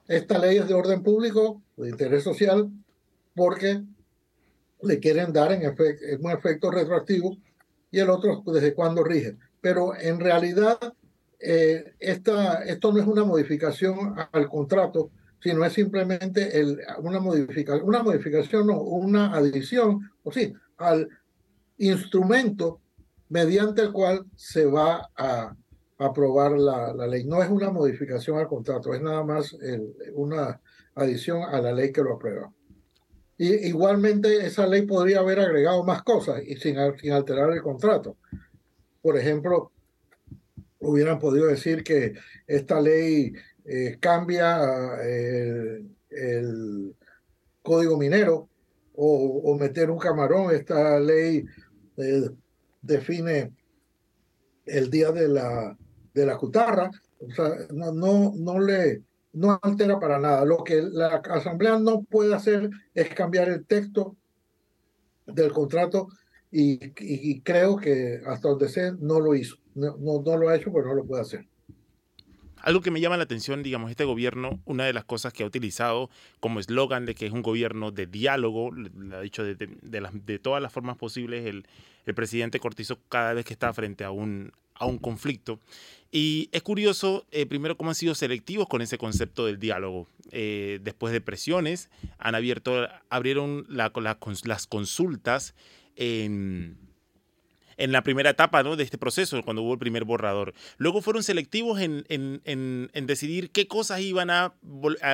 esta 0.07 0.37
ley 0.37 0.57
es 0.57 0.67
de 0.67 0.73
orden 0.73 1.03
público, 1.03 1.61
de 1.77 1.89
interés 1.89 2.23
social, 2.23 2.69
porque 3.35 3.83
le 4.81 4.99
quieren 4.99 5.31
dar 5.31 5.51
en, 5.53 5.75
un 6.19 6.31
efecto 6.31 6.69
retroactivo 6.69 7.37
y 7.91 7.99
el 7.99 8.09
otro 8.09 8.43
desde 8.45 8.73
cuándo 8.73 9.03
rige. 9.03 9.37
Pero 9.61 9.95
en 9.95 10.19
realidad, 10.19 10.77
eh, 11.39 11.93
esta, 11.99 12.63
esto 12.63 12.91
no 12.91 12.99
es 12.99 13.07
una 13.07 13.23
modificación 13.23 14.15
al 14.31 14.49
contrato, 14.49 15.09
sino 15.43 15.65
es 15.65 15.73
simplemente 15.73 16.63
una, 16.99 17.19
modificación, 17.19 17.85
una 17.85 18.01
modificación 18.01 18.69
o 18.69 18.77
una 18.77 19.35
adición, 19.35 20.09
o 20.23 20.31
sí, 20.31 20.53
al 20.77 21.09
instrumento 21.77 22.79
mediante 23.27 23.81
el 23.81 23.91
cual 23.91 24.25
se 24.37 24.65
va 24.65 25.09
a 25.17 25.53
aprobar 25.97 26.53
la, 26.53 26.93
la, 26.93 27.07
ley. 27.07 27.25
No 27.25 27.43
es 27.43 27.49
una 27.49 27.71
modificación 27.71 28.37
al 28.37 28.47
contrato, 28.47 28.93
es 28.93 29.01
nada 29.01 29.23
más 29.23 29.55
una 30.13 30.61
adición 30.95 31.43
a 31.43 31.59
la 31.59 31.73
ley 31.73 31.91
que 31.91 32.03
lo 32.03 32.13
aprueba. 32.13 32.49
Y 33.37 33.67
igualmente 33.67 34.45
esa 34.45 34.65
ley 34.65 34.83
podría 34.83 35.19
haber 35.19 35.41
agregado 35.41 35.83
más 35.83 36.03
cosas 36.03 36.41
y 36.45 36.55
sin, 36.55 36.77
sin 37.01 37.11
alterar 37.11 37.51
el 37.51 37.61
contrato. 37.61 38.15
Por 39.01 39.17
ejemplo, 39.17 39.71
hubieran 40.79 41.19
podido 41.19 41.47
decir 41.47 41.83
que 41.83 42.13
esta 42.47 42.79
ley 42.79 43.33
eh, 43.65 43.97
cambia 43.99 44.59
eh, 45.03 45.83
el, 46.09 46.95
código 47.61 47.97
minero 47.97 48.49
o, 48.95 49.57
meter 49.59 49.89
un 49.89 49.97
camarón. 49.97 50.53
Esta 50.53 50.99
ley 50.99 51.45
eh, 51.97 52.29
define 52.81 53.53
el 54.65 54.89
día 54.89 55.11
de 55.11 55.27
la, 55.27 55.77
de 56.13 56.25
la 56.25 56.37
cutarra. 56.37 56.91
O 57.19 57.31
sea, 57.31 57.49
no, 57.71 57.91
no, 57.93 58.33
no 58.35 58.59
le 58.59 59.01
no 59.33 59.59
altera 59.61 59.99
para 59.99 60.19
nada. 60.19 60.45
Lo 60.45 60.63
que 60.63 60.81
la 60.81 61.15
Asamblea 61.15 61.79
no 61.79 62.03
puede 62.03 62.33
hacer 62.35 62.69
es 62.93 63.09
cambiar 63.13 63.49
el 63.49 63.65
texto 63.65 64.15
del 65.25 65.51
contrato 65.51 66.09
y, 66.51 67.41
creo 67.41 67.77
que 67.77 68.21
hasta 68.27 68.49
donde 68.49 68.69
sé 68.69 68.93
no 68.99 69.19
lo 69.19 69.33
hizo. 69.33 69.57
No, 69.73 69.97
no, 69.97 70.21
no 70.21 70.37
lo 70.37 70.49
ha 70.49 70.55
hecho, 70.55 70.71
pero 70.71 70.87
no 70.87 70.93
lo 70.93 71.05
puede 71.05 71.23
hacer. 71.23 71.47
Algo 72.63 72.79
que 72.79 72.91
me 72.91 73.01
llama 73.01 73.17
la 73.17 73.23
atención, 73.23 73.61
digamos, 73.61 73.91
este 73.91 74.05
gobierno, 74.05 74.61
una 74.63 74.85
de 74.85 74.93
las 74.93 75.03
cosas 75.03 75.33
que 75.33 75.43
ha 75.43 75.45
utilizado 75.45 76.09
como 76.39 76.61
eslogan 76.61 77.05
de 77.05 77.13
que 77.13 77.25
es 77.25 77.33
un 77.33 77.41
gobierno 77.41 77.91
de 77.91 78.07
diálogo, 78.07 78.71
lo 78.71 79.17
ha 79.17 79.21
dicho 79.21 79.43
de, 79.43 80.39
todas 80.39 80.63
las 80.63 80.71
formas 80.71 80.95
posibles 80.95 81.45
el, 81.45 81.65
presidente 82.15 82.61
Cortizo 82.61 82.99
cada 83.09 83.33
vez 83.33 83.43
que 83.45 83.51
está 83.51 83.73
frente 83.73 84.05
a 84.05 84.11
un, 84.11 84.53
a 84.75 84.85
un 84.85 84.97
conflicto. 84.97 85.59
Y 86.09 86.47
es 86.53 86.63
curioso, 86.63 87.25
eh, 87.31 87.45
primero, 87.45 87.75
cómo 87.75 87.89
han 87.89 87.95
sido 87.95 88.15
selectivos 88.15 88.69
con 88.69 88.81
ese 88.81 88.97
concepto 88.97 89.45
del 89.45 89.59
diálogo. 89.59 90.07
Eh, 90.31 90.79
después 90.83 91.11
de 91.11 91.19
presiones, 91.19 91.89
han 92.17 92.33
abierto, 92.33 92.87
abrieron 93.09 93.65
la, 93.67 93.91
las 94.45 94.67
consultas 94.67 95.53
en 95.97 96.77
en 97.77 97.91
la 97.91 98.03
primera 98.03 98.31
etapa 98.31 98.63
¿no? 98.63 98.75
de 98.75 98.83
este 98.83 98.97
proceso, 98.97 99.41
cuando 99.43 99.61
hubo 99.61 99.73
el 99.73 99.79
primer 99.79 100.05
borrador. 100.05 100.53
Luego 100.77 101.01
fueron 101.01 101.23
selectivos 101.23 101.79
en, 101.79 102.05
en, 102.09 102.41
en, 102.45 103.07
decidir 103.07 103.51
qué 103.51 103.67
cosas 103.67 104.01
iban 104.01 104.29
a, 104.29 104.53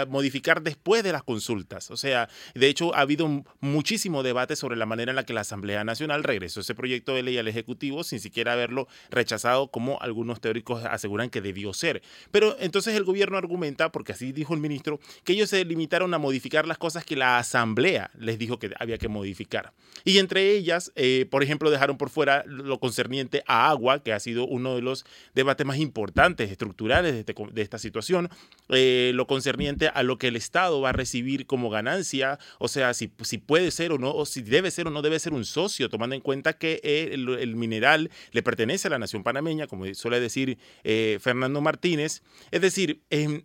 modificar 0.08 0.62
después 0.62 1.04
de 1.04 1.12
las 1.12 1.24
consultas. 1.24 1.92
O 1.92 1.98
sea, 1.98 2.30
de 2.54 2.68
hecho, 2.68 2.96
ha 2.96 3.02
habido 3.02 3.44
muchísimo 3.60 4.24
debate 4.24 4.56
sobre 4.56 4.76
la 4.76 4.86
manera 4.86 5.12
en 5.12 5.16
la 5.16 5.26
que 5.26 5.34
la 5.34 5.42
Asamblea 5.42 5.84
Nacional 5.84 6.24
regresó 6.24 6.62
ese 6.62 6.76
proyecto 6.76 7.14
de 7.14 7.24
ley 7.24 7.38
al 7.38 7.48
Ejecutivo 7.48 8.04
sin 8.04 8.20
siquiera 8.20 8.54
haberlo 8.54 8.88
rechazado 9.10 9.70
como 9.70 10.00
algunos 10.02 10.42
teóricos 10.42 10.84
aseguran 10.86 11.30
que 11.30 11.42
debió 11.42 11.74
ser. 11.74 12.02
Pero 12.32 12.56
entonces 12.60 12.96
el 12.96 13.04
gobierno 13.04 13.38
argumenta, 13.38 13.92
porque 13.92 14.12
así 14.12 14.32
dijo 14.32 14.54
el 14.54 14.60
ministro, 14.60 15.00
que 15.24 15.34
ellos 15.34 15.50
se 15.50 15.64
limitaron 15.66 16.14
a 16.14 16.18
modificar 16.18 16.68
las 16.68 16.78
cosas 16.78 17.06
que 17.06 17.16
la 17.16 17.38
Asamblea 17.38 18.12
les 18.18 18.38
dijo 18.38 18.60
que 18.60 18.72
había 18.80 18.98
que 18.98 19.08
modificar. 19.08 19.74
Y 20.04 20.18
entre 20.20 20.52
ellas, 20.52 20.92
eh, 20.96 21.28
por 21.30 21.44
ejemplo, 21.44 21.70
dejaron 21.70 21.98
por 21.98 22.10
fuera 22.10 22.44
lo 22.50 22.80
concerniente 22.80 23.44
a 23.48 23.70
agua, 23.70 24.04
que 24.04 24.14
ha 24.14 24.20
sido 24.20 24.46
uno 24.46 24.76
de 24.76 24.82
los 24.82 25.06
debates 25.36 25.66
más 25.66 25.78
importantes, 25.78 26.52
estructurales 26.52 27.14
de, 27.14 27.20
este 27.20 27.36
esta 27.56 27.78
situación, 27.78 28.30
eh, 28.70 29.12
lo 29.14 29.28
concerniente 29.28 29.90
a 29.90 30.04
lo 30.04 30.18
que 30.18 30.28
el 30.28 30.36
Estado 30.36 30.82
va 30.82 30.90
a 30.90 30.94
recibir 30.94 31.46
como 31.46 31.70
ganancia, 31.70 32.40
o 32.58 32.68
sea, 32.68 32.94
si, 32.94 33.08
puede 33.08 33.72
ser 33.72 33.92
o 33.92 33.98
no, 33.98 34.14
o 34.14 34.26
si 34.26 34.42
debe 34.42 34.72
ser 34.72 34.88
o 34.88 34.92
no 34.92 35.02
debe 35.02 35.20
ser 35.20 35.34
un 35.34 35.46
socio, 35.46 35.90
tomando 35.90 36.16
en 36.16 36.22
cuenta 36.22 36.54
que 36.58 36.80
el, 36.84 37.56
mineral 37.56 38.10
le 38.32 38.44
pertenece 38.44 38.88
a 38.88 38.92
la 38.92 39.00
nación 39.00 39.24
panameña, 39.24 39.68
como 39.68 39.92
suele 39.94 40.20
decir 40.20 40.58
eh, 40.84 41.18
Fernando 41.22 41.62
Martínez. 41.62 42.22
Es 42.52 42.62
decir, 42.62 43.02
eh, 43.10 43.44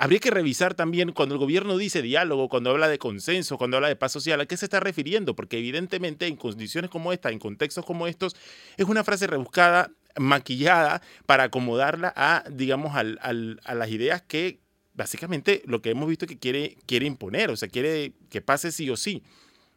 Habría 0.00 0.20
que 0.20 0.30
revisar 0.30 0.74
también 0.74 1.10
cuando 1.10 1.34
el 1.34 1.40
gobierno 1.40 1.76
dice 1.76 2.02
diálogo, 2.02 2.48
cuando 2.48 2.70
habla 2.70 2.86
de 2.86 2.98
consenso, 2.98 3.58
cuando 3.58 3.78
habla 3.78 3.88
de 3.88 3.96
paz 3.96 4.12
social, 4.12 4.40
a 4.40 4.46
qué 4.46 4.56
se 4.56 4.66
está 4.66 4.78
refiriendo, 4.78 5.34
porque 5.34 5.58
evidentemente 5.58 6.28
en 6.28 6.36
condiciones 6.36 6.88
como 6.88 7.12
esta, 7.12 7.30
en 7.30 7.40
contextos 7.40 7.84
como 7.84 8.06
estos, 8.06 8.36
es 8.76 8.86
una 8.86 9.02
frase 9.02 9.26
rebuscada, 9.26 9.90
maquillada, 10.16 11.02
para 11.26 11.42
acomodarla 11.42 12.12
a, 12.14 12.44
digamos, 12.48 12.94
al, 12.94 13.18
a 13.20 13.74
las 13.74 13.90
ideas 13.90 14.22
que 14.22 14.60
básicamente 14.94 15.62
lo 15.64 15.82
que 15.82 15.90
hemos 15.90 16.08
visto 16.08 16.28
que 16.28 16.38
quiere, 16.38 16.76
quiere 16.86 17.06
imponer, 17.06 17.50
o 17.50 17.56
sea, 17.56 17.68
quiere 17.68 18.12
que 18.30 18.40
pase 18.40 18.70
sí 18.70 18.88
o 18.90 18.96
sí. 18.96 19.24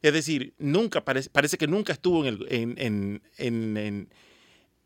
Es 0.04 0.14
decir, 0.14 0.54
nunca 0.60 1.04
parece, 1.04 1.32
parece 1.32 1.58
que 1.58 1.68
nunca 1.68 1.94
estuvo 1.94 2.26
en, 2.26 2.28
el, 2.28 2.48
en, 2.50 3.22
en, 3.38 3.78
en 3.78 4.10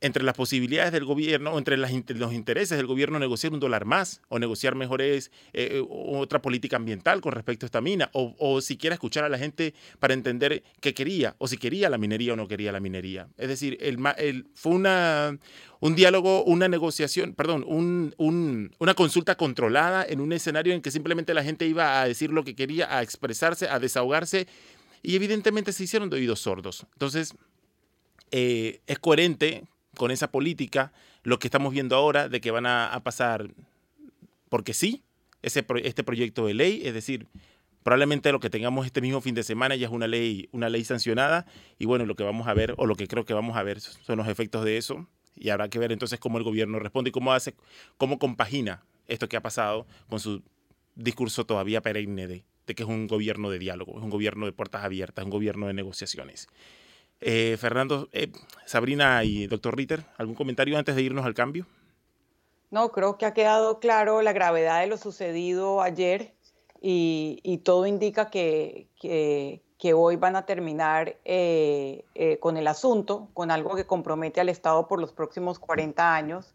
entre 0.05 0.23
las 0.23 0.35
posibilidades 0.35 0.91
del 0.91 1.03
gobierno, 1.03 1.53
o 1.53 1.57
entre 1.57 1.77
los 1.77 1.91
intereses 2.33 2.77
del 2.77 2.85
gobierno 2.85 3.17
negociar 3.17 3.53
un 3.53 3.59
dólar 3.59 3.85
más 3.85 4.21
o 4.29 4.37
negociar 4.37 4.75
mejores, 4.75 5.31
eh, 5.51 5.69
eh, 5.73 5.85
otra 5.89 6.43
política 6.43 6.75
ambiental 6.75 7.21
con 7.21 7.31
respecto 7.31 7.65
a 7.65 7.67
esta 7.67 7.81
mina, 7.81 8.11
o, 8.13 8.35
o 8.37 8.61
siquiera 8.61 8.93
escuchar 8.93 9.23
a 9.23 9.29
la 9.29 9.39
gente 9.39 9.73
para 9.99 10.13
entender 10.13 10.61
qué 10.79 10.93
quería, 10.93 11.35
o 11.39 11.47
si 11.47 11.57
quería 11.57 11.89
la 11.89 11.97
minería 11.97 12.33
o 12.33 12.35
no 12.35 12.47
quería 12.47 12.71
la 12.71 12.79
minería. 12.79 13.27
Es 13.37 13.47
decir, 13.47 13.79
el, 13.81 13.97
el, 14.17 14.45
fue 14.53 14.73
una, 14.73 15.39
un 15.79 15.95
diálogo, 15.95 16.43
una 16.43 16.67
negociación, 16.67 17.33
perdón, 17.33 17.65
un, 17.67 18.13
un, 18.17 18.75
una 18.77 18.93
consulta 18.93 19.35
controlada 19.35 20.05
en 20.07 20.21
un 20.21 20.33
escenario 20.33 20.75
en 20.75 20.81
que 20.83 20.91
simplemente 20.91 21.33
la 21.33 21.43
gente 21.43 21.65
iba 21.65 21.99
a 21.99 22.07
decir 22.07 22.29
lo 22.29 22.43
que 22.43 22.53
quería, 22.53 22.95
a 22.95 23.01
expresarse, 23.01 23.67
a 23.67 23.79
desahogarse, 23.79 24.45
y 25.01 25.15
evidentemente 25.15 25.73
se 25.73 25.83
hicieron 25.83 26.11
de 26.11 26.17
oídos 26.17 26.41
sordos. 26.41 26.85
Entonces, 26.93 27.33
eh, 28.29 28.81
es 28.85 28.99
coherente 28.99 29.63
con 29.95 30.11
esa 30.11 30.31
política 30.31 30.93
lo 31.23 31.39
que 31.39 31.47
estamos 31.47 31.73
viendo 31.73 31.95
ahora 31.95 32.29
de 32.29 32.41
que 32.41 32.51
van 32.51 32.65
a, 32.65 33.01
pasar, 33.03 33.49
porque 34.49 34.73
sí, 34.73 35.03
ese, 35.41 35.65
este 35.83 36.03
proyecto 36.03 36.45
de 36.45 36.53
ley, 36.53 36.81
es 36.85 36.93
decir, 36.93 37.27
probablemente 37.83 38.31
lo 38.31 38.39
que 38.39 38.49
tengamos 38.49 38.85
este 38.85 39.01
mismo 39.01 39.21
fin 39.21 39.35
de 39.35 39.43
semana 39.43 39.75
ya 39.75 39.87
es 39.87 39.93
una 39.93 40.07
ley, 40.07 40.49
una 40.51 40.69
ley 40.69 40.83
sancionada 40.83 41.45
y 41.77 41.85
bueno, 41.85 42.05
lo 42.05 42.15
que 42.15 42.23
vamos 42.23 42.47
a 42.47 42.53
ver 42.53 42.73
o 42.77 42.85
lo 42.85 42.95
que 42.95 43.07
creo 43.07 43.25
que 43.25 43.33
vamos 43.33 43.57
a 43.57 43.63
ver 43.63 43.79
son 43.79 44.17
los 44.17 44.27
efectos 44.27 44.65
de 44.65 44.77
eso 44.77 45.07
y 45.35 45.49
habrá 45.49 45.69
que 45.69 45.79
ver 45.79 45.91
entonces 45.91 46.19
cómo 46.19 46.37
el 46.37 46.43
gobierno 46.43 46.79
responde 46.79 47.09
y 47.09 47.11
cómo 47.11 47.33
hace, 47.33 47.55
cómo 47.97 48.17
compagina 48.17 48.83
esto 49.07 49.29
que 49.29 49.37
ha 49.37 49.41
pasado 49.41 49.85
con 50.09 50.19
su 50.19 50.41
discurso 50.95 51.45
todavía 51.45 51.81
perenne 51.81 52.27
de, 52.27 52.45
de 52.65 52.75
que 52.75 52.83
es 52.83 52.89
un 52.89 53.07
gobierno 53.07 53.49
de 53.49 53.59
diálogo, 53.59 53.97
es 53.97 54.03
un 54.03 54.09
gobierno 54.09 54.45
de 54.45 54.51
puertas 54.51 54.83
abiertas, 54.83 55.25
un 55.25 55.31
gobierno 55.31 55.67
de 55.67 55.73
negociaciones. 55.73 56.47
Eh, 57.21 57.57
Fernando, 57.59 58.07
eh, 58.11 58.31
Sabrina 58.65 59.23
y 59.23 59.47
doctor 59.47 59.75
Ritter, 59.75 60.03
¿algún 60.17 60.35
comentario 60.35 60.77
antes 60.77 60.95
de 60.95 61.01
irnos 61.01 61.25
al 61.25 61.33
cambio? 61.33 61.65
No, 62.71 62.91
creo 62.91 63.17
que 63.17 63.25
ha 63.25 63.33
quedado 63.33 63.79
claro 63.79 64.21
la 64.21 64.33
gravedad 64.33 64.81
de 64.81 64.87
lo 64.87 64.97
sucedido 64.97 65.81
ayer 65.81 66.33
y, 66.81 67.61
todo 67.63 67.87
indica 67.87 68.29
que, 68.29 68.89
hoy 69.95 70.15
van 70.17 70.35
a 70.35 70.45
terminar 70.45 71.17
eh, 71.25 72.03
con 72.41 72.57
el 72.57 72.67
asunto, 72.67 73.29
con 73.33 73.49
algo 73.49 73.75
que 73.75 73.85
compromete 73.85 74.41
al 74.41 74.49
Estado 74.49 74.87
por 74.87 74.99
los 74.99 75.13
próximos 75.13 75.57
40 75.57 76.15
años 76.15 76.53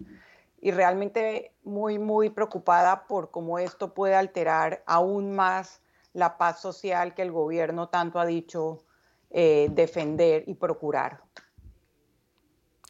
y 0.60 0.70
realmente 0.72 1.52
muy, 1.64 1.98
muy 1.98 2.30
preocupada 2.30 3.06
por 3.06 3.30
cómo 3.30 3.58
esto 3.58 3.94
puede 3.94 4.14
alterar 4.14 4.82
aún 4.86 5.32
más 5.32 5.80
la 6.12 6.36
paz 6.36 6.60
social 6.60 7.14
que 7.14 7.22
el 7.22 7.32
gobierno 7.32 7.88
tanto 7.88 8.18
ha 8.18 8.26
dicho 8.26 8.84
eh, 9.30 9.68
defender 9.70 10.44
y 10.46 10.54
procurar. 10.54 11.22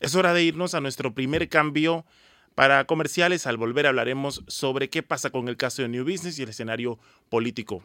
Es 0.00 0.14
hora 0.14 0.32
de 0.32 0.42
irnos 0.42 0.74
a 0.74 0.80
nuestro 0.80 1.14
primer 1.14 1.48
cambio 1.48 2.06
para 2.54 2.84
comerciales. 2.86 3.46
Al 3.46 3.56
volver 3.56 3.86
hablaremos 3.86 4.42
sobre 4.46 4.88
qué 4.88 5.02
pasa 5.02 5.30
con 5.30 5.48
el 5.48 5.56
caso 5.56 5.82
de 5.82 5.88
New 5.88 6.04
Business 6.04 6.38
y 6.38 6.42
el 6.42 6.48
escenario 6.48 6.98
político 7.28 7.82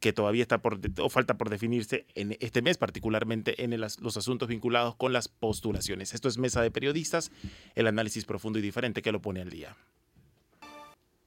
que 0.00 0.12
todavía 0.12 0.42
está 0.42 0.58
por 0.58 0.78
o 0.98 1.08
falta 1.08 1.36
por 1.36 1.50
definirse 1.50 2.06
en 2.14 2.36
este 2.40 2.62
mes, 2.62 2.78
particularmente 2.78 3.64
en 3.64 3.78
los 3.80 4.16
asuntos 4.16 4.48
vinculados 4.48 4.94
con 4.94 5.12
las 5.12 5.26
postulaciones. 5.28 6.14
Esto 6.14 6.28
es 6.28 6.38
Mesa 6.38 6.62
de 6.62 6.70
Periodistas, 6.70 7.32
el 7.74 7.86
análisis 7.86 8.24
profundo 8.24 8.58
y 8.58 8.62
diferente 8.62 9.02
que 9.02 9.10
lo 9.10 9.20
pone 9.20 9.40
al 9.40 9.50
día. 9.50 9.74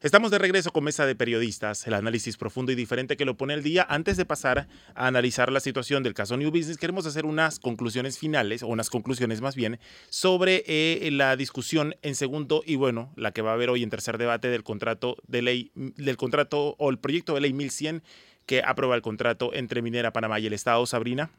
Estamos 0.01 0.31
de 0.31 0.37
regreso 0.37 0.71
con 0.71 0.85
Mesa 0.85 1.05
de 1.05 1.13
Periodistas, 1.13 1.85
el 1.85 1.93
análisis 1.93 2.37
profundo 2.37 2.71
y 2.71 2.75
diferente 2.75 3.17
que 3.17 3.25
lo 3.25 3.35
pone 3.35 3.53
el 3.53 3.63
día. 3.63 3.85
Antes 3.89 4.15
de 4.15 4.23
pasar 4.23 4.69
a 4.95 5.07
analizar 5.07 5.51
la 5.51 5.59
situación 5.59 6.03
del 6.03 6.13
caso 6.13 6.37
New 6.37 6.51
Business, 6.51 6.77
queremos 6.77 7.05
hacer 7.05 7.25
unas 7.25 7.59
conclusiones 7.59 8.17
finales, 8.17 8.63
o 8.63 8.67
unas 8.67 8.89
conclusiones 8.89 9.41
más 9.41 9.57
bien, 9.57 9.77
sobre 10.09 10.63
eh, 10.67 11.09
la 11.11 11.35
discusión 11.35 11.97
en 12.01 12.15
segundo 12.15 12.63
y 12.65 12.77
bueno, 12.77 13.11
la 13.17 13.33
que 13.33 13.41
va 13.41 13.51
a 13.51 13.55
haber 13.55 13.69
hoy 13.69 13.83
en 13.83 13.89
tercer 13.89 14.17
debate 14.17 14.47
del 14.47 14.63
contrato 14.63 15.17
de 15.27 15.41
ley, 15.41 15.71
del 15.75 16.15
contrato 16.15 16.75
o 16.77 16.89
el 16.89 16.97
proyecto 16.97 17.33
de 17.33 17.41
ley 17.41 17.51
1100 17.51 18.01
que 18.45 18.63
aprueba 18.63 18.95
el 18.95 19.01
contrato 19.01 19.53
entre 19.53 19.81
Minera 19.81 20.13
Panamá 20.13 20.39
y 20.39 20.47
el 20.47 20.53
Estado. 20.53 20.85
Sabrina. 20.85 21.29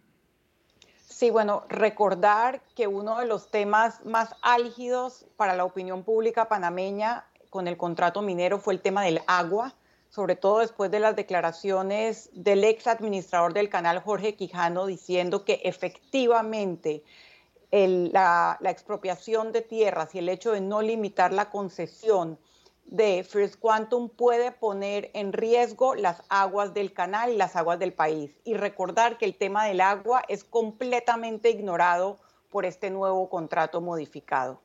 Sí, 1.09 1.31
bueno, 1.31 1.65
recordar 1.71 2.61
que 2.77 2.87
uno 2.87 3.21
de 3.21 3.27
los 3.27 3.51
temas 3.51 4.05
más 4.05 4.35
álgidos 4.43 5.25
para 5.39 5.57
la 5.57 5.65
opinión 5.65 6.05
pública 6.05 6.49
panameña 6.49 7.25
con 7.51 7.69
el 7.69 7.77
contrato 7.77 8.23
minero 8.23 8.59
fue 8.59 8.75
el 8.75 8.81
tema 8.81 9.03
del 9.03 9.21
agua, 9.27 9.75
sobre 10.09 10.37
todo 10.37 10.61
después 10.61 10.91
de 10.91 11.01
las 11.01 11.17
declaraciones 11.17 12.31
del 12.33 12.65
ex 12.65 12.87
administrador 12.87 13.53
del 13.53 13.69
canal 13.69 14.01
Jorge 14.01 14.35
Quijano 14.35 14.87
diciendo 14.87 15.45
que 15.45 15.61
efectivamente 15.65 17.05
la, 17.71 18.59
expropiación 18.65 19.53
de 19.53 19.63
tierras 19.63 20.15
y 20.15 20.19
el 20.19 20.29
hecho 20.29 20.53
de 20.53 20.61
no 20.61 20.83
limitar 20.83 21.33
la 21.33 21.51
concesión 21.51 22.39
de 22.87 23.23
First 23.23 23.61
Quantum 23.61 24.09
puede 24.09 24.51
poner 24.51 25.11
en 25.15 25.33
riesgo 25.33 25.95
las 25.95 26.23
aguas 26.29 26.75
del 26.75 26.93
canal 26.93 27.31
y 27.31 27.37
las 27.37 27.55
aguas 27.55 27.79
del 27.79 27.93
país. 27.93 28.37
Y 28.45 28.55
recordar 28.55 29.17
que 29.17 29.27
el 29.27 29.37
tema 29.37 29.67
del 29.67 29.81
agua 29.81 30.23
es 30.27 30.43
completamente 30.43 31.51
ignorado 31.51 32.19
por 32.51 32.67
este 32.67 32.91
nuevo 32.91 33.31
contrato 33.31 33.81
modificado. 33.81 34.61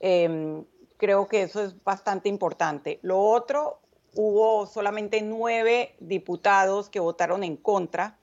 Em, 0.00 0.64
Creo 1.00 1.28
que 1.28 1.40
eso 1.40 1.64
es 1.64 1.82
bastante 1.82 2.28
importante. 2.28 2.98
Lo 3.00 3.18
otro, 3.20 3.80
hubo 4.12 4.66
solamente 4.66 5.22
nueve 5.22 5.94
diputados 5.98 6.90
que 6.90 7.00
votaron 7.00 7.42
en 7.42 7.56
contra. 7.56 8.18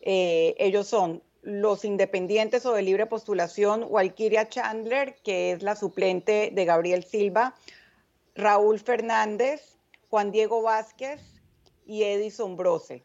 Eh, 0.00 0.54
ellos 0.58 0.86
son 0.86 1.22
los 1.42 1.84
independientes 1.84 2.64
o 2.64 2.72
de 2.72 2.80
libre 2.80 3.04
postulación, 3.04 3.84
Walkiria 3.90 4.48
Chandler, 4.48 5.16
que 5.16 5.52
es 5.52 5.62
la 5.62 5.76
suplente 5.76 6.50
de 6.50 6.64
Gabriel 6.64 7.04
Silva, 7.04 7.54
Raúl 8.34 8.80
Fernández, 8.80 9.76
Juan 10.08 10.32
Diego 10.32 10.62
Vázquez 10.62 11.20
y 11.84 12.04
Edison 12.04 12.56
Brose. 12.56 13.02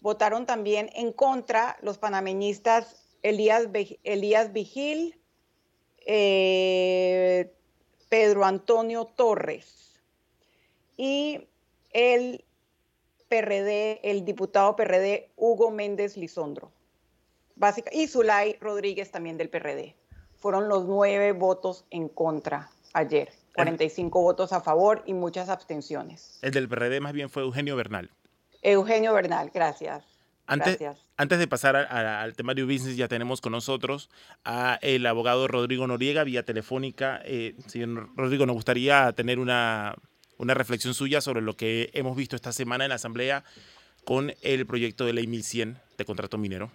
Votaron 0.00 0.46
también 0.46 0.90
en 0.94 1.12
contra 1.12 1.76
los 1.82 1.98
panameñistas 1.98 3.16
Elías, 3.22 3.72
Vigil, 4.52 5.20
eh, 6.06 7.52
Pedro 8.10 8.44
Antonio 8.44 9.06
Torres 9.06 9.94
y 10.96 11.48
el 11.92 12.44
PRD, 13.28 14.00
el 14.02 14.24
diputado 14.24 14.74
PRD 14.76 15.30
Hugo 15.36 15.70
Méndez 15.70 16.16
Lisondro. 16.16 16.72
Básica, 17.54 17.90
y 17.92 18.08
Zulay 18.08 18.56
Rodríguez 18.60 19.12
también 19.12 19.38
del 19.38 19.48
PRD. 19.48 19.94
Fueron 20.36 20.68
los 20.68 20.86
nueve 20.86 21.32
votos 21.32 21.84
en 21.90 22.08
contra 22.08 22.70
ayer. 22.94 23.32
45 23.54 24.20
votos 24.20 24.52
a 24.52 24.60
favor 24.60 25.02
y 25.06 25.14
muchas 25.14 25.48
abstenciones. 25.48 26.38
El 26.42 26.52
del 26.52 26.68
PRD 26.68 27.00
más 27.00 27.12
bien 27.12 27.30
fue 27.30 27.42
Eugenio 27.42 27.76
Bernal. 27.76 28.10
Eugenio 28.62 29.12
Bernal, 29.12 29.50
gracias. 29.54 30.04
Antes, 30.50 30.78
antes 31.16 31.38
de 31.38 31.46
pasar 31.46 31.76
al 31.76 32.34
temario 32.34 32.66
business, 32.66 32.96
ya 32.96 33.08
tenemos 33.08 33.40
con 33.40 33.52
nosotros 33.52 34.10
a 34.44 34.78
el 34.82 35.06
abogado 35.06 35.48
Rodrigo 35.48 35.86
Noriega 35.86 36.24
vía 36.24 36.42
telefónica. 36.42 37.20
Eh, 37.24 37.54
señor 37.66 38.08
Rodrigo, 38.16 38.46
nos 38.46 38.54
gustaría 38.54 39.12
tener 39.12 39.38
una, 39.38 39.94
una 40.38 40.54
reflexión 40.54 40.92
suya 40.92 41.20
sobre 41.20 41.40
lo 41.40 41.54
que 41.54 41.90
hemos 41.92 42.16
visto 42.16 42.36
esta 42.36 42.52
semana 42.52 42.84
en 42.84 42.88
la 42.88 42.96
Asamblea 42.96 43.44
con 44.04 44.32
el 44.42 44.66
proyecto 44.66 45.04
de 45.04 45.12
ley 45.12 45.26
1100 45.26 45.76
de 45.96 46.04
contrato 46.04 46.36
minero. 46.36 46.70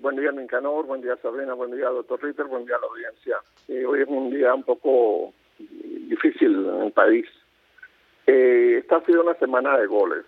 buen 0.00 0.16
día, 0.16 0.32
Mincanor, 0.32 0.86
buen 0.86 1.00
día, 1.00 1.16
Sabrina, 1.20 1.54
buen 1.54 1.72
día, 1.72 1.86
doctor 1.86 2.22
Ritter, 2.22 2.46
buen 2.46 2.64
día 2.64 2.76
a 2.76 2.80
la 2.80 2.86
audiencia. 2.86 3.36
hoy 3.88 4.02
es 4.02 4.08
un 4.08 4.30
día 4.30 4.54
un 4.54 4.62
poco 4.62 5.32
difícil 5.58 6.66
en 6.66 6.82
el 6.82 6.92
país. 6.92 7.26
Eh, 8.26 8.78
esta 8.78 8.96
ha 8.96 9.04
sido 9.04 9.22
una 9.22 9.34
semana 9.34 9.76
de 9.78 9.86
goles. 9.86 10.24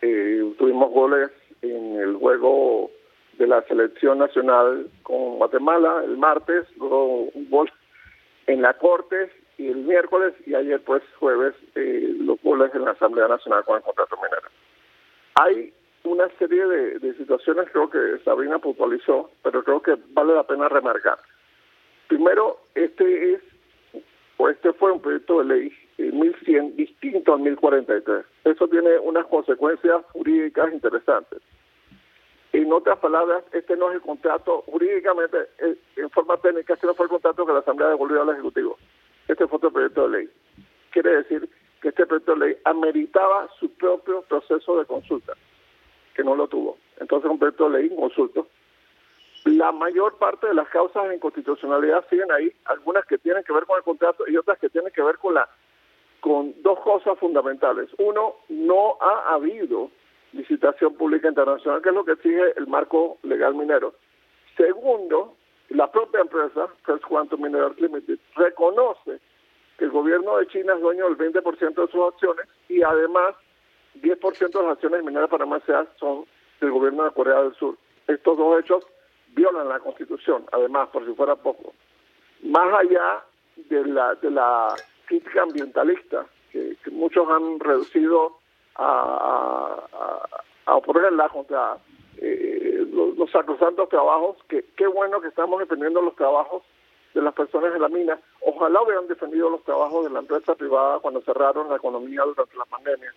Eh, 0.00 0.54
tuvimos 0.58 0.90
goles 0.90 1.30
en 1.70 1.96
el 1.96 2.16
juego 2.16 2.90
de 3.38 3.46
la 3.46 3.62
selección 3.62 4.18
nacional 4.18 4.88
con 5.02 5.36
Guatemala 5.36 6.02
el 6.04 6.16
martes, 6.16 6.66
luego 6.76 7.28
un 7.34 7.50
gol 7.50 7.70
en 8.46 8.62
la 8.62 8.74
Corte 8.74 9.30
y 9.58 9.68
el 9.68 9.78
miércoles 9.78 10.34
y 10.46 10.54
ayer 10.54 10.80
pues 10.82 11.02
jueves 11.18 11.54
eh, 11.74 12.14
los 12.20 12.40
goles 12.42 12.74
en 12.74 12.84
la 12.84 12.92
Asamblea 12.92 13.28
Nacional 13.28 13.64
con 13.64 13.76
el 13.76 13.82
contrato 13.82 14.16
minero. 14.16 14.48
Hay 15.36 15.72
una 16.04 16.28
serie 16.38 16.66
de, 16.66 17.14
situaciones 17.14 17.68
creo 17.72 17.88
que 17.88 18.18
Sabrina 18.24 18.58
puntualizó, 18.58 19.30
pero 19.42 19.64
creo 19.64 19.80
que 19.80 19.96
vale 20.10 20.34
la 20.34 20.44
pena 20.44 20.68
remarcar. 20.68 21.18
Primero, 22.08 22.58
este 22.74 23.34
es 23.34 23.40
o 24.36 24.48
este 24.48 24.72
fue 24.74 24.92
un 24.92 25.00
proyecto 25.00 25.42
de 25.42 25.44
ley 25.44 25.72
1100 25.98 26.76
distinto 26.76 27.34
al 27.34 27.40
1043. 27.40 28.26
Eso 28.44 28.68
tiene 28.68 28.98
unas 28.98 29.26
consecuencias 29.26 30.04
jurídicas 30.12 30.72
interesantes. 30.72 31.40
En 32.54 32.72
otras 32.72 33.00
palabras, 33.00 33.42
este 33.50 33.76
no 33.76 33.88
es 33.88 33.96
el 33.96 34.00
contrato 34.00 34.62
jurídicamente, 34.66 35.38
eh, 35.58 35.74
en 35.96 36.08
forma 36.10 36.36
técnica, 36.36 36.74
este 36.74 36.86
no 36.86 36.94
fue 36.94 37.06
el 37.06 37.10
contrato 37.10 37.44
que 37.44 37.52
la 37.52 37.58
Asamblea 37.58 37.88
devolvió 37.88 38.22
al 38.22 38.30
Ejecutivo. 38.30 38.78
Este 39.26 39.48
fue 39.48 39.56
otro 39.56 39.72
proyecto 39.72 40.08
de 40.08 40.18
ley. 40.18 40.30
Quiere 40.90 41.16
decir 41.16 41.48
que 41.82 41.88
este 41.88 42.06
proyecto 42.06 42.36
de 42.36 42.46
ley 42.46 42.56
ameritaba 42.64 43.48
su 43.58 43.68
propio 43.74 44.22
proceso 44.22 44.78
de 44.78 44.84
consulta, 44.84 45.32
que 46.14 46.22
no 46.22 46.36
lo 46.36 46.46
tuvo. 46.46 46.78
Entonces, 47.00 47.28
un 47.28 47.40
proyecto 47.40 47.68
de 47.68 47.80
ley 47.80 47.96
consulto. 47.96 48.46
La 49.46 49.72
mayor 49.72 50.16
parte 50.18 50.46
de 50.46 50.54
las 50.54 50.68
causas 50.68 51.08
de 51.08 51.16
inconstitucionalidad 51.16 52.08
siguen 52.08 52.30
ahí, 52.30 52.52
algunas 52.66 53.04
que 53.06 53.18
tienen 53.18 53.42
que 53.42 53.52
ver 53.52 53.66
con 53.66 53.78
el 53.78 53.82
contrato 53.82 54.28
y 54.28 54.36
otras 54.36 54.60
que 54.60 54.68
tienen 54.68 54.92
que 54.92 55.02
ver 55.02 55.18
con 55.18 55.34
la 55.34 55.48
con 56.20 56.54
dos 56.62 56.78
cosas 56.78 57.18
fundamentales. 57.18 57.90
Uno, 57.98 58.36
no 58.48 58.96
ha 59.00 59.34
habido 59.34 59.90
licitación 60.34 60.94
pública 60.94 61.28
internacional, 61.28 61.80
que 61.82 61.88
es 61.88 61.94
lo 61.94 62.04
que 62.04 62.12
exige 62.12 62.52
el 62.56 62.66
marco 62.66 63.18
legal 63.22 63.54
minero. 63.54 63.94
Segundo, 64.56 65.36
la 65.70 65.90
propia 65.90 66.20
empresa, 66.20 66.68
First 66.84 67.04
Quantum 67.04 67.42
Minerals 67.42 67.80
Limited, 67.80 68.18
reconoce 68.36 69.20
que 69.78 69.84
el 69.84 69.90
gobierno 69.90 70.36
de 70.36 70.46
China 70.48 70.74
es 70.74 70.80
dueño 70.80 71.08
del 71.08 71.18
20% 71.18 71.74
de 71.74 71.88
sus 71.90 72.12
acciones 72.12 72.46
y 72.68 72.82
además 72.82 73.34
10% 74.00 74.52
de 74.52 74.62
las 74.62 74.72
acciones 74.72 75.04
mineras 75.04 75.30
para 75.30 75.44
S.A. 75.56 75.86
son 75.98 76.26
del 76.60 76.70
gobierno 76.70 77.04
de 77.04 77.10
Corea 77.10 77.42
del 77.42 77.54
Sur. 77.54 77.76
Estos 78.06 78.36
dos 78.36 78.60
hechos 78.60 78.84
violan 79.34 79.68
la 79.68 79.80
Constitución, 79.80 80.44
además, 80.52 80.88
por 80.90 81.04
si 81.06 81.12
fuera 81.14 81.36
poco. 81.36 81.74
Más 82.42 82.72
allá 82.74 83.24
de 83.56 83.84
la, 83.86 84.14
de 84.16 84.30
la 84.30 84.74
crítica 85.06 85.42
ambientalista, 85.42 86.26
que, 86.50 86.76
muchos 86.90 87.28
han 87.28 87.58
reducido 87.60 88.38
a, 88.76 89.82
a, 90.66 90.76
oponerla 90.76 91.28
contra 91.28 91.78
eh, 92.18 92.86
los, 92.92 93.16
los 93.16 93.30
sacrosantos 93.30 93.88
trabajos, 93.88 94.36
que 94.48 94.64
qué 94.76 94.86
bueno 94.86 95.20
que 95.20 95.28
estamos 95.28 95.60
defendiendo 95.60 96.00
los 96.00 96.16
trabajos 96.16 96.62
de 97.14 97.22
las 97.22 97.34
personas 97.34 97.74
en 97.74 97.80
la 97.80 97.88
mina. 97.88 98.18
Ojalá 98.40 98.82
hubieran 98.82 99.06
defendido 99.06 99.48
los 99.48 99.62
trabajos 99.62 100.04
de 100.04 100.10
la 100.10 100.18
empresa 100.18 100.54
privada 100.54 100.98
cuando 100.98 101.22
cerraron 101.22 101.68
la 101.68 101.76
economía 101.76 102.22
durante 102.22 102.56
la 102.56 102.64
pandemia. 102.64 103.14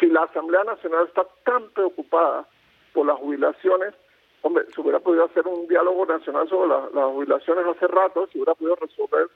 Si 0.00 0.06
la 0.06 0.22
Asamblea 0.22 0.64
Nacional 0.64 1.06
está 1.06 1.26
tan 1.44 1.68
preocupada 1.70 2.46
por 2.92 3.06
las 3.06 3.18
jubilaciones, 3.18 3.94
hombre, 4.42 4.64
se 4.72 4.80
hubiera 4.80 5.00
podido 5.00 5.24
hacer 5.24 5.46
un 5.46 5.66
diálogo 5.66 6.06
nacional 6.06 6.48
sobre 6.48 6.68
las 6.68 7.04
jubilaciones 7.12 7.66
hace 7.66 7.86
rato, 7.88 8.26
se 8.28 8.38
hubiera 8.38 8.54
podido 8.54 8.76
resolver 8.76 9.28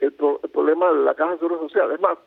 el, 0.00 0.12
problema 0.12 0.92
de 0.92 1.04
la 1.04 1.14
Caja 1.14 1.32
de 1.32 1.38
Seguro 1.38 1.60
Social. 1.60 1.92
Es 1.92 2.00
más, 2.00 2.18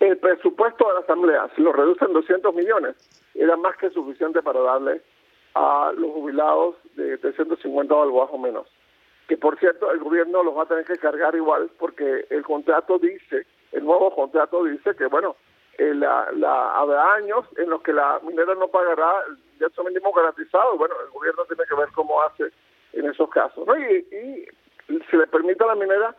el 0.00 0.18
presupuesto 0.18 0.88
de 0.88 0.94
la 0.94 1.00
Asamblea, 1.00 1.50
si 1.56 1.62
lo 1.62 1.72
reducen 1.72 2.12
200 2.12 2.54
millones, 2.54 2.96
era 3.34 3.56
más 3.56 3.76
que 3.76 3.90
suficiente 3.90 4.42
para 4.42 4.60
darle 4.60 5.02
a 5.54 5.92
los 5.96 6.12
jubilados 6.12 6.76
de 6.94 7.18
350 7.18 7.94
o 7.94 8.02
algo 8.02 8.20
bajo 8.20 8.38
menos 8.38 8.66
que 9.28 9.36
por 9.36 9.58
cierto 9.58 9.92
el 9.92 10.00
gobierno 10.00 10.42
los 10.42 10.56
va 10.56 10.62
a 10.62 10.66
tener 10.66 10.86
que 10.86 10.96
cargar 10.96 11.36
igual 11.36 11.70
porque 11.78 12.26
el 12.30 12.42
contrato 12.42 12.98
dice, 12.98 13.46
el 13.72 13.84
nuevo 13.84 14.12
contrato 14.14 14.64
dice 14.64 14.96
que 14.96 15.06
bueno, 15.06 15.36
eh, 15.76 15.94
la, 15.94 16.32
la, 16.32 16.74
habrá 16.76 17.14
años 17.14 17.44
en 17.58 17.68
los 17.68 17.82
que 17.82 17.92
la 17.92 18.18
minera 18.24 18.54
no 18.54 18.68
pagará 18.68 19.12
el 19.28 19.36
derecho 19.58 19.84
mínimo 19.84 20.12
garantizado, 20.12 20.76
bueno, 20.78 20.94
el 21.04 21.10
gobierno 21.10 21.44
tiene 21.44 21.64
que 21.68 21.74
ver 21.74 21.88
cómo 21.94 22.20
hace 22.22 22.44
en 22.94 23.04
esos 23.08 23.28
casos, 23.28 23.66
¿no? 23.66 23.78
Y, 23.78 23.98
y 24.88 24.98
se 25.10 25.16
le 25.18 25.26
permite 25.26 25.62
a 25.62 25.68
la 25.68 25.74
minera 25.74 26.16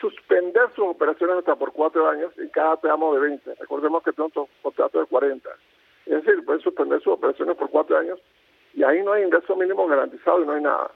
suspender 0.00 0.68
sus 0.74 0.86
operaciones 0.86 1.36
hasta 1.36 1.56
por 1.56 1.72
cuatro 1.72 2.08
años 2.08 2.32
en 2.38 2.48
cada 2.48 2.76
tramo 2.78 3.14
de 3.14 3.20
20. 3.20 3.54
Recordemos 3.56 4.02
que 4.02 4.12
tenemos 4.12 4.36
un 4.36 4.48
contrato 4.62 5.00
de 5.00 5.06
40. 5.06 5.50
Es 6.06 6.24
decir, 6.24 6.44
pueden 6.44 6.62
suspender 6.62 7.00
sus 7.02 7.12
operaciones 7.12 7.56
por 7.56 7.70
cuatro 7.70 7.98
años 7.98 8.18
y 8.74 8.82
ahí 8.82 9.02
no 9.02 9.12
hay 9.12 9.24
ingreso 9.24 9.54
mínimo 9.56 9.86
garantizado 9.86 10.42
y 10.42 10.46
no 10.46 10.52
hay 10.52 10.62
nada. 10.62 10.90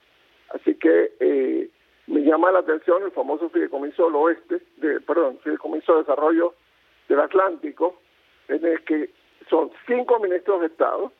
Así 0.50 0.74
que 0.76 1.12
eh, 1.20 1.68
me 2.06 2.20
llama 2.20 2.52
la 2.52 2.60
atención 2.60 3.02
el 3.02 3.10
famoso 3.10 3.48
fideicomiso 3.50 4.06
del 4.06 4.14
oeste, 4.16 4.62
de, 4.76 5.00
perdón, 5.00 5.38
fideicomiso 5.42 5.92
de 5.92 5.98
desarrollo 6.00 6.54
del 7.08 7.20
Atlántico, 7.20 8.00
en 8.48 8.64
el 8.64 8.82
que 8.84 9.10
son 9.50 9.70
cinco 9.86 10.18
ministros 10.18 10.60
de 10.60 10.66
Estado, 10.66 11.12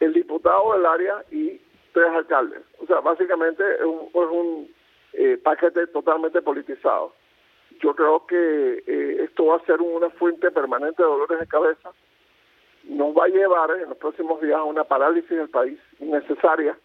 el 0.00 0.12
diputado 0.12 0.74
del 0.74 0.86
área 0.86 1.24
y 1.30 1.60
tres 1.92 2.08
alcaldes. 2.10 2.62
O 2.80 2.86
sea, 2.86 3.00
básicamente 3.00 3.62
es 3.76 3.84
un, 3.84 4.08
es 4.08 4.30
un 4.30 4.68
eh, 5.14 5.38
paquete 5.42 5.86
totalmente 5.88 6.42
politizado. 6.42 7.12
Yo 7.80 7.94
creo 7.94 8.26
que 8.26 8.84
eh, 8.86 9.24
esto 9.24 9.46
va 9.46 9.56
a 9.56 9.64
ser 9.64 9.80
una 9.80 10.10
fuente 10.10 10.50
permanente 10.50 11.02
de 11.02 11.08
dolores 11.08 11.40
de 11.40 11.46
cabeza. 11.46 11.90
Nos 12.84 13.16
va 13.16 13.24
a 13.24 13.28
llevar 13.28 13.70
en 13.72 13.88
los 13.88 13.98
próximos 13.98 14.40
días 14.40 14.56
a 14.56 14.64
una 14.64 14.84
parálisis 14.84 15.30
del 15.30 15.48
país 15.48 15.78
innecesaria 15.98 16.76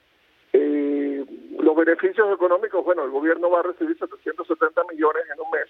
eh, 0.52 1.26
los 1.60 1.76
beneficios 1.76 2.34
económicos, 2.34 2.84
bueno, 2.84 3.04
el 3.04 3.12
gobierno 3.12 3.50
va 3.50 3.60
a 3.60 3.63
recibir 3.63 3.98
770 3.98 4.82
millones 4.92 5.24
en 5.32 5.39
un 5.39 5.52
mes, 5.52 5.68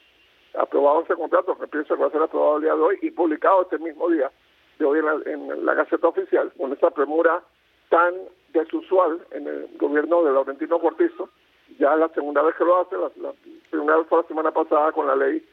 aprobado 0.58 1.02
ese 1.02 1.16
contrato, 1.16 1.58
que 1.58 1.68
pienso 1.68 1.96
que 1.96 2.02
va 2.02 2.08
a 2.08 2.12
ser 2.12 2.22
aprobado 2.22 2.58
el 2.58 2.64
día 2.64 2.76
de 2.76 2.82
hoy 2.82 2.98
y 3.02 3.12
publicado 3.12 3.64
este 3.64 3.78
mismo 3.80 4.10
día 4.10 4.32
de 4.78 4.86
hoy 4.86 5.00
en 5.26 5.66
la, 5.66 5.74
Gaceta 5.74 6.08
Oficial, 6.08 6.52
con 6.58 6.72
esa 6.72 6.92
premura 6.92 7.44
tan 7.90 8.14
desusual 8.54 9.20
en 9.32 9.48
el 9.48 9.68
gobierno 9.78 10.24
de 10.24 10.32
Laurentino 10.32 10.80
Cortizo, 10.80 11.30
ya 11.80 11.96
la 11.96 12.10
segunda 12.10 12.44
vez 12.44 12.56
que 12.56 12.66
lo 12.66 12.82
hace, 12.82 12.96
la, 12.98 13.34
primera 13.72 13.98
vez 13.98 14.08
fue 14.08 14.22
la 14.22 14.28
semana 14.28 14.52
pasada 14.52 14.92
con 14.92 15.08
la 15.08 15.16
ley 15.16 15.44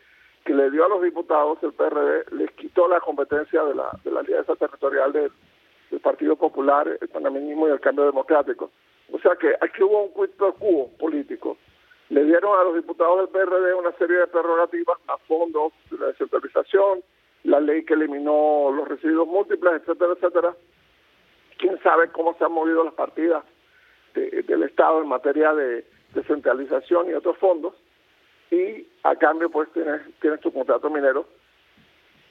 que 0.44 0.54
le 0.54 0.70
dio 0.70 0.84
a 0.84 0.88
los 0.88 1.02
diputados, 1.02 1.58
el 1.62 1.72
PRD 1.72 2.24
les 2.32 2.50
quitó 2.52 2.88
la 2.88 3.00
competencia 3.00 3.64
de 3.64 3.74
la, 3.74 3.90
de 4.04 4.10
la 4.10 4.20
alianza 4.20 4.54
territorial 4.56 5.12
del, 5.12 5.32
Partido 6.02 6.36
Popular, 6.36 6.86
el 7.00 7.08
panameñismo 7.08 7.68
y 7.68 7.70
el 7.72 7.80
cambio 7.80 8.04
democrático. 8.04 8.70
O 9.12 9.18
sea 9.18 9.34
que 9.36 9.54
aquí 9.60 9.82
hubo 9.82 10.04
un 10.04 10.28
pro 10.36 10.52
quo 10.54 10.90
político. 10.98 11.56
Le 12.10 12.24
dieron 12.24 12.58
a 12.58 12.64
los 12.64 12.74
diputados 12.74 13.18
del 13.18 13.28
PRD 13.28 13.74
una 13.74 13.92
serie 13.92 14.18
de 14.18 14.26
prerrogativas 14.26 14.98
a 15.08 15.16
fondos 15.18 15.72
de 15.90 15.98
la 15.98 16.06
descentralización, 16.08 17.02
la 17.44 17.60
ley 17.60 17.84
que 17.84 17.94
eliminó 17.94 18.70
los 18.72 18.86
residuos 18.86 19.26
múltiples, 19.26 19.74
etcétera, 19.74 20.12
etcétera. 20.12 20.56
Quién 21.58 21.80
sabe 21.82 22.08
cómo 22.08 22.34
se 22.34 22.44
han 22.44 22.52
movido 22.52 22.84
las 22.84 22.94
partidas 22.94 23.44
del 24.14 24.62
Estado 24.62 25.02
en 25.02 25.08
materia 25.08 25.54
de 25.54 25.84
descentralización 26.16 27.08
y 27.10 27.14
otros 27.14 27.38
fondos. 27.38 27.74
Y 28.50 28.86
a 29.04 29.14
cambio, 29.16 29.50
pues, 29.50 29.72
tienes, 29.72 30.02
tienes 30.20 30.40
tu 30.40 30.52
contrato 30.52 30.90
minero 30.90 31.26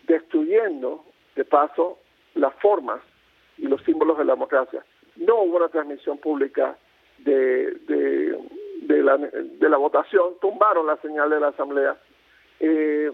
destruyendo, 0.04 1.06
de 1.36 1.46
paso, 1.46 1.98
las 2.36 2.54
formas 2.56 3.02
y 3.58 3.68
los 3.68 3.82
símbolos 3.84 4.18
de 4.18 4.26
la 4.26 4.34
democracia 4.34 4.84
no 5.16 5.42
hubo 5.42 5.58
una 5.58 5.70
transmisión 5.70 6.18
pública 6.18 6.78
de, 7.20 7.72
de, 8.82 9.04
la, 9.04 9.18
de 9.18 9.70
la 9.70 9.78
votación, 9.78 10.36
tumbaron 10.42 10.88
la 10.88 10.98
señal 10.98 11.30
de 11.30 11.40
la 11.40 11.48
Asamblea, 11.50 11.98
eh, 12.60 13.12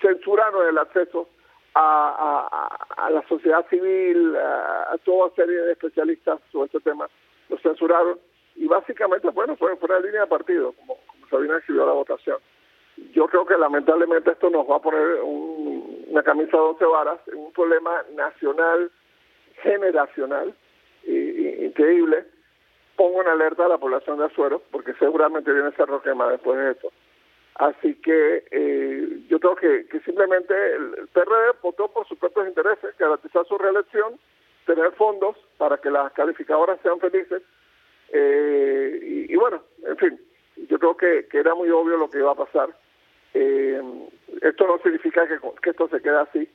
censuraron 0.00 0.68
el 0.68 0.78
acceso 0.78 1.28
a, 1.74 2.68
a, 2.96 3.10
la 3.10 3.22
sociedad 3.28 3.64
civil, 3.68 4.36
a, 4.36 4.96
toda 5.04 5.30
serie 5.34 5.60
de 5.60 5.72
especialistas 5.72 6.40
sobre 6.50 6.66
este 6.66 6.80
tema, 6.80 7.08
lo 7.48 7.58
censuraron 7.58 8.18
y 8.56 8.66
básicamente, 8.66 9.28
bueno, 9.30 9.56
fue 9.56 9.76
fuera 9.76 9.96
de 9.96 10.08
línea 10.08 10.22
de 10.22 10.26
partido, 10.26 10.72
como, 10.72 10.96
como 11.06 11.28
Sabina 11.28 11.58
escribió 11.58 11.86
la 11.86 11.92
votación. 11.92 12.38
Yo 13.12 13.28
creo 13.28 13.46
que 13.46 13.56
lamentablemente 13.56 14.32
esto 14.32 14.50
nos 14.50 14.68
va 14.68 14.76
a 14.76 14.82
poner 14.82 15.20
una 15.22 16.22
camisa 16.22 16.56
de 16.56 16.62
12 16.62 16.84
varas 16.84 17.20
un 17.32 17.52
problema 17.52 18.02
nacional 18.16 18.90
generacional 19.62 20.54
increíble, 21.78 22.24
pongo 22.96 23.22
en 23.22 23.28
alerta 23.28 23.66
a 23.66 23.68
la 23.68 23.78
población 23.78 24.18
de 24.18 24.26
Azuero, 24.26 24.62
porque 24.70 24.94
seguramente 24.94 25.52
viene 25.52 25.68
ese 25.68 25.86
roquema 25.86 26.28
después 26.28 26.58
de 26.58 26.72
esto. 26.72 26.92
Así 27.54 27.94
que 27.96 28.44
eh, 28.50 29.20
yo 29.28 29.38
creo 29.40 29.56
que, 29.56 29.86
que 29.86 30.00
simplemente 30.00 30.54
el, 30.74 31.08
PRD 31.12 31.58
votó 31.62 31.88
por 31.88 32.06
sus 32.06 32.18
propios 32.18 32.48
intereses, 32.48 32.96
garantizar 32.98 33.46
su 33.46 33.58
reelección, 33.58 34.18
tener 34.68 34.92
fondos 34.92 35.36
para 35.56 35.78
que 35.78 35.90
las 35.90 36.12
calificadoras 36.12 36.78
sean 36.82 37.00
felices. 37.00 37.42
Eh, 38.12 39.26
y, 39.28 39.36
bueno, 39.36 39.62
en 39.84 39.96
fin, 39.96 40.20
yo 40.68 40.78
creo 40.78 40.96
que, 40.96 41.26
era 41.32 41.54
muy 41.54 41.70
obvio 41.70 41.96
lo 41.96 42.08
que 42.08 42.18
iba 42.18 42.32
a 42.32 42.36
pasar. 42.36 42.70
Eh, 43.34 43.82
esto 44.42 44.66
no 44.66 44.78
significa 44.78 45.26
que, 45.26 45.38
que 45.62 45.70
esto 45.70 45.88
se 45.88 46.00
quede 46.00 46.18
así 46.18 46.48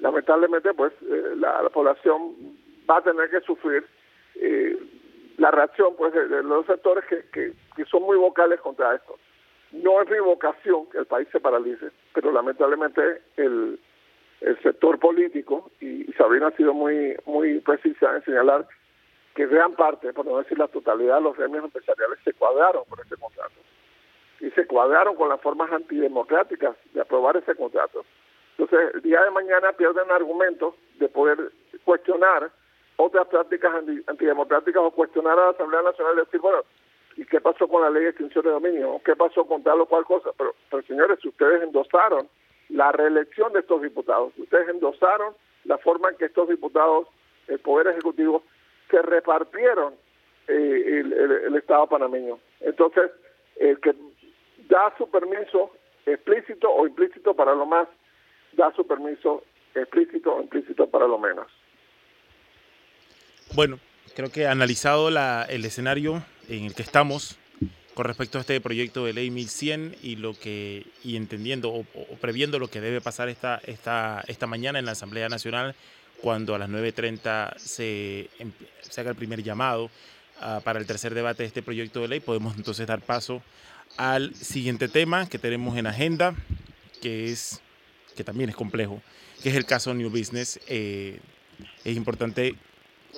lamentablemente 0.00 0.72
pues 0.74 0.92
eh, 1.02 1.34
la, 1.36 1.68
población 1.70 2.34
va 2.88 2.98
a 2.98 3.02
tener 3.02 3.30
que 3.30 3.40
sufrir 3.40 3.84
eh, 4.36 4.76
la 5.38 5.50
reacción 5.50 5.94
pues 5.96 6.12
de, 6.12 6.42
los 6.42 6.66
sectores 6.66 7.04
que, 7.06 7.24
que, 7.32 7.84
son 7.86 8.02
muy 8.02 8.16
vocales 8.16 8.60
contra 8.60 8.94
esto. 8.94 9.18
No 9.72 10.02
es 10.02 10.10
mi 10.10 10.18
vocación 10.18 10.88
que 10.90 10.98
el 10.98 11.06
país 11.06 11.26
se 11.32 11.40
paralice, 11.40 11.90
pero 12.14 12.30
lamentablemente 12.30 13.22
el, 13.36 13.78
el 14.44 14.60
sector 14.62 14.98
político, 14.98 15.70
y 15.80 16.04
Sabrina 16.12 16.48
ha 16.48 16.56
sido 16.56 16.74
muy, 16.74 17.16
muy 17.26 17.60
precisa 17.60 18.16
en 18.16 18.24
señalar 18.24 18.66
que 19.34 19.46
gran 19.46 19.74
parte, 19.74 20.12
por 20.12 20.26
no 20.26 20.38
decir 20.38 20.58
la 20.58 20.68
totalidad 20.68 21.16
de 21.16 21.22
los 21.22 21.36
gremios 21.36 21.64
empresariales 21.64 22.18
se 22.24 22.32
cuadraron 22.34 22.84
con 22.88 22.98
ese 23.00 23.16
contrato. 23.16 23.54
Y 24.40 24.50
se 24.50 24.66
cuadraron 24.66 25.14
con 25.14 25.28
las 25.28 25.40
formas 25.40 25.70
antidemocráticas 25.72 26.76
de 26.92 27.00
aprobar 27.00 27.36
ese 27.36 27.54
contrato. 27.54 28.04
Entonces, 28.58 28.94
el 28.94 29.02
día 29.02 29.22
de 29.22 29.30
mañana 29.30 29.72
pierden 29.72 30.10
argumentos 30.10 30.74
de 30.98 31.08
poder 31.08 31.52
cuestionar 31.84 32.50
otras 32.96 33.26
prácticas 33.28 33.72
antidemocráticas 34.06 34.82
o 34.82 34.90
cuestionar 34.90 35.38
a 35.38 35.44
la 35.44 35.50
Asamblea 35.50 35.82
Nacional 35.82 36.14
y 36.16 36.20
decir, 36.20 36.40
bueno, 36.40 36.62
¿y 37.16 37.24
qué 37.24 37.40
pasó 37.40 37.66
con 37.68 37.82
la 37.82 37.90
ley 37.90 38.04
de 38.04 38.10
extinción 38.10 38.44
de 38.44 38.50
dominio? 38.50 39.00
¿Qué 39.04 39.16
pasó 39.16 39.44
con 39.46 39.62
tal 39.62 39.80
o 39.80 39.86
cual 39.86 40.04
cosa? 40.04 40.30
Pero, 40.36 40.54
pero 40.70 40.82
señores, 40.82 41.18
si 41.22 41.28
ustedes 41.28 41.62
endosaron 41.62 42.28
la 42.72 42.90
reelección 42.90 43.52
de 43.52 43.60
estos 43.60 43.82
diputados, 43.82 44.32
ustedes 44.38 44.68
endosaron 44.68 45.34
la 45.64 45.78
forma 45.78 46.10
en 46.10 46.16
que 46.16 46.24
estos 46.24 46.48
diputados, 46.48 47.06
el 47.48 47.58
Poder 47.58 47.88
Ejecutivo, 47.88 48.42
se 48.90 49.00
repartieron 49.02 49.94
eh, 50.48 51.02
el, 51.46 51.54
Estado 51.54 51.86
panameño. 51.86 52.38
Entonces, 52.60 53.10
el 53.56 53.78
que 53.80 53.94
da 54.68 54.92
su 54.96 55.08
permiso 55.10 55.70
explícito 56.06 56.70
o 56.70 56.86
implícito 56.86 57.34
para 57.34 57.54
lo 57.54 57.66
más, 57.66 57.86
da 58.54 58.72
su 58.74 58.86
permiso 58.86 59.44
explícito 59.74 60.34
o 60.34 60.42
implícito 60.42 60.86
para 60.86 61.06
lo 61.06 61.18
menos. 61.18 61.46
Bueno, 63.54 63.78
creo 64.16 64.30
que 64.32 64.46
analizado 64.46 65.10
la, 65.10 65.44
el 65.48 65.64
escenario 65.64 66.22
en 66.48 66.64
el 66.64 66.74
que 66.74 66.82
estamos 66.82 67.38
con 67.94 68.06
respecto 68.06 68.38
a 68.38 68.40
este 68.40 68.60
proyecto 68.60 69.04
de 69.04 69.12
ley 69.12 69.30
1100 69.30 69.96
y 70.02 70.16
lo 70.16 70.38
que 70.38 70.86
y 71.04 71.16
entendiendo 71.16 71.70
o, 71.70 71.84
previendo 72.20 72.58
lo 72.58 72.68
que 72.68 72.80
debe 72.80 73.00
pasar 73.00 73.28
esta, 73.28 73.60
esta, 73.64 74.24
esta 74.26 74.46
mañana 74.46 74.78
en 74.78 74.86
la 74.86 74.92
Asamblea 74.92 75.28
Nacional 75.28 75.74
cuando 76.20 76.54
a 76.54 76.58
las 76.58 76.70
9.30 76.70 77.58
se, 77.58 78.30
se 78.80 79.00
haga 79.00 79.10
el 79.10 79.16
primer 79.16 79.42
llamado 79.42 79.90
Ah, 80.44 80.60
para 80.64 80.80
el 80.80 80.86
tercer 80.86 81.14
debate 81.14 81.44
de 81.44 81.46
este 81.46 81.62
proyecto 81.62 82.00
de 82.00 82.08
ley, 82.08 82.18
podemos 82.18 82.56
entonces 82.56 82.84
dar 82.84 83.00
paso 83.00 83.40
al 83.96 84.34
siguiente 84.34 84.88
tema 84.88 85.28
que 85.28 85.38
tenemos 85.38 85.78
en 85.78 85.86
agenda, 85.86 86.34
que 87.00 87.30
es 87.30 87.60
que 88.16 88.24
también 88.24 88.50
es 88.50 88.56
complejo, 88.56 89.00
que 89.40 89.50
es 89.50 89.54
el 89.54 89.64
caso 89.64 89.94
New 89.94 90.10
Business. 90.10 90.58
Eh, 90.66 91.20
es 91.84 91.96
importante 91.96 92.56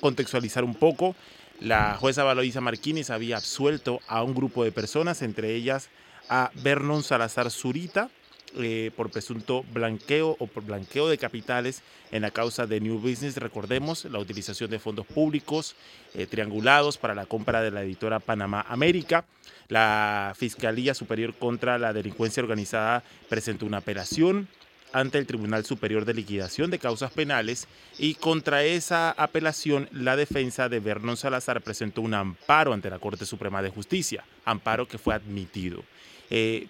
contextualizar 0.03 0.65
un 0.65 0.75
poco. 0.75 1.17
La 1.61 1.97
jueza 1.99 2.25
Valoisa 2.25 2.61
Marquines 2.61 3.11
había 3.11 3.37
absuelto 3.37 4.01
a 4.09 4.23
un 4.23 4.35
grupo 4.35 4.65
de 4.65 4.73
personas, 4.73 5.23
entre 5.23 5.55
ellas 5.55 5.89
a 6.29 6.51
Vernon 6.63 7.03
Salazar 7.03 7.51
Zurita, 7.51 8.11
eh, 8.57 8.93
por 8.97 9.11
presunto 9.11 9.65
blanqueo 9.73 10.37
o 10.39 10.47
por 10.47 10.65
blanqueo 10.65 11.09
de 11.09 11.19
capitales 11.19 11.83
en 12.13 12.23
la 12.23 12.31
causa 12.31 12.67
de 12.67 12.81
New 12.81 12.99
Business. 12.99 13.37
Recordemos 13.37 14.05
la 14.05 14.21
utilización 14.21 14.71
de 14.71 14.79
fondos 14.79 15.07
públicos 15.07 15.75
eh, 16.15 16.27
triangulados 16.27 16.97
para 16.97 17.17
la 17.17 17.27
compra 17.27 17.63
de 17.63 17.73
la 17.73 17.83
editora 17.83 18.21
Panamá 18.21 18.65
América. 18.69 19.25
La 19.69 20.35
Fiscalía 20.37 20.95
Superior 20.95 21.35
contra 21.35 21.79
la 21.79 21.93
Delincuencia 21.93 22.43
Organizada 22.43 23.03
presentó 23.29 23.67
una 23.67 23.79
apelación 23.79 24.49
ante 24.95 25.19
el 25.19 25.27
Tribunal 25.27 25.65
Superior 25.65 26.05
de 26.05 26.15
Liquidación 26.15 26.71
de 26.71 26.79
Causas 26.79 27.11
Penales 27.11 27.67
y 27.99 28.15
contra 28.15 28.63
esa 28.63 29.11
apelación 29.11 29.89
la 29.91 30.15
defensa 30.17 30.69
de 30.69 30.79
Vernon 30.79 31.17
Salazar 31.17 31.61
presentó 31.63 32.01
un 32.01 32.15
amparo 32.15 32.73
ante 32.73 32.89
la 32.89 33.01
Corte 33.01 33.27
Suprema 33.27 33.61
de 33.61 33.71
Justicia, 33.71 34.25
amparo 34.45 34.87
que 34.87 34.97
fue 34.97 35.13
admitido. 35.13 35.83
Eh, 36.31 36.69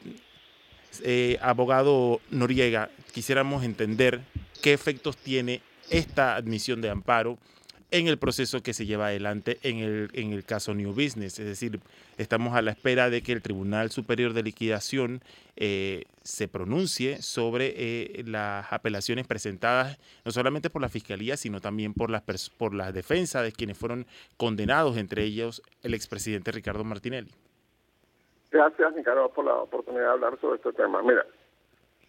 eh, 1.02 1.38
abogado 1.42 2.22
Noriega, 2.30 2.88
quisiéramos 3.12 3.62
entender 3.62 4.22
qué 4.62 4.72
efectos 4.72 5.18
tiene 5.18 5.60
esta 5.90 6.34
admisión 6.34 6.80
de 6.80 6.88
amparo 6.88 7.36
en 7.94 8.08
el 8.08 8.18
proceso 8.18 8.60
que 8.60 8.72
se 8.72 8.86
lleva 8.86 9.06
adelante 9.06 9.58
en 9.62 9.78
el, 9.78 10.10
en 10.14 10.32
el 10.32 10.44
caso 10.44 10.74
New 10.74 10.90
Business. 10.90 11.38
Es 11.38 11.46
decir, 11.46 11.78
estamos 12.18 12.56
a 12.56 12.60
la 12.60 12.72
espera 12.72 13.08
de 13.08 13.22
que 13.22 13.30
el 13.30 13.40
Tribunal 13.40 13.92
Superior 13.92 14.32
de 14.32 14.42
Liquidación 14.42 15.20
eh, 15.54 16.02
se 16.24 16.48
pronuncie 16.48 17.22
sobre 17.22 17.72
eh, 17.76 18.24
las 18.26 18.72
apelaciones 18.72 19.28
presentadas 19.28 19.96
no 20.24 20.32
solamente 20.32 20.70
por 20.70 20.82
la 20.82 20.88
Fiscalía, 20.88 21.36
sino 21.36 21.60
también 21.60 21.94
por 21.94 22.10
las, 22.10 22.22
por 22.50 22.74
la 22.74 22.90
defensa 22.90 23.42
de 23.42 23.52
quienes 23.52 23.78
fueron 23.78 24.06
condenados, 24.36 24.96
entre 24.96 25.22
ellos 25.22 25.62
el 25.84 25.94
expresidente 25.94 26.50
Ricardo 26.50 26.82
Martinelli. 26.82 27.30
Gracias, 28.50 28.92
Nicaragua, 28.96 29.32
por 29.32 29.44
la 29.44 29.54
oportunidad 29.54 30.02
de 30.02 30.10
hablar 30.10 30.40
sobre 30.40 30.56
este 30.56 30.72
tema. 30.72 31.00
Mira, 31.00 31.24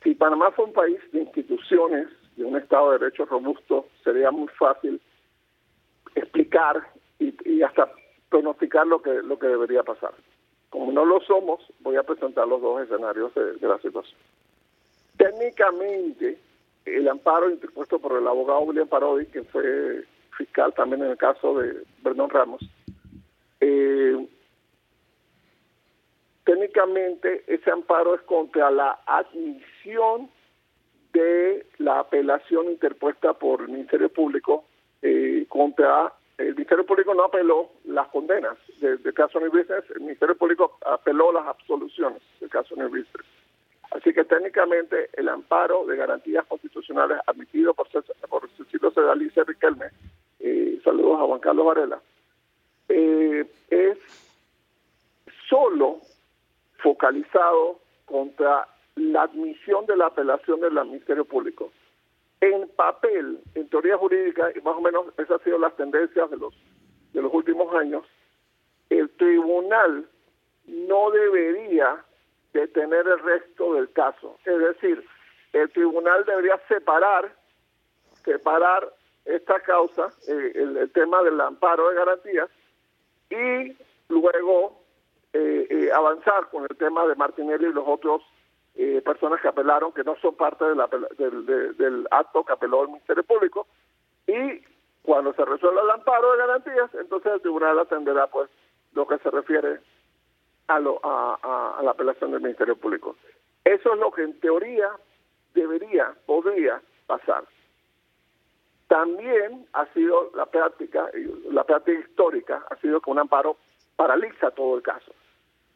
si 0.03 0.15
Panamá 0.15 0.49
fue 0.49 0.65
un 0.65 0.73
país 0.73 0.97
de 1.11 1.21
instituciones, 1.21 2.07
de 2.37 2.43
un 2.43 2.57
Estado 2.57 2.91
de 2.91 2.99
Derecho 2.99 3.25
robusto, 3.25 3.85
sería 4.03 4.31
muy 4.31 4.47
fácil 4.57 4.99
explicar 6.15 6.87
y, 7.19 7.61
hasta 7.61 7.91
pronosticar 8.29 8.87
lo 8.87 9.01
que, 9.01 9.11
lo 9.21 9.37
que 9.37 9.47
debería 9.47 9.83
pasar. 9.83 10.13
Como 10.69 10.91
no 10.91 11.05
lo 11.05 11.21
somos, 11.21 11.61
voy 11.79 11.95
a 11.95 12.03
presentar 12.03 12.47
los 12.47 12.61
dos 12.61 12.81
escenarios 12.81 13.33
de, 13.35 13.67
la 13.67 13.77
situación. 13.79 14.17
Técnicamente, 15.17 16.37
el 16.85 17.07
amparo 17.07 17.49
interpuesto 17.49 17.99
por 17.99 18.17
el 18.17 18.27
abogado 18.27 18.61
William 18.61 18.87
Parodi, 18.87 19.25
que 19.27 19.43
fue 19.43 20.03
fiscal 20.37 20.73
también 20.73 21.03
en 21.03 21.11
el 21.11 21.17
caso 21.17 21.57
de 21.59 21.83
Bernón 22.03 22.29
Ramos, 22.29 22.61
eh, 23.61 24.27
técnicamente 26.43 27.43
ese 27.47 27.71
amparo 27.71 28.15
es 28.15 28.21
contra 28.21 28.69
la 28.69 28.99
admisión 29.05 30.29
de 31.13 31.65
la 31.77 31.99
apelación 31.99 32.69
interpuesta 32.69 33.33
por 33.33 33.61
el 33.61 33.69
Ministerio 33.69 34.09
Público 34.09 34.65
contra 35.47 36.11
el 36.37 36.53
Ministerio 36.55 36.85
Público 36.85 37.13
no 37.13 37.25
apeló 37.25 37.69
las 37.85 38.07
condenas 38.09 38.57
del 38.79 39.13
caso 39.13 39.39
New 39.39 39.51
Business, 39.51 39.85
el 39.95 40.01
Ministerio 40.01 40.35
Público 40.35 40.77
apeló 40.85 41.31
las 41.31 41.47
absoluciones 41.47 42.21
del 42.39 42.49
caso 42.49 42.75
New 42.75 42.89
Business. 42.89 43.25
Así 43.91 44.13
que 44.13 44.25
técnicamente 44.25 45.09
el 45.13 45.29
amparo 45.29 45.85
de 45.85 45.95
garantías 45.95 46.45
constitucionales 46.47 47.19
admitido 47.25 47.73
por, 47.73 47.87
por 48.29 48.49
Cecilio 48.57 48.91
Sedalice 48.91 49.43
Riquelme, 49.45 49.85
eh, 50.41 50.79
saludos 50.83 51.21
a 51.21 51.25
Juan 51.25 51.39
Carlos 51.39 51.65
Varela, 51.65 52.01
eh, 52.89 53.45
es 53.69 53.97
solo 55.47 56.01
focalizado 56.79 57.79
contra 58.05 58.67
la 58.95 59.23
admisión 59.23 59.85
de 59.85 59.95
la 59.95 60.07
apelación 60.07 60.59
del 60.59 60.73
Ministerio 60.85 61.23
Público. 61.23 61.71
En 62.45 62.69
papel, 62.75 63.39
en 63.55 63.67
teoría 63.69 63.97
jurídica, 63.97 64.51
y 64.53 64.61
más 64.61 64.75
o 64.75 64.81
menos 64.81 65.07
esas 65.17 65.31
han 65.31 65.43
sido 65.43 65.57
las 65.57 65.75
tendencias 65.77 66.29
de 66.29 66.37
los, 66.37 66.53
de 67.11 67.21
los 67.23 67.33
últimos 67.33 67.73
años, 67.73 68.05
el 68.91 69.09
tribunal 69.17 70.07
no 70.67 71.09
debería 71.09 72.05
detener 72.53 73.07
el 73.07 73.19
resto 73.19 73.73
del 73.73 73.91
caso. 73.93 74.37
Es 74.45 74.59
decir, 74.59 75.03
el 75.53 75.71
tribunal 75.71 76.23
debería 76.25 76.61
separar, 76.67 77.35
separar 78.23 78.93
esta 79.25 79.59
causa, 79.61 80.13
eh, 80.27 80.51
el, 80.53 80.77
el 80.77 80.91
tema 80.91 81.23
del 81.23 81.41
amparo 81.41 81.89
de 81.89 81.95
garantías, 81.95 82.49
y 83.31 83.75
luego 84.07 84.83
eh, 85.33 85.65
eh, 85.67 85.91
avanzar 85.91 86.47
con 86.51 86.67
el 86.69 86.77
tema 86.77 87.07
de 87.07 87.15
Martinelli 87.15 87.65
y 87.65 87.73
los 87.73 87.87
otros 87.87 88.21
eh, 88.77 89.01
personas 89.03 89.41
que 89.41 89.47
apelaron, 89.47 89.93
que 89.93 90.03
no 90.03 90.15
son 90.17 90.35
parte 90.35 90.65
del, 90.65 92.07
acto 92.11 92.43
que 92.43 92.53
apeló 92.53 92.83
el 92.83 92.89
Ministerio 92.89 93.23
Público, 93.23 93.67
y 94.27 94.61
cuando 95.01 95.33
se 95.33 95.45
resuelva 95.45 95.81
el 95.81 95.91
amparo 95.91 96.31
de 96.31 96.37
garantías, 96.39 96.93
entonces 96.95 97.33
el 97.33 97.41
tribunal 97.41 97.79
atenderá 97.79 98.27
pues 98.27 98.49
lo 98.93 99.07
que 99.07 99.17
se 99.19 99.29
refiere 99.29 99.79
a, 100.67 100.79
lo, 100.79 100.99
a, 101.03 101.79
la 101.83 101.91
apelación 101.91 102.31
del 102.31 102.41
Ministerio 102.41 102.75
Público. 102.75 103.15
Eso 103.63 103.93
es 103.93 103.99
lo 103.99 104.11
que 104.11 104.23
en 104.23 104.39
teoría 104.39 104.91
debería, 105.53 106.13
podría 106.25 106.81
pasar. 107.07 107.43
También 108.87 109.67
ha 109.73 109.85
sido 109.93 110.31
la 110.35 110.45
práctica, 110.47 111.09
la 111.49 111.63
práctica 111.63 111.99
histórica, 111.99 112.65
ha 112.69 112.75
sido 112.77 112.99
que 112.99 113.09
un 113.09 113.19
amparo 113.19 113.57
paraliza 113.95 114.51
todo 114.51 114.77
el 114.77 114.83
caso. 114.83 115.11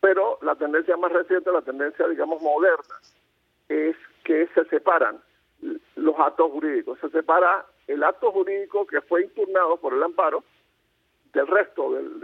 Pero 0.01 0.39
la 0.41 0.55
tendencia 0.55 0.95
más 0.97 1.11
reciente, 1.11 1.51
la 1.51 1.61
tendencia, 1.61 2.07
digamos, 2.07 2.41
moderna, 2.41 2.95
es 3.67 3.95
que 4.23 4.47
se 4.53 4.65
separan 4.65 5.19
los 5.95 6.15
actos 6.19 6.51
jurídicos. 6.51 6.99
Se 6.99 7.09
separa 7.09 7.65
el 7.87 8.03
acto 8.03 8.31
jurídico 8.31 8.85
que 8.85 9.01
fue 9.01 9.23
impugnado 9.23 9.77
por 9.77 9.93
el 9.93 10.03
amparo 10.03 10.43
del 11.33 11.47
resto 11.47 11.91
del, 11.93 12.19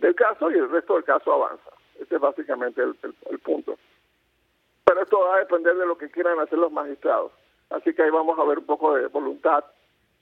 del, 0.00 0.14
caso 0.14 0.50
y 0.50 0.54
el 0.54 0.70
resto 0.70 0.94
del 0.94 1.04
caso 1.04 1.32
avanza. 1.32 1.70
Ese 2.00 2.16
es 2.16 2.20
básicamente 2.20 2.82
el, 2.82 2.96
el, 3.30 3.38
punto. 3.38 3.76
Pero 4.84 5.02
esto 5.02 5.20
va 5.20 5.36
a 5.36 5.40
depender 5.40 5.76
de 5.76 5.86
lo 5.86 5.96
que 5.96 6.10
quieran 6.10 6.40
hacer 6.40 6.58
los 6.58 6.72
magistrados. 6.72 7.32
Así 7.70 7.94
que 7.94 8.02
ahí 8.02 8.10
vamos 8.10 8.38
a 8.38 8.44
ver 8.44 8.58
un 8.58 8.66
poco 8.66 8.94
de 8.94 9.06
voluntad. 9.06 9.64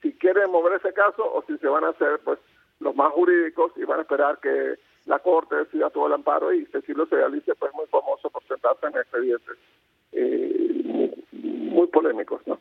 Si 0.03 0.12
quieren 0.14 0.50
mover 0.50 0.74
ese 0.74 0.92
caso 0.92 1.22
o 1.24 1.42
si 1.46 1.57
se 1.59 1.68
van 1.68 1.85
a 1.85 1.90
hacer 1.90 2.20
pues 2.24 2.38
los 2.81 2.94
más 2.94 3.12
jurídicos 3.12 3.72
y 3.76 3.85
van 3.85 4.00
a 4.00 4.03
esperar 4.03 4.38
que 4.38 4.79
la 5.10 5.18
Corte 5.18 5.56
decida 5.56 5.90
todo 5.90 6.06
el 6.06 6.12
amparo 6.12 6.54
y 6.54 6.64
Cecilio 6.66 7.04
Sedalice 7.06 7.56
pues 7.56 7.74
muy 7.74 7.86
famoso 7.88 8.30
por 8.30 8.46
sentarse 8.46 8.86
en 8.86 8.96
expedientes 8.96 9.56
eh, 10.12 11.12
muy, 11.32 11.88
polémicos, 11.88 12.40
¿no? 12.46 12.60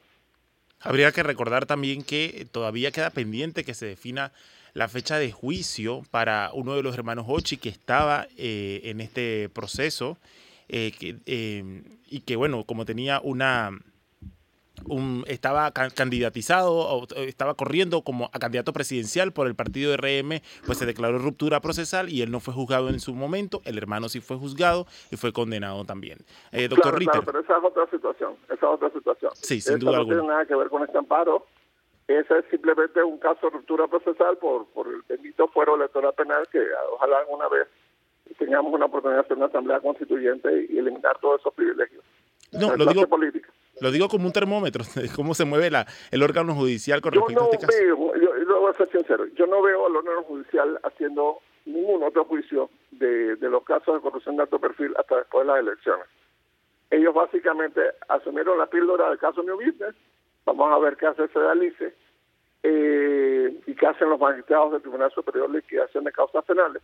Habría 0.82 1.12
que 1.12 1.22
recordar 1.22 1.68
también 1.68 2.04
que 2.04 2.48
todavía 2.52 2.90
queda 2.90 3.12
pendiente 3.12 3.64
que 3.64 3.76
se 3.76 3.86
defina 3.86 4.32
la 4.74 4.88
fecha 4.88 5.20
de 5.20 5.32
juicio 5.32 6.02
para 6.10 6.50
uno 6.54 6.76
de 6.76 6.82
los 6.82 6.98
hermanos 6.98 7.26
Ochi 7.28 7.58
que 7.58 7.70
estaba 7.70 8.26
eh, 8.36 8.82
en 8.86 9.00
este 9.00 9.50
proceso 9.50 10.18
eh, 10.70 10.92
y 12.08 12.22
que, 12.22 12.36
bueno, 12.36 12.64
como 12.64 12.86
tenía 12.86 13.20
una 13.24 13.78
estaba 15.28 15.72
candidatizado, 15.72 17.08
estaba 17.18 17.54
corriendo 17.54 18.02
como 18.02 18.30
a 18.34 18.40
candidato 18.40 18.74
presidencial 18.74 19.32
por 19.32 19.48
el 19.48 19.56
partido 19.56 19.92
de 19.92 19.98
RM, 19.98 20.42
pues 20.66 20.78
se 20.78 20.86
declaró 20.86 21.18
ruptura 21.18 21.60
procesal 21.62 22.10
y 22.10 22.22
él 22.22 22.32
no 22.32 22.40
fue 22.40 22.54
juzgado 22.54 22.90
en 22.90 23.00
su 23.00 23.14
momento, 23.14 23.62
el 23.66 23.78
hermano 23.78 24.10
sí 24.10 24.20
fue 24.22 24.38
juzgado 24.38 24.86
y 25.12 25.18
fue 25.18 25.34
condenado 25.34 25.86
también. 25.86 26.20
Eh, 26.52 26.68
doctor 26.68 26.98
Ritter. 26.98 27.22
pero 27.26 27.40
esa 27.40 27.58
es 27.58 27.64
otra 27.64 27.88
situación, 27.90 28.36
esa 28.46 28.54
es 28.56 28.64
otra 28.64 28.90
situación. 28.92 29.32
Sí, 29.36 29.62
sin 29.62 29.80
duda 29.80 29.98
no 29.98 30.06
tiene 30.06 30.24
nada 30.24 30.46
que 30.46 30.56
ver 30.56 30.70
con 30.70 30.84
este 30.84 30.98
amparo, 30.98 31.46
Ese 32.08 32.40
es 32.40 32.46
simplemente 32.50 33.04
un 33.04 33.20
caso 33.20 33.48
de 33.48 33.58
ruptura 33.58 33.88
procesal 33.88 34.38
por, 34.38 34.68
por 34.68 34.88
el 34.88 35.02
bendito 35.08 35.48
fuero 35.50 35.76
electoral 35.76 36.14
penal 36.14 36.48
que 36.52 36.60
ojalá 36.94 37.20
alguna 37.20 37.48
vez 37.48 37.68
tengamos 38.38 38.74
una 38.74 38.86
oportunidad 38.86 39.20
de 39.22 39.26
hacer 39.26 39.38
una 39.38 39.48
asamblea 39.48 39.80
constituyente 39.80 40.68
y 40.70 40.78
eliminar 40.78 41.18
todos 41.20 41.42
esos 41.42 41.54
privilegios. 41.54 42.04
No, 42.52 42.76
lo 42.76 42.86
digo, 42.86 43.08
lo 43.82 43.92
digo 43.92 44.08
como 44.08 44.26
un 44.26 44.34
termómetro, 44.34 44.84
cómo 45.16 45.34
se 45.34 45.46
mueve 45.46 45.70
la, 45.70 45.86
el 46.12 46.24
órgano 46.24 46.54
judicial 46.56 47.02
con 47.02 47.14
respecto 47.14 47.44
a 47.44 47.46
este 47.46 47.66
caso. 47.66 47.78
Veo, 47.80 48.16
yo, 48.16 48.38
yo, 48.38 48.60
voy 48.60 48.72
a 48.72 48.78
ser 48.78 48.92
sincero, 48.92 49.26
yo 49.36 49.46
no 49.48 49.62
veo 49.62 49.88
al 49.88 49.96
órgano 49.96 50.24
judicial 50.24 50.80
haciendo 50.84 51.40
ningún 51.66 52.04
otro 52.04 52.26
juicio 52.26 52.70
de, 52.92 53.36
de 53.36 53.50
los 53.50 53.64
casos 53.64 53.96
de 53.96 54.02
corrupción 54.02 54.36
de 54.36 54.44
alto 54.44 54.60
perfil 54.60 54.94
hasta 54.98 55.18
después 55.18 55.46
de 55.46 55.54
las 55.54 55.62
elecciones. 55.62 56.06
Ellos 56.90 57.14
básicamente 57.14 57.82
asumieron 58.08 58.58
la 58.58 58.66
píldora 58.66 59.10
del 59.10 59.20
caso 59.20 59.44
New 59.44 59.58
Business, 59.58 59.96
vamos 60.46 60.72
a 60.72 60.80
ver 60.80 60.98
qué 60.98 61.06
hace 61.06 61.28
Sedalice 61.28 61.94
eh, 62.64 63.62
y 63.68 63.76
qué 63.76 63.88
hacen 63.88 64.10
los 64.10 64.20
magistrados 64.20 64.72
del 64.72 64.82
Tribunal 64.82 65.12
Superior 65.12 65.52
de 65.52 65.60
Liquidación 65.60 66.04
de 66.04 66.12
Causas 66.12 66.44
Penales. 66.46 66.82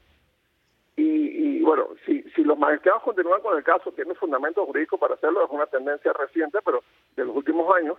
Y, 0.98 1.58
y, 1.58 1.62
bueno, 1.62 1.90
si, 2.06 2.24
si 2.36 2.44
los 2.44 2.58
magistrados 2.58 3.04
continúan 3.04 3.42
con 3.42 3.58
el 3.58 3.64
caso, 3.64 3.92
tienen 3.92 4.16
fundamento 4.16 4.66
jurídico 4.66 4.98
para 4.98 5.16
hacerlo, 5.16 5.44
es 5.44 5.52
una 5.52 5.66
tendencia 5.66 6.14
reciente, 6.14 6.60
pero 6.64 6.84
de 7.16 7.26
los 7.26 7.36
últimos 7.36 7.76
años, 7.76 7.98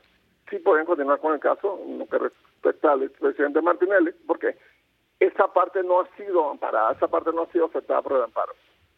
sí 0.49 0.59
pueden 0.59 0.87
continuar 0.87 1.21
con 1.21 1.35
el 1.35 1.41
caso, 1.41 1.79
lo 1.87 2.07
que 2.07 2.19
respecta 2.19 2.93
al 2.93 3.11
presidente 3.11 3.61
Martinelli, 3.61 4.13
porque 4.27 4.57
esa 5.21 5.53
parte 5.53 5.83
no 5.83 6.01
ha 6.01 6.17
sido 6.17 6.51
amparada, 6.51 6.93
esa 6.93 7.09
parte 7.09 7.33
no 7.33 7.43
ha 7.43 7.53
sido 7.53 7.67
afectada 7.67 8.03
por 8.03 8.13
el 8.15 8.23
amparo. 8.23 8.53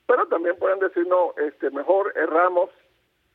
Pero 0.07 0.27
también 0.27 0.57
pueden 0.57 0.79
decir, 0.79 1.07
no, 1.07 1.35
este, 1.37 1.71
mejor 1.71 2.13
erramos 2.17 2.71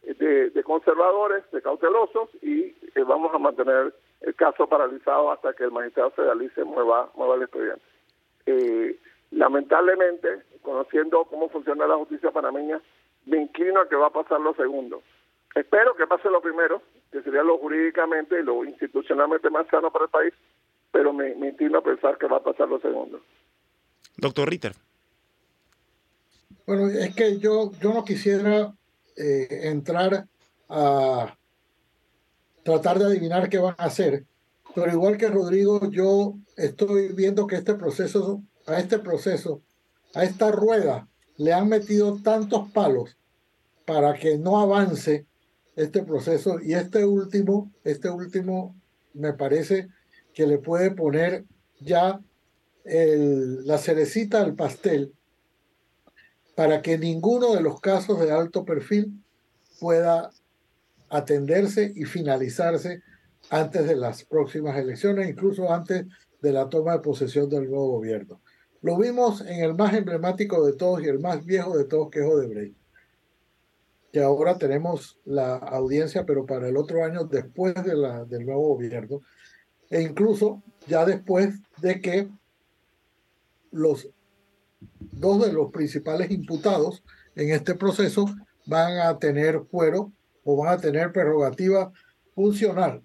de, 0.04 0.64
conservadores, 0.64 1.50
de 1.52 1.62
cautelosos, 1.62 2.30
y 2.42 2.76
eh, 2.96 3.04
vamos 3.06 3.34
a 3.34 3.38
mantener 3.38 3.94
el 4.22 4.36
caso 4.36 4.68
paralizado 4.68 5.32
hasta 5.32 5.54
que 5.54 5.66
el 5.66 5.72
magistrado 5.72 6.14
se 6.16 6.64
mueva, 6.64 7.10
mueva 7.16 7.36
el 7.36 7.44
expediente. 7.44 7.84
Eh, 8.46 9.00
lamentablemente, 9.34 10.44
conociendo 10.62 11.26
cómo 11.26 11.50
funciona 11.50 11.88
la 11.88 11.98
justicia 11.98 12.32
panameña, 12.32 12.82
me 13.26 13.42
inclino 13.42 13.82
a 13.82 13.90
que 13.90 13.96
va 13.96 14.08
a 14.08 14.14
pasar 14.14 14.40
lo 14.40 14.54
segundo. 14.56 15.02
Espero 15.56 15.96
que 15.96 16.08
pase 16.08 16.30
lo 16.30 16.42
primero, 16.42 16.82
que 17.12 17.22
sería 17.22 17.44
lo 17.44 17.58
jurídicamente 17.58 18.40
y 18.40 18.44
lo 18.44 18.66
institucionalmente 18.66 19.50
más 19.50 19.68
sano 19.68 19.92
para 19.92 20.06
el 20.06 20.12
país, 20.12 20.34
pero 20.92 21.14
me, 21.14 21.36
me 21.36 21.50
inclino 21.50 21.80
a 21.80 21.84
pensar 21.84 22.18
que 22.18 22.28
va 22.28 22.38
a 22.38 22.44
pasar 22.44 22.68
lo 22.68 22.80
segundo. 22.80 23.22
Doctor 24.18 24.50
Ritter. 24.50 24.74
Bueno, 26.66 26.88
es 26.88 27.16
que 27.16 27.40
yo, 27.40 27.72
yo 27.82 27.94
no 27.94 28.06
quisiera 28.06 28.74
eh, 29.18 29.48
entrar 29.64 30.26
a 30.70 31.36
tratar 32.64 33.00
de 33.00 33.06
adivinar 33.06 33.50
qué 33.50 33.58
van 33.58 33.76
a 33.78 33.86
hacer, 33.86 34.24
pero 34.74 34.92
igual 34.92 35.18
que 35.18 35.28
Rodrigo, 35.28 35.90
yo 35.92 36.36
estoy 36.56 37.10
viendo 37.14 37.46
que 37.46 37.58
este 37.58 37.76
proceso, 37.76 38.42
a 38.66 38.80
este 38.80 39.00
proceso, 39.00 39.62
a 40.14 40.24
esta 40.24 40.52
rueda, 40.52 41.08
le 41.38 41.54
han 41.54 41.68
metido 41.70 42.22
tantos 42.22 42.72
palos 42.72 43.18
para 43.86 44.14
que 44.14 44.38
no 44.38 44.60
avance 44.60 45.26
este 45.76 46.04
proceso 46.04 46.60
y 46.62 46.74
este 46.74 47.06
último, 47.06 47.72
este 47.84 48.10
último 48.10 48.76
me 49.14 49.34
parece 49.34 49.90
que 50.34 50.48
le 50.48 50.58
puede 50.58 50.92
poner 50.92 51.46
ya 51.80 52.20
el, 52.86 53.66
la 53.66 53.78
cerecita 53.78 54.42
al 54.42 54.56
pastel 54.56 55.14
para 56.56 56.82
que 56.82 56.98
ninguno 56.98 57.54
de 57.54 57.62
los 57.62 57.80
casos 57.82 58.20
de 58.20 58.32
alto 58.32 58.64
perfil 58.64 59.24
pueda 59.80 60.32
atenderse 61.10 61.92
y 61.96 62.06
finalizarse 62.06 63.02
antes 63.50 63.88
de 63.88 63.96
las 63.96 64.24
próximas 64.24 64.78
elecciones, 64.78 65.30
incluso 65.30 65.72
antes 65.72 66.06
de 66.42 66.52
la 66.52 66.70
toma 66.70 66.94
de 66.94 67.00
posesión 67.00 67.50
del 67.50 67.70
nuevo 67.70 67.88
gobierno. 67.88 68.42
Lo 68.84 68.98
vimos 68.98 69.40
en 69.40 69.64
el 69.64 69.76
más 69.76 69.94
emblemático 69.94 70.66
de 70.66 70.74
todos 70.74 71.02
y 71.02 71.08
el 71.08 71.20
más 71.20 71.46
viejo 71.46 71.78
de 71.78 71.86
todos, 71.86 72.10
que 72.10 72.20
es 72.20 72.26
Odebrecht, 72.26 72.76
que 74.12 74.22
ahora 74.22 74.58
tenemos 74.58 75.18
la 75.24 75.56
audiencia, 75.56 76.26
pero 76.26 76.46
para 76.46 76.68
el 76.68 76.76
otro 76.76 77.06
año 77.06 77.24
después 77.24 77.74
de 77.76 77.96
la, 77.96 78.26
del 78.26 78.46
nuevo 78.46 78.76
gobierno, 78.76 79.22
e 79.90 80.02
incluso 80.02 80.62
ya 80.86 81.06
después 81.06 81.62
de 81.82 82.02
que 82.02 82.30
los 83.72 84.10
dos 85.00 85.46
de 85.46 85.54
los 85.54 85.72
principales 85.72 86.30
imputados 86.30 87.06
en 87.36 87.52
este 87.52 87.76
proceso 87.76 88.26
van 88.66 88.98
a 88.98 89.18
tener 89.18 89.62
fuero 89.72 90.12
o 90.44 90.58
van 90.58 90.74
a 90.74 90.82
tener 90.82 91.14
prerrogativa 91.14 91.94
funcional. 92.36 93.02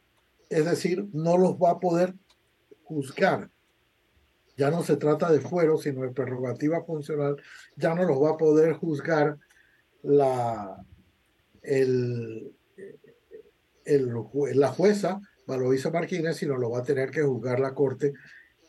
Es 0.51 0.65
decir, 0.65 1.07
no 1.13 1.39
los 1.39 1.55
va 1.55 1.71
a 1.71 1.79
poder 1.79 2.17
juzgar. 2.83 3.49
Ya 4.59 4.73
no 4.73 4.83
se 4.83 4.97
trata 4.97 5.31
de 5.31 5.41
fuero, 5.41 5.79
sino 5.79 6.03
de 6.03 6.11
prerrogativa 6.11 6.83
funcional. 6.85 7.41
Ya 7.77 7.95
no 7.95 8.03
los 8.03 8.21
va 8.21 8.31
a 8.31 8.37
poder 8.37 8.73
juzgar 8.73 9.39
la, 10.03 10.85
el, 11.63 12.53
el, 13.85 14.13
la 14.55 14.69
jueza 14.69 15.21
Valoisa 15.47 15.91
Martínez, 15.91 16.39
sino 16.39 16.57
lo 16.57 16.71
va 16.71 16.81
a 16.81 16.83
tener 16.83 17.13
que 17.13 17.23
juzgar 17.23 17.61
la 17.61 17.73
Corte, 17.73 18.15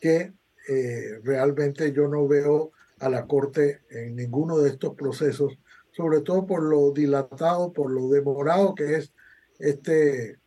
que 0.00 0.32
eh, 0.68 1.20
realmente 1.24 1.92
yo 1.92 2.06
no 2.06 2.28
veo 2.28 2.70
a 3.00 3.08
la 3.08 3.26
Corte 3.26 3.80
en 3.90 4.14
ninguno 4.14 4.58
de 4.58 4.70
estos 4.70 4.94
procesos, 4.94 5.58
sobre 5.90 6.20
todo 6.20 6.46
por 6.46 6.62
lo 6.62 6.92
dilatado, 6.92 7.72
por 7.72 7.90
lo 7.90 8.08
demorado 8.08 8.76
que 8.76 8.94
es 8.94 9.12
este, 9.58 10.38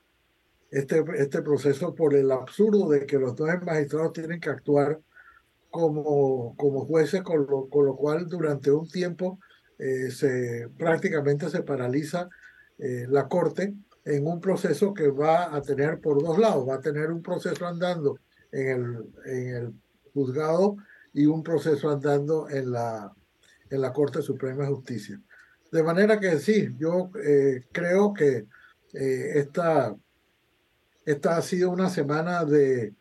este, 0.71 1.03
este 1.17 1.41
proceso, 1.41 1.93
por 1.93 2.15
el 2.15 2.31
absurdo 2.31 2.87
de 2.87 3.05
que 3.05 3.19
los 3.19 3.35
dos 3.35 3.49
magistrados 3.61 4.13
tienen 4.13 4.39
que 4.39 4.49
actuar 4.49 5.01
como, 5.73 6.55
como 6.55 6.85
jueces, 6.85 7.23
con 7.23 7.47
lo, 7.47 7.67
con 7.67 7.87
lo 7.87 7.95
cual 7.95 8.27
durante 8.29 8.69
un 8.69 8.87
tiempo 8.87 9.39
eh, 9.79 10.11
se, 10.11 10.69
prácticamente 10.77 11.49
se 11.49 11.63
paraliza 11.63 12.29
eh, 12.77 13.07
la 13.09 13.27
Corte 13.27 13.73
en 14.05 14.27
un 14.27 14.39
proceso 14.39 14.93
que 14.93 15.07
va 15.07 15.55
a 15.55 15.63
tener 15.63 15.99
por 15.99 16.21
dos 16.21 16.37
lados, 16.37 16.69
va 16.69 16.75
a 16.75 16.79
tener 16.79 17.11
un 17.11 17.23
proceso 17.23 17.65
andando 17.65 18.19
en 18.51 18.67
el, 18.67 19.13
en 19.25 19.55
el 19.55 19.73
juzgado 20.13 20.77
y 21.11 21.25
un 21.25 21.41
proceso 21.41 21.89
andando 21.89 22.47
en 22.51 22.71
la, 22.71 23.11
en 23.71 23.81
la 23.81 23.91
Corte 23.91 24.21
Suprema 24.21 24.65
de 24.65 24.75
Justicia. 24.75 25.19
De 25.71 25.81
manera 25.81 26.19
que 26.19 26.37
sí, 26.37 26.69
yo 26.77 27.09
eh, 27.25 27.63
creo 27.71 28.13
que 28.13 28.45
esta, 28.93 29.95
esta 31.03 31.37
ha 31.37 31.41
sido 31.41 31.71
una 31.71 31.89
semana 31.89 32.45
de, 32.45 32.93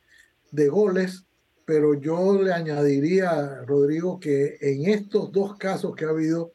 de 0.52 0.68
goles, 0.68 1.26
pero 1.64 1.94
yo 1.94 2.40
le 2.40 2.52
añadiría, 2.52 3.62
Rodrigo, 3.66 4.18
que 4.18 4.56
en 4.60 4.88
estos 4.88 5.32
dos 5.32 5.56
casos 5.56 5.94
que 5.94 6.04
ha 6.04 6.10
habido, 6.10 6.52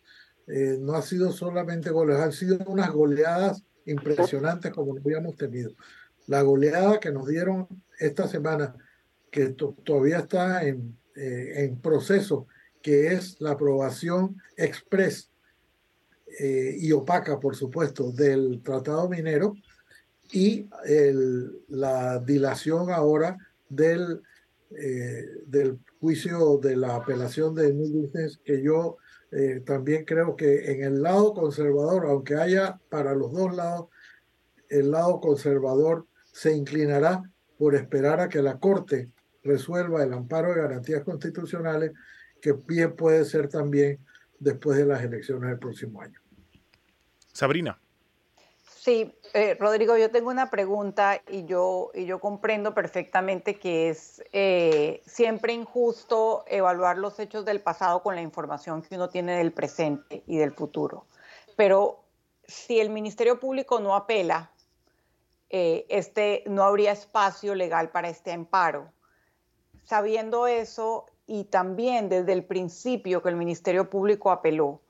eh, 0.47 0.77
no 0.79 0.93
ha 0.93 1.01
sido 1.01 1.31
solamente 1.31 1.89
goles, 1.89 2.17
han 2.17 2.31
sido 2.31 2.59
unas 2.67 2.91
goleadas 2.91 3.63
impresionantes 3.85 4.71
como 4.71 4.95
lo 4.95 5.01
habíamos 5.01 5.35
tenido. 5.35 5.71
La 6.27 6.41
goleada 6.41 6.99
que 6.99 7.11
nos 7.11 7.27
dieron 7.27 7.67
esta 7.99 8.27
semana, 8.27 8.75
que 9.31 9.49
todavía 9.49 10.19
está 10.19 10.63
en 10.63 10.97
eh, 11.19 11.63
en 11.63 11.81
proceso, 11.81 12.45
que 12.79 13.07
es 13.13 13.41
la 13.41 13.53
aprobación 13.53 14.39
express 14.55 15.31
eh, 16.39 16.75
y 16.77 16.91
opaca, 16.91 17.39
por 17.39 17.55
supuesto, 17.55 18.11
del 18.11 18.61
Tratado 18.61 19.09
Minero 19.09 19.55
y 20.31 20.69
la 21.69 22.19
dilación 22.19 22.91
ahora 22.91 23.35
del, 23.67 24.21
eh, 24.71 25.25
del 25.45 25.79
juicio 25.99 26.57
de 26.57 26.75
la 26.75 26.95
apelación 26.95 27.55
de 27.55 27.73
New 27.73 28.01
Business, 28.01 28.39
que 28.43 28.61
yo 28.61 28.97
también 29.65 30.05
creo 30.05 30.37
que 30.37 30.71
en 30.71 30.83
el 30.83 31.01
lado 31.01 31.33
conservador, 31.33 32.05
aunque 32.05 32.35
haya 32.35 32.79
para 32.89 33.13
los 33.13 33.33
dos 33.33 33.53
lados, 33.53 33.87
el 34.69 34.91
lado 34.91 35.19
conservador 35.19 36.07
se 36.31 36.55
inclinará 36.55 37.23
por 37.57 37.75
esperar 37.75 38.19
a 38.19 38.29
que 38.29 38.41
la 38.41 38.57
Corte 38.57 39.09
resuelva 39.43 40.03
el 40.03 40.13
amparo 40.13 40.53
de 40.53 40.61
garantías 40.61 41.03
constitucionales, 41.03 41.91
que 42.41 42.53
bien 42.53 42.95
puede 42.95 43.25
ser 43.25 43.47
también 43.47 43.99
después 44.39 44.77
de 44.77 44.85
las 44.85 45.03
elecciones 45.03 45.49
del 45.49 45.59
próximo 45.59 46.01
año. 46.01 46.19
Sabrina. 47.33 47.79
Sí, 48.75 49.13
eh, 49.37 49.57
Rodrigo, 49.59 49.97
yo 49.97 50.09
tengo 50.11 50.29
una 50.29 50.49
pregunta 50.49 51.21
y 51.29 51.45
yo, 51.45 51.91
y 51.93 52.05
yo 52.05 52.19
comprendo 52.19 52.73
perfectamente 52.73 53.59
que 53.59 53.89
es 53.89 54.23
eh, 54.31 55.01
siempre 55.05 55.53
injusto 55.53 56.43
evaluar 56.47 56.97
los 56.97 57.19
hechos 57.19 57.45
del 57.45 57.61
pasado 57.61 58.01
con 58.01 58.15
la 58.15 58.21
información 58.21 58.81
que 58.81 58.95
uno 58.95 59.09
tiene 59.09 59.37
del 59.37 59.53
presente 59.53 60.23
y 60.27 60.37
del 60.37 60.51
futuro. 60.51 61.05
Pero 61.55 62.03
si 62.45 62.79
el 62.79 62.89
Ministerio 62.89 63.39
Público 63.39 63.79
no 63.79 63.95
apela, 63.95 64.51
eh, 65.49 65.85
este, 65.89 66.43
no 66.47 66.63
habría 66.63 66.91
espacio 66.91 67.55
legal 67.55 67.89
para 67.89 68.09
este 68.09 68.31
amparo 68.33 68.91
sabiendo 69.87 70.47
eso 70.47 71.05
y 71.27 71.45
también 71.45 72.09
desde 72.09 72.33
el 72.33 72.43
principio 72.43 73.21
que 73.21 73.29
el 73.29 73.37
Ministerio 73.37 73.89
Público 73.89 74.31
apeló, 74.31 74.81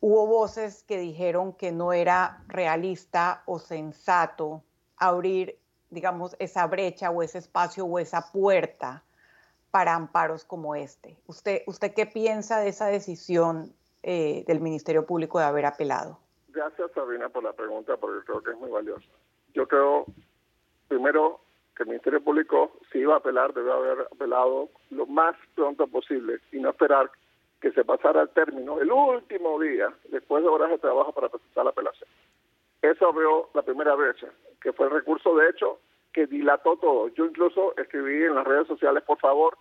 hubo 0.00 0.26
voces 0.26 0.84
que 0.84 0.98
dijeron 0.98 1.52
que 1.52 1.72
no 1.72 1.92
era 1.92 2.42
realista 2.48 3.42
o 3.46 3.58
sensato 3.58 4.62
abrir 4.96 5.58
digamos, 5.90 6.36
esa 6.38 6.66
brecha 6.66 7.10
o 7.10 7.22
ese 7.22 7.38
espacio 7.38 7.84
o 7.84 7.98
esa 7.98 8.30
puerta 8.32 9.02
para 9.70 9.94
amparos 9.94 10.44
como 10.44 10.74
este. 10.74 11.16
¿Usted, 11.26 11.62
usted 11.66 11.92
qué 11.94 12.06
piensa 12.06 12.60
de 12.60 12.68
esa 12.68 12.86
decisión 12.86 13.72
eh, 14.02 14.44
del 14.46 14.60
Ministerio 14.60 15.06
Público 15.06 15.38
de 15.38 15.44
haber 15.44 15.66
apelado? 15.66 16.18
Gracias, 16.48 16.90
Sabina, 16.94 17.28
por 17.28 17.44
la 17.44 17.52
pregunta, 17.52 17.96
porque 17.96 18.24
creo 18.24 18.42
que 18.42 18.50
es 18.50 18.58
muy 18.58 18.70
valiosa. 18.70 19.06
Yo 19.54 19.66
creo, 19.68 20.06
primero, 20.88 21.40
que 21.76 21.84
el 21.84 21.90
Ministerio 21.90 22.22
Público, 22.22 22.72
si 22.90 22.98
iba 22.98 23.14
a 23.14 23.18
apelar, 23.18 23.52
debe 23.54 23.72
haber 23.72 24.08
apelado 24.12 24.68
lo 24.90 25.06
más 25.06 25.36
pronto 25.54 25.86
posible 25.86 26.40
y 26.52 26.58
no 26.58 26.70
esperar 26.70 27.10
que 27.60 27.72
se 27.72 27.84
pasara 27.84 28.20
al 28.20 28.30
término 28.30 28.80
el 28.80 28.90
último 28.90 29.60
día, 29.60 29.92
después 30.10 30.42
de 30.42 30.48
horas 30.48 30.70
de 30.70 30.78
trabajo, 30.78 31.12
para 31.12 31.28
presentar 31.28 31.64
la 31.64 31.70
apelación. 31.70 32.08
Eso 32.82 33.08
abrió 33.08 33.48
la 33.54 33.62
primera 33.62 33.94
brecha, 33.94 34.28
que 34.60 34.72
fue 34.72 34.86
el 34.86 34.92
recurso, 34.92 35.34
de 35.36 35.50
hecho, 35.50 35.80
que 36.12 36.26
dilató 36.26 36.76
todo. 36.76 37.08
Yo 37.08 37.26
incluso 37.26 37.74
escribí 37.76 38.24
en 38.24 38.34
las 38.34 38.46
redes 38.46 38.68
sociales, 38.68 39.02
por 39.02 39.18
favor, 39.18 39.58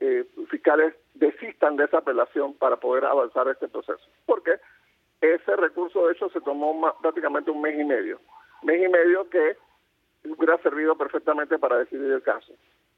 eh, 0.00 0.26
fiscales 0.48 0.94
desistan 1.14 1.76
de 1.76 1.84
esa 1.84 1.98
apelación 1.98 2.54
para 2.54 2.76
poder 2.76 3.04
avanzar 3.04 3.48
este 3.48 3.68
proceso. 3.68 4.04
Porque 4.26 4.58
ese 5.20 5.56
recurso, 5.56 6.06
de 6.06 6.14
hecho, 6.14 6.28
se 6.30 6.40
tomó 6.40 6.92
prácticamente 7.00 7.50
un 7.50 7.60
mes 7.60 7.78
y 7.78 7.84
medio. 7.84 8.20
Mes 8.62 8.82
y 8.84 8.88
medio 8.88 9.28
que 9.30 9.56
hubiera 10.24 10.58
servido 10.58 10.96
perfectamente 10.96 11.58
para 11.58 11.78
decidir 11.78 12.10
el 12.10 12.22
caso. 12.22 12.52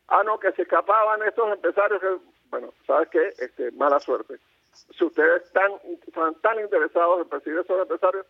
Ah, 0.09 0.23
no, 0.25 0.39
que 0.39 0.53
se 0.53 0.63
escapaban 0.63 1.23
estos 1.23 1.53
empresarios. 1.53 2.01
Bueno, 2.51 2.73
¿sabes 2.87 3.09
qué? 3.11 3.33
Este, 3.39 3.71
mala 3.73 4.01
suerte. 4.01 4.39
Si 4.97 5.05
ustedes 5.05 5.45
están, 5.45 5.73
tan 6.43 6.61
interesados 6.61 7.21
en 7.21 7.29
perseguir 7.29 7.61
esos 7.61 7.81
empresarios, 7.81 8.27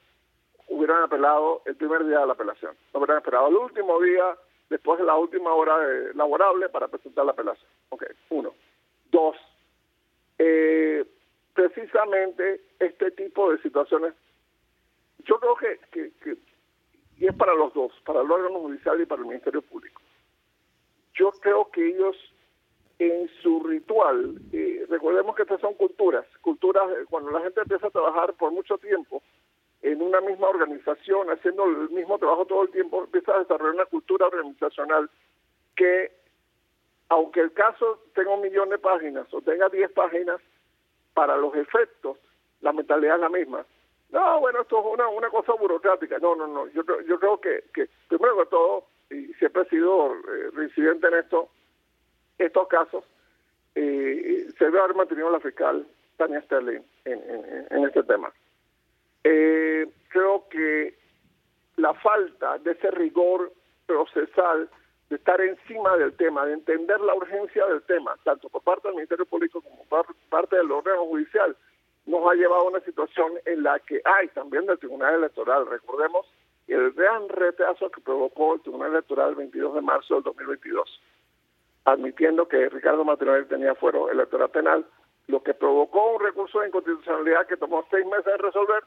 hubieran 0.68 1.02
apelado 1.02 1.62
el 1.66 1.76
primer 1.76 2.04
día 2.06 2.20
de 2.20 2.26
la 2.26 2.32
apelación. 2.32 2.76
No 2.92 3.00
hubieran 3.00 3.18
esperado 3.18 3.48
el 3.48 3.56
último 3.56 4.00
día, 4.00 4.36
después 4.70 4.98
de 4.98 5.04
la 5.04 5.16
última 5.16 5.52
hora 5.54 5.76
laborable, 6.14 6.68
para 6.68 6.88
presentar 6.88 7.24
la 7.24 7.32
apelación. 7.32 7.70
Ok, 7.90 8.04
uno. 8.30 8.54
Dos, 9.10 9.36
eh, 10.38 11.04
precisamente 11.54 12.60
este 12.78 13.10
tipo 13.12 13.50
de 13.50 13.58
situaciones, 13.62 14.14
yo 15.20 15.38
creo 15.38 15.56
que, 15.56 15.78
que, 15.90 16.36
y 17.16 17.26
es 17.26 17.34
para 17.34 17.54
los 17.54 17.72
dos, 17.72 17.92
para 18.04 18.20
el 18.20 18.30
órgano 18.30 18.60
judicial 18.60 19.00
y 19.00 19.06
para 19.06 19.22
el 19.22 19.28
Ministerio 19.28 19.62
Público. 19.62 20.02
Yo 21.14 21.30
creo 21.40 21.70
que 21.70 21.88
ellos 21.88 22.16
en 22.98 23.28
su 23.42 23.62
ritual, 23.64 24.36
eh, 24.52 24.86
recordemos 24.88 25.34
que 25.34 25.42
estas 25.42 25.60
son 25.60 25.74
culturas, 25.74 26.24
culturas, 26.40 26.84
eh, 26.90 27.04
cuando 27.10 27.30
la 27.30 27.40
gente 27.40 27.60
empieza 27.60 27.88
a 27.88 27.90
trabajar 27.90 28.34
por 28.34 28.52
mucho 28.52 28.78
tiempo, 28.78 29.22
en 29.82 30.00
una 30.00 30.20
misma 30.20 30.48
organización, 30.48 31.28
haciendo 31.28 31.64
el 31.64 31.90
mismo 31.90 32.18
trabajo 32.18 32.46
todo 32.46 32.62
el 32.62 32.70
tiempo, 32.70 33.04
empieza 33.04 33.34
a 33.34 33.40
desarrollar 33.40 33.74
una 33.74 33.86
cultura 33.86 34.26
organizacional 34.26 35.10
que, 35.76 36.12
aunque 37.08 37.40
el 37.40 37.52
caso 37.52 38.00
tenga 38.14 38.34
un 38.34 38.40
millón 38.40 38.70
de 38.70 38.78
páginas 38.78 39.26
o 39.34 39.42
tenga 39.42 39.68
diez 39.68 39.90
páginas, 39.92 40.40
para 41.14 41.36
los 41.36 41.54
efectos, 41.54 42.18
la 42.60 42.72
mentalidad 42.72 43.14
es 43.14 43.20
la 43.20 43.28
misma. 43.28 43.64
No, 44.10 44.40
bueno, 44.40 44.60
esto 44.62 44.80
es 44.80 44.86
una, 44.86 45.08
una 45.08 45.30
cosa 45.30 45.52
burocrática. 45.54 46.18
No, 46.18 46.34
no, 46.34 46.46
no. 46.46 46.66
Yo, 46.68 46.82
yo 47.06 47.18
creo 47.18 47.40
que, 47.40 47.64
que, 47.72 47.88
primero 48.08 48.36
que 48.38 48.46
todo, 48.46 48.86
y 49.10 49.32
siempre 49.34 49.62
he 49.62 49.68
sido 49.68 50.14
eh, 50.14 50.50
residente 50.52 51.06
en 51.06 51.14
esto, 51.14 51.48
estos 52.38 52.68
casos, 52.68 53.04
eh, 53.74 54.46
se 54.58 54.64
debe 54.64 54.80
haber 54.80 54.96
mantenido 54.96 55.30
la 55.30 55.40
fiscal 55.40 55.86
Tania 56.16 56.42
Sterling 56.42 56.82
en, 57.04 57.84
este 57.84 58.02
tema. 58.04 58.32
Eh, 59.24 59.86
creo 60.08 60.48
que 60.48 60.96
la 61.76 61.94
falta 61.94 62.58
de 62.58 62.72
ese 62.72 62.90
rigor 62.92 63.52
procesal, 63.86 64.68
de 65.10 65.16
estar 65.16 65.40
encima 65.40 65.96
del 65.96 66.14
tema, 66.16 66.46
de 66.46 66.54
entender 66.54 67.00
la 67.00 67.14
urgencia 67.14 67.66
del 67.66 67.82
tema, 67.82 68.16
tanto 68.24 68.48
por 68.48 68.62
parte 68.62 68.88
del 68.88 68.96
Ministerio 68.96 69.26
Público 69.26 69.60
como 69.60 69.84
por 69.84 70.06
parte 70.30 70.56
del 70.56 70.70
órgano 70.70 71.04
judicial, 71.06 71.56
nos 72.06 72.30
ha 72.30 72.34
llevado 72.34 72.62
a 72.62 72.68
una 72.68 72.80
situación 72.80 73.32
en 73.44 73.62
la 73.62 73.78
que 73.80 74.00
hay 74.04 74.28
también 74.28 74.66
del 74.66 74.78
Tribunal 74.78 75.14
Electoral, 75.14 75.66
recordemos 75.66 76.26
el 76.68 76.92
gran 76.92 77.28
retraso 77.28 77.90
que 77.90 78.00
provocó 78.00 78.54
el 78.54 78.60
Tribunal 78.62 78.92
Electoral 78.92 79.30
el 79.30 79.34
22 79.36 79.74
de 79.74 79.80
marzo 79.80 80.14
del 80.14 80.24
2022, 80.24 81.00
admitiendo 81.84 82.48
que 82.48 82.68
Ricardo 82.68 83.04
Martínez 83.04 83.48
tenía 83.48 83.74
fuero 83.74 84.10
electoral 84.10 84.50
penal, 84.50 84.86
lo 85.26 85.42
que 85.42 85.54
provocó 85.54 86.14
un 86.14 86.22
recurso 86.22 86.60
de 86.60 86.68
inconstitucionalidad 86.68 87.46
que 87.46 87.56
tomó 87.56 87.86
seis 87.90 88.04
meses 88.06 88.24
de 88.24 88.36
resolver 88.36 88.82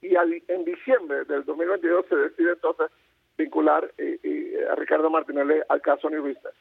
y 0.00 0.14
en 0.16 0.64
diciembre 0.64 1.24
del 1.24 1.44
2022 1.44 2.06
se 2.08 2.16
decide 2.16 2.52
entonces 2.52 2.90
vincular 3.38 3.90
eh, 3.98 4.18
eh, 4.22 4.66
a 4.70 4.74
Ricardo 4.74 5.10
Martinelli 5.10 5.60
al 5.68 5.80
caso 5.80 6.08
Business. 6.08 6.54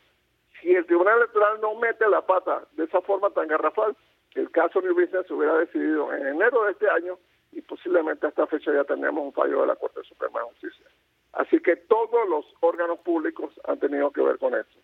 Si 0.62 0.74
el 0.74 0.86
Tribunal 0.86 1.18
Electoral 1.18 1.60
no 1.62 1.76
mete 1.76 2.08
la 2.08 2.26
pata 2.26 2.64
de 2.74 2.86
esa 2.86 3.02
forma 3.02 3.30
tan 3.32 3.48
garrafal, 3.48 3.96
el 4.36 4.50
caso 4.52 4.82
Business 4.82 5.28
se 5.28 5.34
hubiera 5.34 5.58
decidido 5.58 6.14
en 6.14 6.26
enero 6.26 6.64
de 6.64 6.72
este 6.72 6.90
año 6.90 7.20
y 7.52 7.62
posiblemente 7.62 8.26
a 8.26 8.30
esta 8.30 8.48
fecha 8.48 8.74
ya 8.74 8.84
tendríamos 8.84 9.26
un 9.26 9.34
fallo 9.34 9.62
de 9.62 9.68
la 9.68 9.76
Corte 9.76 10.02
Suprema 10.04 10.40
de 10.40 10.46
Justicia. 10.46 10.86
Así 11.34 11.60
que 11.60 11.76
todos 11.76 12.30
los 12.30 12.46
órganos 12.62 13.00
públicos 13.00 13.52
han 13.66 13.80
tenido 13.80 14.12
que 14.12 14.22
ver 14.22 14.38
con 14.38 14.56
esto. 14.56 14.80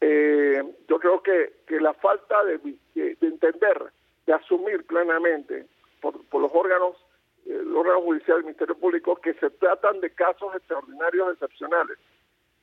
Eh, 0.00 0.62
yo 0.88 0.98
creo 0.98 1.22
que, 1.22 1.52
que 1.66 1.80
la 1.80 1.94
falta 1.94 2.44
de, 2.44 2.58
de, 2.94 3.16
entender, 3.20 3.92
de 4.26 4.32
asumir 4.32 4.86
plenamente 4.86 5.66
por, 6.00 6.22
por 6.26 6.42
los 6.42 6.52
órganos 6.54 6.96
el 7.46 7.76
órgano 7.76 8.02
judicial, 8.02 8.38
el 8.38 8.44
Ministerio 8.44 8.76
Público, 8.76 9.16
que 9.16 9.34
se 9.34 9.50
tratan 9.50 10.00
de 10.00 10.10
casos 10.10 10.54
extraordinarios, 10.54 11.32
excepcionales, 11.32 11.98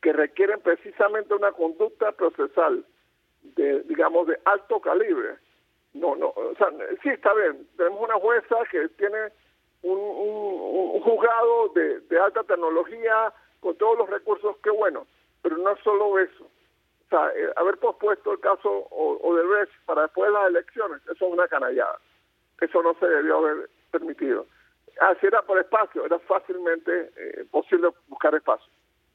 que 0.01 0.11
requieren 0.11 0.59
precisamente 0.59 1.33
una 1.33 1.53
conducta 1.53 2.11
procesal 2.11 2.85
de, 3.41 3.81
digamos, 3.83 4.27
de 4.27 4.37
alto 4.45 4.79
calibre. 4.81 5.37
No, 5.93 6.15
no, 6.15 6.29
o 6.35 6.55
sea, 6.57 6.67
sí 7.01 7.09
está 7.09 7.33
bien, 7.33 7.67
tenemos 7.77 8.01
una 8.01 8.15
jueza 8.15 8.55
que 8.69 8.89
tiene 8.89 9.31
un, 9.83 9.97
un, 9.97 11.01
juzgado 11.01 11.69
de, 11.69 11.99
de, 12.01 12.19
alta 12.19 12.43
tecnología 12.43 13.33
con 13.59 13.77
todos 13.77 13.97
los 13.99 14.09
recursos, 14.09 14.57
qué 14.63 14.71
bueno, 14.71 15.05
pero 15.41 15.57
no 15.57 15.71
es 15.71 15.79
solo 15.81 16.19
eso. 16.19 16.49
Sea, 17.13 17.29
eh, 17.35 17.53
haber 17.57 17.77
pospuesto 17.77 18.31
el 18.31 18.39
caso 18.39 18.71
o, 18.71 19.19
o 19.21 19.35
de 19.35 19.45
vez 19.45 19.69
para 19.85 20.01
después 20.01 20.29
de 20.29 20.33
las 20.33 20.47
elecciones, 20.47 20.99
eso 21.03 21.27
es 21.27 21.31
una 21.31 21.47
canallada. 21.47 21.99
Eso 22.59 22.81
no 22.81 22.95
se 22.95 23.05
debió 23.05 23.37
haber 23.37 23.69
permitido. 23.91 24.47
Así 24.99 25.27
era 25.27 25.43
por 25.43 25.59
espacio, 25.59 26.05
era 26.07 26.17
fácilmente 26.17 27.11
eh, 27.15 27.45
posible 27.51 27.89
buscar 28.07 28.33
espacio, 28.33 28.67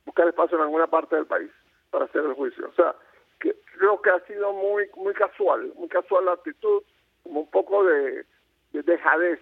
buscar 0.07 0.29
espacio 0.29 0.59
en 0.59 0.63
alguna 0.63 0.87
parte 0.87 1.17
del 1.17 1.27
país 1.27 1.51
para 1.91 2.05
hacer 2.05 2.25
el 2.25 2.35
juicio. 2.35 2.69
O 2.69 2.73
sea, 2.75 2.95
que 3.41 3.57
creo 3.77 4.01
que 4.01 4.11
ha 4.11 4.21
sido 4.27 4.53
muy 4.53 4.89
muy 4.95 5.15
casual, 5.15 5.73
muy 5.75 5.89
casual 5.89 6.27
la 6.27 6.35
actitud, 6.35 6.85
como 7.25 7.41
un 7.41 7.51
poco 7.51 7.83
de, 7.83 8.25
de 8.75 8.83
dejadez. 8.85 9.41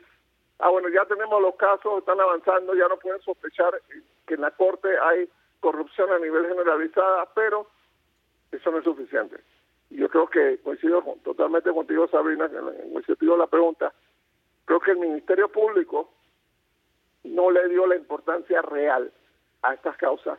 Ah, 0.60 0.70
bueno, 0.70 0.88
ya 0.88 1.04
tenemos 1.04 1.42
los 1.42 1.56
casos, 1.56 1.98
están 1.98 2.20
avanzando, 2.20 2.74
ya 2.74 2.88
no 2.88 2.96
pueden 2.96 3.20
sospechar 3.20 3.82
que 4.26 4.32
en 4.32 4.40
la 4.40 4.50
Corte 4.52 4.88
hay 4.98 5.28
corrupción 5.60 6.10
a 6.10 6.18
nivel 6.18 6.46
generalizada, 6.46 7.28
pero 7.34 7.75
eso 8.56 8.70
no 8.70 8.78
es 8.78 8.84
suficiente. 8.84 9.36
Yo 9.90 10.08
creo 10.08 10.28
que 10.28 10.58
coincido 10.58 11.02
totalmente 11.22 11.70
contigo, 11.72 12.08
Sabrina, 12.08 12.46
en 12.46 12.96
el 12.96 13.04
sentido 13.04 13.32
de 13.32 13.38
la 13.38 13.46
pregunta. 13.46 13.92
Creo 14.64 14.80
que 14.80 14.90
el 14.92 14.98
Ministerio 14.98 15.48
Público 15.48 16.10
no 17.22 17.50
le 17.50 17.68
dio 17.68 17.86
la 17.86 17.96
importancia 17.96 18.62
real 18.62 19.12
a 19.62 19.74
estas 19.74 19.96
causas 19.96 20.38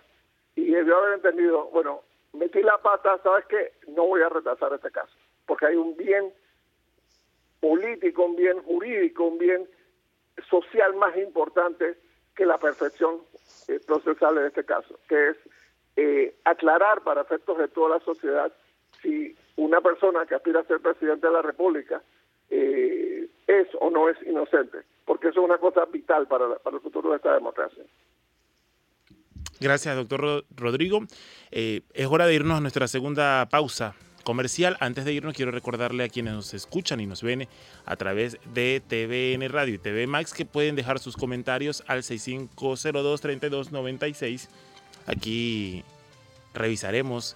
y 0.55 0.65
debió 0.71 0.97
haber 0.97 1.13
entendido, 1.13 1.65
bueno, 1.65 2.01
metí 2.33 2.61
la 2.61 2.77
pata, 2.79 3.19
¿sabes 3.23 3.45
qué? 3.45 3.73
No 3.87 4.07
voy 4.07 4.21
a 4.21 4.29
retrasar 4.29 4.73
este 4.73 4.91
caso, 4.91 5.13
porque 5.45 5.67
hay 5.67 5.75
un 5.75 5.95
bien 5.95 6.33
político, 7.59 8.25
un 8.25 8.35
bien 8.35 8.61
jurídico, 8.63 9.25
un 9.25 9.37
bien 9.37 9.69
social 10.49 10.95
más 10.95 11.15
importante 11.17 11.97
que 12.35 12.45
la 12.45 12.57
perfección 12.57 13.21
eh, 13.67 13.79
procesal 13.85 14.37
en 14.37 14.45
este 14.45 14.63
caso, 14.63 14.99
que 15.07 15.29
es 15.29 15.37
eh, 15.97 16.35
aclarar 16.45 17.01
para 17.01 17.21
efectos 17.21 17.57
de 17.57 17.67
toda 17.67 17.97
la 17.97 18.05
sociedad 18.05 18.51
si 19.01 19.35
una 19.55 19.81
persona 19.81 20.25
que 20.25 20.35
aspira 20.35 20.59
a 20.59 20.63
ser 20.63 20.79
presidente 20.79 21.27
de 21.27 21.33
la 21.33 21.41
República 21.41 22.01
eh, 22.49 23.27
es 23.47 23.67
o 23.79 23.89
no 23.89 24.07
es 24.07 24.15
inocente, 24.25 24.79
porque 25.05 25.29
eso 25.29 25.41
es 25.41 25.45
una 25.45 25.57
cosa 25.57 25.85
vital 25.85 26.27
para, 26.27 26.55
para 26.59 26.77
el 26.77 26.83
futuro 26.83 27.09
de 27.09 27.17
esta 27.17 27.33
democracia. 27.33 27.83
Gracias, 29.59 29.95
doctor 29.95 30.45
Rodrigo. 30.55 30.99
Eh, 31.49 31.81
es 31.93 32.05
hora 32.05 32.27
de 32.27 32.35
irnos 32.35 32.59
a 32.59 32.61
nuestra 32.61 32.87
segunda 32.87 33.47
pausa 33.49 33.95
comercial. 34.23 34.77
Antes 34.79 35.03
de 35.03 35.13
irnos, 35.13 35.33
quiero 35.33 35.49
recordarle 35.51 36.03
a 36.03 36.09
quienes 36.09 36.33
nos 36.33 36.53
escuchan 36.53 36.99
y 36.99 37.07
nos 37.07 37.23
ven 37.23 37.47
a 37.85 37.95
través 37.95 38.37
de 38.53 38.83
TVN 38.87 39.49
Radio 39.49 39.73
y 39.73 39.79
TV 39.79 40.05
Max 40.05 40.31
que 40.33 40.45
pueden 40.45 40.75
dejar 40.75 40.99
sus 40.99 41.17
comentarios 41.17 41.83
al 41.87 42.03
6502-3296. 42.03 44.47
Aquí 45.07 45.83
revisaremos 46.53 47.35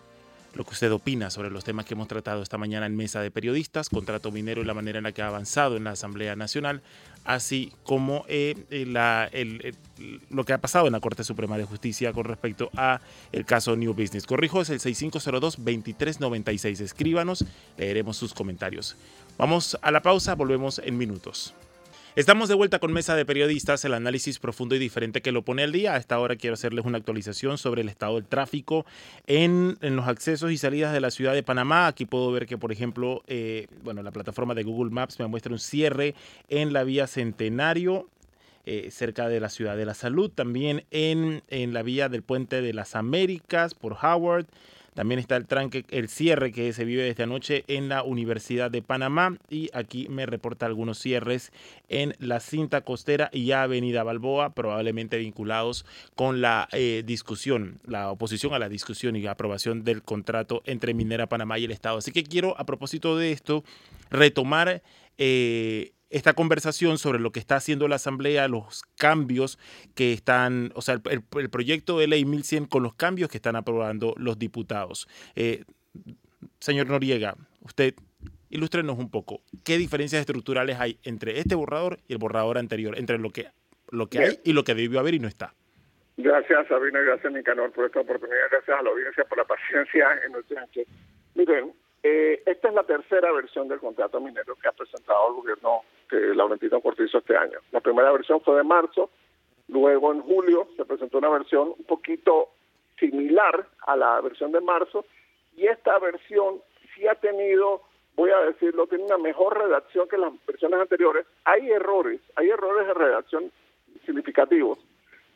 lo 0.53 0.65
que 0.65 0.72
usted 0.72 0.91
opina 0.91 1.30
sobre 1.30 1.49
los 1.49 1.63
temas 1.63 1.86
que 1.86 1.93
hemos 1.93 2.09
tratado 2.09 2.43
esta 2.43 2.57
mañana 2.57 2.86
en 2.86 2.97
Mesa 2.97 3.22
de 3.22 3.32
Periodistas, 3.32 3.88
contrato 3.88 4.32
minero 4.32 4.61
y 4.61 4.65
la 4.65 4.74
manera 4.74 4.97
en 4.97 5.05
la 5.05 5.13
que 5.13 5.22
ha 5.22 5.28
avanzado 5.28 5.78
en 5.78 5.86
la 5.86 5.91
Asamblea 5.91 6.36
Nacional, 6.36 6.82
así 7.24 7.72
como 7.84 8.26
eh, 8.28 8.57
eh, 8.69 9.74
lo 10.30 10.43
que 10.43 10.53
ha 10.53 10.57
pasado 10.57 10.88
en 10.88 10.93
la 10.93 10.99
Corte 10.99 11.24
Suprema 11.24 11.57
de 11.57 11.63
Justicia 11.63 12.11
con 12.11 12.26
respecto 12.26 12.69
a 12.76 12.99
el 13.32 13.45
caso 13.45 13.78
New 13.78 13.93
Business. 13.93 14.26
Corrijo, 14.26 14.61
es 14.61 14.69
el 14.69 14.82
6502-2396. 14.82 16.82
Escríbanos, 16.82 17.45
leeremos 17.78 18.17
sus 18.17 18.34
comentarios. 18.34 18.97
Vamos 19.38 19.78
a 19.82 19.91
la 19.91 20.01
pausa, 20.01 20.36
volvemos 20.36 20.80
en 20.80 20.97
minutos. 20.97 21.53
Estamos 22.14 22.49
de 22.49 22.55
vuelta 22.55 22.80
con 22.80 22.91
Mesa 22.91 23.16
de 23.16 23.26
Periodistas, 23.26 23.86
el 23.86 23.93
análisis 23.93 24.38
profundo 24.38 24.76
y 24.76 24.80
diferente 24.80 25.22
que 25.22 25.32
lo 25.32 25.43
pone 25.43 25.64
al 25.64 25.72
día. 25.72 25.93
A 25.93 25.97
esta 25.97 26.20
hora 26.20 26.36
quiero 26.36 26.55
hacerles 26.55 26.84
una 26.84 26.97
actualización 26.97 27.57
sobre 27.57 27.84
el 27.84 27.88
estado 27.88 28.16
del 28.16 28.26
tráfico 28.26 28.86
en, 29.28 29.78
los 29.80 30.05
accesos 30.09 30.51
y 30.51 30.57
salidas 30.57 30.91
de 30.91 30.99
la 30.99 31.09
ciudad 31.09 31.34
de 31.34 31.41
Panamá. 31.41 31.88
Aquí 31.88 32.05
puedo 32.05 32.30
ver 32.34 32.47
que, 32.47 32.57
por 32.57 32.74
ejemplo, 32.74 33.24
eh, 33.28 33.68
bueno, 33.86 34.03
la 34.03 34.12
plataforma 34.12 34.53
de 34.53 34.64
Google 34.64 34.91
Maps 34.91 35.22
me 35.22 35.28
muestra 35.28 35.53
un 35.53 35.59
cierre 35.59 36.14
en 36.49 36.74
la 36.74 36.84
vía 36.84 37.07
Centenario. 37.07 38.09
Eh, 38.66 38.89
cerca 38.91 39.28
de 39.28 39.39
la 39.39 39.49
ciudad 39.49 39.76
de 39.76 39.86
la 39.86 39.95
salud, 39.95 40.30
también 40.30 40.84
en, 40.91 41.41
en 41.47 41.74
la 41.74 41.82
vía 41.82 42.09
del 42.09 42.22
puente 42.22 42.62
de 42.62 42.74
las 42.74 42.95
Américas 42.95 43.74
por 43.74 43.97
Howard, 44.03 44.45
también 44.93 45.19
está 45.19 45.37
el 45.37 45.47
tranque, 45.47 45.85
el 45.89 46.09
cierre 46.09 46.51
que 46.51 46.73
se 46.73 46.85
vive 46.85 47.03
desde 47.03 47.23
anoche 47.23 47.63
en 47.67 47.87
la 47.87 48.03
Universidad 48.03 48.69
de 48.69 48.81
Panamá 48.81 49.37
y 49.49 49.69
aquí 49.73 50.07
me 50.09 50.25
reporta 50.25 50.65
algunos 50.65 50.99
cierres 50.99 51.51
en 51.87 52.13
la 52.19 52.39
cinta 52.39 52.81
costera 52.81 53.29
y 53.31 53.51
Avenida 53.51 54.03
Balboa, 54.03 54.53
probablemente 54.53 55.17
vinculados 55.17 55.85
con 56.15 56.41
la 56.41 56.67
eh, 56.73 57.03
discusión, 57.05 57.79
la 57.85 58.11
oposición 58.11 58.53
a 58.53 58.59
la 58.59 58.69
discusión 58.69 59.15
y 59.15 59.25
aprobación 59.27 59.83
del 59.83 60.03
contrato 60.03 60.61
entre 60.65 60.93
Minera 60.93 61.27
Panamá 61.27 61.57
y 61.57 61.65
el 61.65 61.71
Estado. 61.71 61.97
Así 61.97 62.11
que 62.11 62.23
quiero, 62.23 62.59
a 62.59 62.65
propósito 62.65 63.17
de 63.17 63.31
esto, 63.31 63.63
retomar 64.09 64.81
eh, 65.17 65.93
esta 66.12 66.34
conversación 66.34 66.97
sobre 66.97 67.20
lo 67.20 67.32
que 67.32 67.39
está 67.39 67.55
haciendo 67.55 67.88
la 67.88 67.95
Asamblea, 67.95 68.47
los 68.47 68.84
cambios 68.97 69.57
que 69.95 70.14
están, 70.14 70.72
o 70.76 70.82
sea, 70.82 71.01
el, 71.09 71.49
proyecto 71.49 71.97
de 71.97 72.07
ley 72.07 72.26
1100 72.26 72.66
con 72.66 72.84
los 72.84 72.93
cambios 72.93 73.30
que 73.30 73.38
están 73.38 73.55
aprobando 73.55 74.14
los 74.18 74.38
diputados. 74.38 75.07
Eh, 75.36 75.64
señor 76.59 76.88
Noriega, 76.88 77.36
usted 77.62 77.95
ilústrenos 78.49 78.99
un 78.99 79.09
poco, 79.09 79.41
¿qué 79.64 79.78
diferencias 79.78 80.20
estructurales 80.20 80.80
hay 80.80 80.99
entre 81.03 81.39
este 81.39 81.55
borrador 81.55 81.99
y 82.07 82.14
el 82.14 82.20
borrador 82.20 82.57
anterior, 82.57 82.97
entre 82.97 83.18
lo 83.18 83.30
que, 83.30 83.47
lo 83.89 84.07
que 84.07 84.20
hay 84.20 84.39
y 84.43 84.53
lo 84.53 84.64
que 84.64 84.76
debió 84.76 84.99
haber 84.99 85.14
y 85.14 85.20
no 85.20 85.30
está? 85.30 85.53
Gracias, 86.18 86.68
Sabina, 86.68 86.99
gracias, 86.99 87.32
Nicanor, 87.32 87.72
por 87.72 87.86
esta 87.86 88.01
oportunidad, 88.01 88.49
gracias 88.51 88.78
a 88.78 88.84
la 88.84 88.89
audiencia 88.89 89.24
por 89.24 89.38
la 89.38 89.45
paciencia 89.45 90.07
en 90.26 90.34
nuestro 90.34 90.57
Miren, 91.34 91.74
eh, 92.03 92.43
esta 92.45 92.68
es 92.68 92.74
la 92.74 92.84
tercera 92.84 93.32
versión 93.32 93.68
del 93.68 93.80
contrato 93.80 94.20
minero 94.20 94.55
que 94.55 94.68
ha 94.68 94.72
presentado 94.72 95.30
el 95.30 95.36
gobierno 95.36 95.82
de 96.18 96.36
Laurentino 96.36 96.82
Cortizo 96.82 97.20
este 97.20 97.38
año. 97.38 97.59
La 97.72 97.80
primera 97.80 98.12
versión 98.12 98.41
fue 98.41 98.57
de 98.57 98.64
marzo, 98.64 99.09
luego 99.68 100.12
en 100.12 100.22
julio 100.22 100.68
se 100.76 100.86
presentó 100.86 101.18
una 101.18 101.30
versión 101.30 101.74
un 101.78 101.86
poquito 101.86 102.49
similar 102.99 103.68
a 103.88 103.95
la 103.95 104.22
versión 104.22 104.51
de 104.51 104.62
marzo 104.62 105.05
y 105.55 105.68
esta 105.68 105.97
versión 105.99 106.62
sí 106.93 107.07
ha 107.07 107.16
tenido, 107.16 107.82
voy 108.16 108.32
a 108.32 108.39
decirlo, 108.41 108.88
tiene 108.88 109.05
una 109.05 109.18
mejor 109.18 109.57
redacción 109.57 110.07
que 110.07 110.18
las 110.18 110.34
versiones 110.45 110.80
anteriores. 110.80 111.26
Hay 111.45 111.70
errores, 111.72 112.22
hay 112.36 112.49
errores 112.49 112.88
de 112.88 112.93
redacción 112.93 113.51
significativos, 114.05 114.80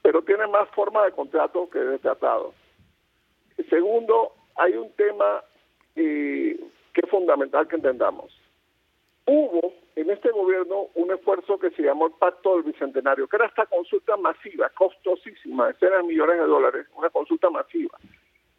pero 0.02 0.22
tiene 0.22 0.48
más 0.48 0.70
forma 0.70 1.04
de 1.06 1.12
contrato 1.12 1.70
que 1.70 1.80
de 1.80 2.00
tratado. 2.00 2.54
Segundo, 3.70 4.34
hay 4.56 4.76
un 4.76 4.92
tema 4.94 5.44
y 5.96 6.56
que 6.56 7.02
es 7.04 7.10
fundamental 7.10 7.68
que 7.68 7.78
entendamos. 7.78 8.32
Hubo 9.26 9.74
en 9.96 10.10
este 10.10 10.30
gobierno 10.32 10.88
un 10.96 11.12
esfuerzo 11.12 11.58
que 11.58 11.72
se 11.72 11.84
llamó 11.84 12.08
el 12.08 12.14
Pacto 12.14 12.56
del 12.56 12.64
Bicentenario, 12.64 13.28
que 13.28 13.38
era 13.38 13.46
esta 13.46 13.66
consulta 13.66 14.18
masiva, 14.18 14.70
costosísima, 14.70 15.72
de 15.72 16.04
millones 16.04 16.38
de 16.38 16.46
dólares, 16.46 16.88
una 16.96 17.10
consulta 17.10 17.50
masiva 17.50 17.98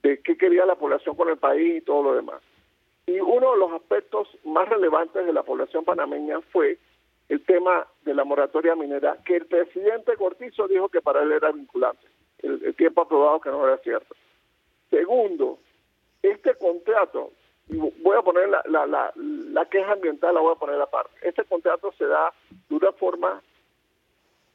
de 0.02 0.20
qué 0.22 0.36
quería 0.38 0.64
la 0.64 0.76
población 0.76 1.16
con 1.16 1.28
el 1.28 1.36
país 1.36 1.78
y 1.78 1.80
todo 1.80 2.02
lo 2.04 2.14
demás. 2.14 2.40
Y 3.06 3.20
uno 3.20 3.52
de 3.52 3.58
los 3.58 3.72
aspectos 3.72 4.28
más 4.44 4.68
relevantes 4.68 5.26
de 5.26 5.32
la 5.32 5.42
población 5.42 5.84
panameña 5.84 6.40
fue 6.52 6.78
el 7.28 7.44
tema 7.44 7.86
de 8.02 8.14
la 8.14 8.24
moratoria 8.24 8.74
minera, 8.74 9.18
que 9.24 9.36
el 9.36 9.46
presidente 9.46 10.16
Cortizo 10.16 10.68
dijo 10.68 10.88
que 10.88 11.02
para 11.02 11.22
él 11.22 11.32
era 11.32 11.50
vinculante, 11.52 12.06
el, 12.38 12.64
el 12.64 12.74
tiempo 12.76 13.02
aprobado 13.02 13.40
que 13.40 13.50
no 13.50 13.66
era 13.66 13.78
cierto. 13.78 14.14
Segundo, 14.90 15.58
este 16.22 16.54
contrato, 16.54 17.32
voy 17.68 18.16
a 18.16 18.22
poner 18.22 18.48
la, 18.48 18.62
la, 18.66 18.86
la, 18.86 19.12
la 19.16 19.64
queja 19.66 19.92
ambiental, 19.92 20.34
la 20.34 20.40
voy 20.40 20.52
a 20.54 20.58
poner 20.58 20.80
aparte, 20.80 21.10
este 21.22 21.44
contrato 21.44 21.92
se 21.98 22.06
da 22.06 22.32
de 22.68 22.74
una 22.74 22.92
forma 22.92 23.42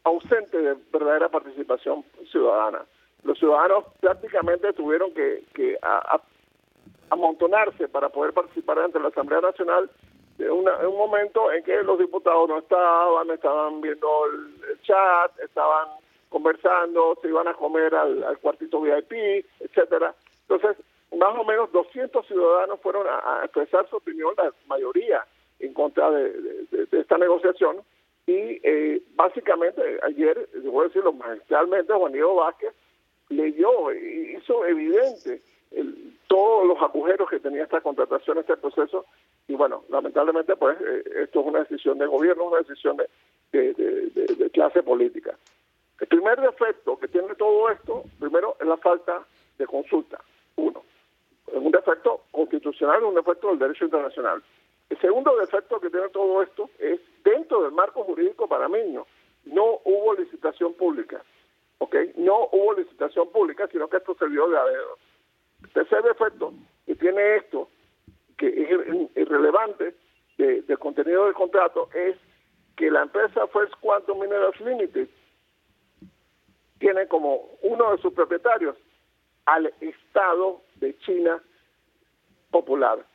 ausente 0.03 0.57
de 0.57 0.75
verdadera 0.91 1.29
participación 1.29 2.03
ciudadana. 2.31 2.85
Los 3.23 3.37
ciudadanos 3.37 3.85
prácticamente 3.99 4.73
tuvieron 4.73 5.13
que, 5.13 5.43
que 5.53 5.77
amontonarse 7.09 7.87
para 7.87 8.09
poder 8.09 8.33
participar 8.33 8.79
ante 8.79 8.99
la 8.99 9.09
Asamblea 9.09 9.41
Nacional 9.41 9.89
en, 10.39 10.51
un 10.51 10.97
momento 10.97 11.51
en 11.51 11.63
que 11.63 11.83
los 11.83 11.99
diputados 11.99 12.49
no 12.49 12.59
estaban, 12.59 13.29
estaban 13.29 13.81
viendo 13.81 14.07
el, 14.25 14.81
chat, 14.81 15.39
estaban 15.39 15.87
conversando, 16.29 17.17
se 17.21 17.27
iban 17.27 17.47
a 17.47 17.53
comer 17.53 17.93
al, 17.93 18.23
al 18.23 18.39
cuartito 18.39 18.81
VIP, 18.81 19.45
etcétera. 19.59 20.15
Entonces, 20.47 20.83
más 21.17 21.37
o 21.37 21.43
menos 21.43 21.71
200 21.71 22.25
ciudadanos 22.25 22.79
fueron 22.81 23.05
a, 23.07 23.41
expresar 23.43 23.87
su 23.89 23.97
opinión, 23.97 24.33
la 24.37 24.53
mayoría 24.67 25.25
en 25.59 25.73
contra 25.73 26.09
de, 26.11 26.65
esta 26.91 27.17
negociación. 27.17 27.77
Y 28.27 28.59
eh, 28.63 29.01
básicamente 29.15 29.81
ayer, 30.03 30.47
voy 30.63 30.85
a 30.85 30.87
decirlo 30.87 31.11
magistralmente, 31.11 31.93
Juan 31.93 32.13
Diego 32.13 32.35
Vázquez 32.35 32.73
leyó 33.29 33.91
hizo 33.93 34.65
evidente 34.65 35.41
todos 36.27 36.67
los 36.67 36.81
agujeros 36.81 37.29
que 37.29 37.39
tenía 37.39 37.63
esta 37.63 37.81
contratación, 37.81 38.37
este 38.37 38.55
proceso. 38.57 39.05
Y 39.47 39.55
bueno, 39.55 39.83
lamentablemente, 39.89 40.55
pues 40.55 40.77
eh, 40.79 41.03
esto 41.23 41.41
es 41.41 41.45
una 41.45 41.59
decisión 41.59 41.97
de 41.97 42.05
gobierno, 42.05 42.45
una 42.45 42.59
decisión 42.59 42.97
de, 42.97 43.73
de 43.73 44.49
clase 44.51 44.81
política. 44.81 45.37
El 45.99 46.07
primer 46.07 46.39
defecto 46.39 46.97
que 46.97 47.09
tiene 47.09 47.35
todo 47.35 47.69
esto, 47.69 48.03
primero, 48.19 48.55
es 48.61 48.67
la 48.67 48.77
falta 48.77 49.25
de 49.57 49.65
consulta. 49.67 50.19
Uno 50.55 50.83
es 51.51 51.57
un 51.57 51.71
defecto 51.71 52.21
constitucional, 52.31 53.03
un 53.03 53.15
defecto 53.15 53.49
del 53.49 53.59
derecho 53.59 53.85
internacional. 53.85 54.41
El 54.89 54.99
segundo 54.99 55.35
defecto 55.37 55.79
que 55.79 55.89
tiene 55.89 56.09
todo 56.09 56.41
esto 56.41 56.69
es 56.79 56.99
dentro 57.23 57.63
del 57.63 57.71
marco 57.71 58.03
jurídico 58.03 58.47
panameño 58.47 59.05
no 59.45 59.79
hubo 59.85 60.13
licitación 60.13 60.73
pública, 60.73 61.23
¿ok? 61.79 61.95
No 62.17 62.49
hubo 62.51 62.73
licitación 62.73 63.29
pública, 63.31 63.67
sino 63.71 63.87
que 63.87 63.97
esto 63.97 64.15
se 64.15 64.27
dio 64.29 64.47
de 64.47 64.57
a 64.57 64.63
dedo. 64.65 64.97
El 65.63 65.69
tercer 65.69 66.03
defecto 66.03 66.53
que 66.85 66.95
tiene 66.95 67.37
esto, 67.37 67.69
que 68.37 68.47
es 68.47 69.15
irrelevante 69.15 69.95
del 70.37 70.79
contenido 70.79 71.25
del 71.25 71.33
contrato, 71.33 71.89
es 71.93 72.17
que 72.75 72.89
la 72.89 73.03
empresa 73.03 73.47
First 73.47 73.73
Quantum 73.79 74.19
Minerals 74.19 74.59
Limited 74.59 75.07
tiene 76.79 77.07
como 77.07 77.49
uno 77.61 77.91
de 77.91 78.01
sus 78.01 78.13
propietarios 78.13 78.75
al 79.45 79.73
Estado 79.79 80.61
de 80.75 80.97
China 80.99 81.41
popular. 82.51 83.05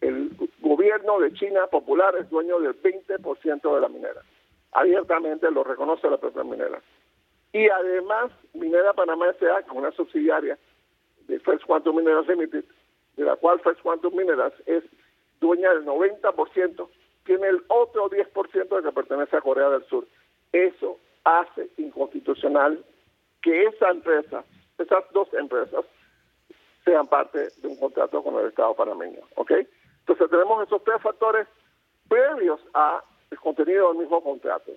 El 0.00 0.36
gobierno 0.60 1.20
de 1.20 1.32
China 1.34 1.66
popular 1.68 2.14
es 2.18 2.28
dueño 2.30 2.58
del 2.60 2.80
20% 2.80 3.74
de 3.74 3.80
la 3.80 3.88
minera. 3.88 4.22
Abiertamente 4.72 5.50
lo 5.50 5.62
reconoce 5.62 6.10
la 6.10 6.18
propia 6.18 6.42
minera. 6.42 6.80
Y 7.52 7.68
además, 7.68 8.32
Minera 8.52 8.92
Panamá 8.94 9.30
S.A., 9.30 9.62
como 9.62 9.80
una 9.80 9.92
subsidiaria 9.92 10.58
de 11.28 11.38
First 11.38 11.64
Quantum 11.64 11.96
Minerals 11.96 12.26
Limited, 12.26 12.64
de 13.16 13.24
la 13.24 13.36
cual 13.36 13.60
First 13.60 13.80
Quantum 13.80 14.16
Minerals 14.16 14.54
es 14.66 14.82
dueña 15.40 15.72
del 15.72 15.84
90%, 15.84 16.88
tiene 17.24 17.46
el 17.46 17.62
otro 17.68 18.10
10% 18.10 18.76
de 18.76 18.82
que 18.82 18.92
pertenece 18.92 19.36
a 19.36 19.40
Corea 19.40 19.70
del 19.70 19.84
Sur. 19.84 20.06
Eso 20.52 20.98
hace 21.22 21.70
inconstitucional 21.76 22.84
que 23.40 23.64
esa 23.64 23.90
empresa, 23.90 24.44
esas 24.78 25.04
dos 25.12 25.32
empresas, 25.34 25.84
sean 26.84 27.06
parte 27.06 27.48
de 27.62 27.68
un 27.68 27.76
contrato 27.78 28.22
con 28.22 28.38
el 28.38 28.46
Estado 28.46 28.74
panameño. 28.74 29.20
¿ok? 29.36 29.52
Entonces 30.00 30.30
tenemos 30.30 30.66
esos 30.66 30.82
tres 30.84 31.00
factores 31.02 31.46
previos 32.08 32.60
al 32.74 33.02
contenido 33.40 33.88
del 33.88 33.98
mismo 33.98 34.22
contrato. 34.22 34.72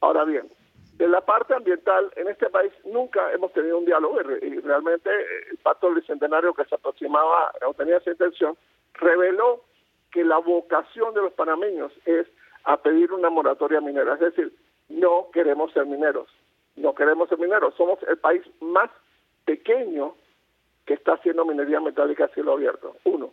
Ahora 0.00 0.24
bien, 0.24 0.50
de 0.96 1.08
la 1.08 1.22
parte 1.22 1.54
ambiental, 1.54 2.12
en 2.16 2.28
este 2.28 2.48
país 2.50 2.72
nunca 2.84 3.32
hemos 3.32 3.52
tenido 3.52 3.78
un 3.78 3.84
diálogo 3.84 4.20
y 4.20 4.60
realmente 4.60 5.10
el 5.50 5.56
pacto 5.58 5.86
del 5.86 5.96
bicentenario 5.96 6.54
que 6.54 6.64
se 6.66 6.74
aproximaba 6.74 7.52
o 7.66 7.74
tenía 7.74 7.96
esa 7.96 8.12
intención 8.12 8.56
reveló 8.94 9.64
que 10.12 10.24
la 10.24 10.38
vocación 10.38 11.12
de 11.14 11.22
los 11.22 11.32
panameños 11.32 11.92
es 12.04 12.26
a 12.64 12.76
pedir 12.76 13.12
una 13.12 13.28
moratoria 13.28 13.80
minera, 13.80 14.14
es 14.14 14.20
decir, 14.20 14.56
no 14.88 15.28
queremos 15.32 15.72
ser 15.72 15.86
mineros, 15.86 16.28
no 16.76 16.94
queremos 16.94 17.28
ser 17.28 17.38
mineros, 17.38 17.74
somos 17.74 17.98
el 18.06 18.18
país 18.18 18.42
más 18.60 18.90
pequeño 19.44 20.14
que 20.86 20.94
está 20.94 21.14
haciendo 21.14 21.44
minería 21.44 21.80
metálica 21.80 22.26
a 22.26 22.28
cielo 22.28 22.52
abierto. 22.52 22.96
Uno. 23.04 23.32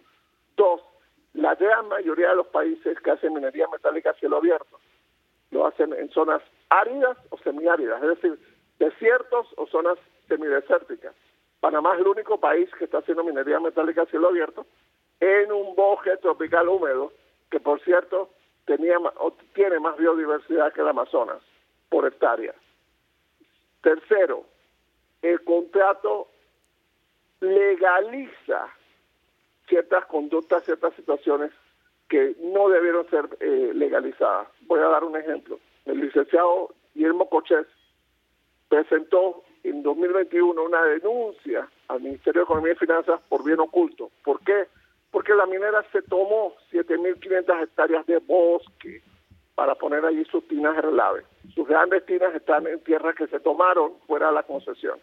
Dos, 0.55 0.81
la 1.33 1.55
gran 1.55 1.87
mayoría 1.87 2.29
de 2.29 2.35
los 2.35 2.47
países 2.47 2.99
que 3.01 3.11
hacen 3.11 3.33
minería 3.33 3.67
metálica 3.67 4.11
a 4.11 4.15
cielo 4.15 4.37
abierto 4.37 4.79
lo 5.51 5.67
hacen 5.67 5.93
en 5.93 6.09
zonas 6.11 6.41
áridas 6.69 7.17
o 7.29 7.37
semiáridas, 7.39 8.01
es 8.01 8.09
decir, 8.09 8.39
desiertos 8.79 9.47
o 9.57 9.67
zonas 9.67 9.97
semidesérticas. 10.27 11.13
Panamá 11.59 11.93
es 11.93 11.99
el 11.99 12.07
único 12.07 12.39
país 12.39 12.69
que 12.79 12.85
está 12.85 12.99
haciendo 12.99 13.23
minería 13.23 13.59
metálica 13.59 14.03
a 14.03 14.05
cielo 14.07 14.29
abierto 14.29 14.65
en 15.19 15.51
un 15.51 15.75
bosque 15.75 16.17
tropical 16.17 16.67
húmedo, 16.69 17.11
que 17.49 17.59
por 17.59 17.81
cierto 17.81 18.29
tenía 18.65 18.97
o 18.97 19.33
tiene 19.53 19.79
más 19.79 19.97
biodiversidad 19.97 20.73
que 20.73 20.81
el 20.81 20.87
Amazonas 20.87 21.41
por 21.89 22.07
hectárea. 22.07 22.55
Tercero, 23.81 24.45
el 25.21 25.43
contrato 25.43 26.27
legaliza 27.39 28.67
ciertas 29.67 30.05
conductas, 30.05 30.63
ciertas 30.63 30.93
situaciones 30.95 31.51
que 32.09 32.35
no 32.41 32.69
debieron 32.69 33.09
ser 33.09 33.29
eh, 33.39 33.71
legalizadas. 33.73 34.47
Voy 34.67 34.79
a 34.79 34.87
dar 34.87 35.03
un 35.03 35.15
ejemplo. 35.15 35.59
El 35.85 36.01
licenciado 36.01 36.73
Guillermo 36.93 37.29
Cochés 37.29 37.65
presentó 38.67 39.43
en 39.63 39.81
2021 39.83 40.61
una 40.61 40.83
denuncia 40.83 41.69
al 41.87 42.01
Ministerio 42.01 42.41
de 42.41 42.43
Economía 42.43 42.73
y 42.73 42.77
Finanzas 42.77 43.21
por 43.29 43.43
bien 43.43 43.59
oculto. 43.59 44.11
¿Por 44.23 44.39
qué? 44.41 44.67
Porque 45.09 45.33
la 45.33 45.45
minera 45.45 45.85
se 45.91 46.01
tomó 46.01 46.53
7.500 46.71 47.63
hectáreas 47.63 48.05
de 48.05 48.17
bosque 48.17 49.01
para 49.55 49.75
poner 49.75 50.05
allí 50.05 50.25
sus 50.25 50.47
tinas 50.47 50.75
de. 50.75 51.25
Sus 51.53 51.67
grandes 51.67 52.05
tinas 52.05 52.33
están 52.33 52.67
en 52.67 52.79
tierras 52.81 53.15
que 53.15 53.27
se 53.27 53.39
tomaron 53.39 53.93
fuera 54.07 54.27
de 54.27 54.33
la 54.33 54.43
concesión. 54.43 54.99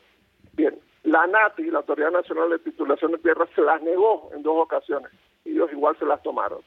Bien, 0.55 0.79
la 1.05 1.27
NATI, 1.27 1.71
la 1.71 1.79
Autoridad 1.79 2.11
Nacional 2.11 2.51
de 2.51 2.59
Titulación 2.59 3.13
de 3.13 3.19
Tierras, 3.19 3.49
se 3.55 3.63
las 3.63 3.83
negó 3.83 4.31
en 4.35 4.43
dos 4.43 4.57
ocasiones 4.57 5.11
y 5.45 5.53
ellos 5.53 5.73
igual 5.73 5.97
se 5.99 6.05
las 6.05 6.23
tomaron. 6.23 6.61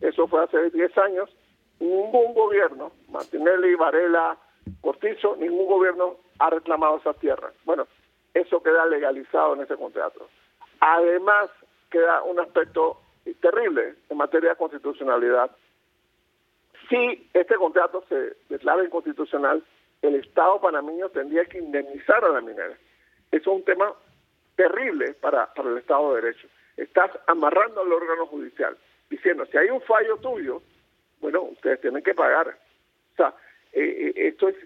Eso 0.00 0.26
fue 0.28 0.42
hace 0.44 0.70
10 0.70 0.98
años. 0.98 1.30
Ningún 1.78 2.34
gobierno, 2.34 2.92
Martinelli, 3.08 3.74
Varela, 3.74 4.36
Cortizo, 4.80 5.36
ningún 5.36 5.66
gobierno 5.66 6.16
ha 6.38 6.50
reclamado 6.50 6.98
esas 6.98 7.16
tierras. 7.18 7.52
Bueno, 7.64 7.86
eso 8.34 8.62
queda 8.62 8.86
legalizado 8.86 9.54
en 9.54 9.62
ese 9.62 9.76
contrato. 9.76 10.28
Además, 10.80 11.50
queda 11.90 12.22
un 12.22 12.38
aspecto 12.40 13.00
terrible 13.40 13.94
en 14.08 14.16
materia 14.16 14.50
de 14.50 14.56
constitucionalidad. 14.56 15.50
Si 16.90 17.30
este 17.32 17.54
contrato 17.54 18.04
se 18.08 18.36
declara 18.48 18.84
inconstitucional, 18.84 19.64
el 20.02 20.16
Estado 20.16 20.60
panameño 20.60 21.08
tendría 21.10 21.44
que 21.44 21.58
indemnizar 21.58 22.24
a 22.24 22.30
la 22.30 22.40
minera. 22.40 22.76
Eso 23.30 23.50
es 23.52 23.56
un 23.58 23.64
tema 23.64 23.94
terrible 24.56 25.14
para, 25.14 25.54
para 25.54 25.70
el 25.70 25.78
Estado 25.78 26.14
de 26.14 26.22
Derecho. 26.22 26.48
Estás 26.76 27.12
amarrando 27.28 27.82
al 27.82 27.92
órgano 27.92 28.26
judicial, 28.26 28.76
diciendo, 29.08 29.46
si 29.46 29.56
hay 29.56 29.70
un 29.70 29.80
fallo 29.82 30.16
tuyo, 30.16 30.62
bueno, 31.20 31.42
ustedes 31.42 31.80
tienen 31.80 32.02
que 32.02 32.14
pagar. 32.14 32.48
O 32.48 33.16
sea, 33.16 33.34
eh, 33.72 34.12
eh, 34.16 34.28
esto 34.28 34.48
es 34.48 34.56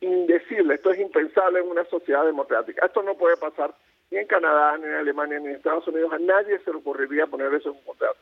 indecible, 0.00 0.74
esto 0.74 0.90
es 0.90 0.98
impensable 0.98 1.60
en 1.60 1.68
una 1.68 1.84
sociedad 1.84 2.24
democrática. 2.24 2.84
Esto 2.84 3.02
no 3.02 3.14
puede 3.16 3.36
pasar 3.36 3.72
ni 4.10 4.18
en 4.18 4.26
Canadá, 4.26 4.76
ni 4.76 4.86
en 4.86 4.94
Alemania, 4.94 5.38
ni 5.38 5.46
en 5.46 5.54
Estados 5.54 5.86
Unidos. 5.86 6.12
A 6.12 6.18
nadie 6.18 6.58
se 6.58 6.70
le 6.70 6.78
ocurriría 6.78 7.28
poner 7.28 7.54
eso 7.54 7.70
en 7.70 7.76
un 7.76 7.84
contrato. 7.84 8.18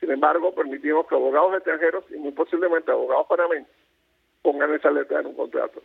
Sin 0.00 0.10
embargo, 0.10 0.54
permitimos 0.54 1.06
que 1.06 1.14
abogados 1.14 1.54
extranjeros 1.54 2.04
y 2.10 2.16
muy 2.16 2.32
posiblemente 2.32 2.90
abogados 2.90 3.26
panameños 3.28 3.68
pongan 4.42 4.74
esa 4.74 4.90
letra 4.90 5.20
en 5.20 5.26
un 5.26 5.34
contrato. 5.34 5.82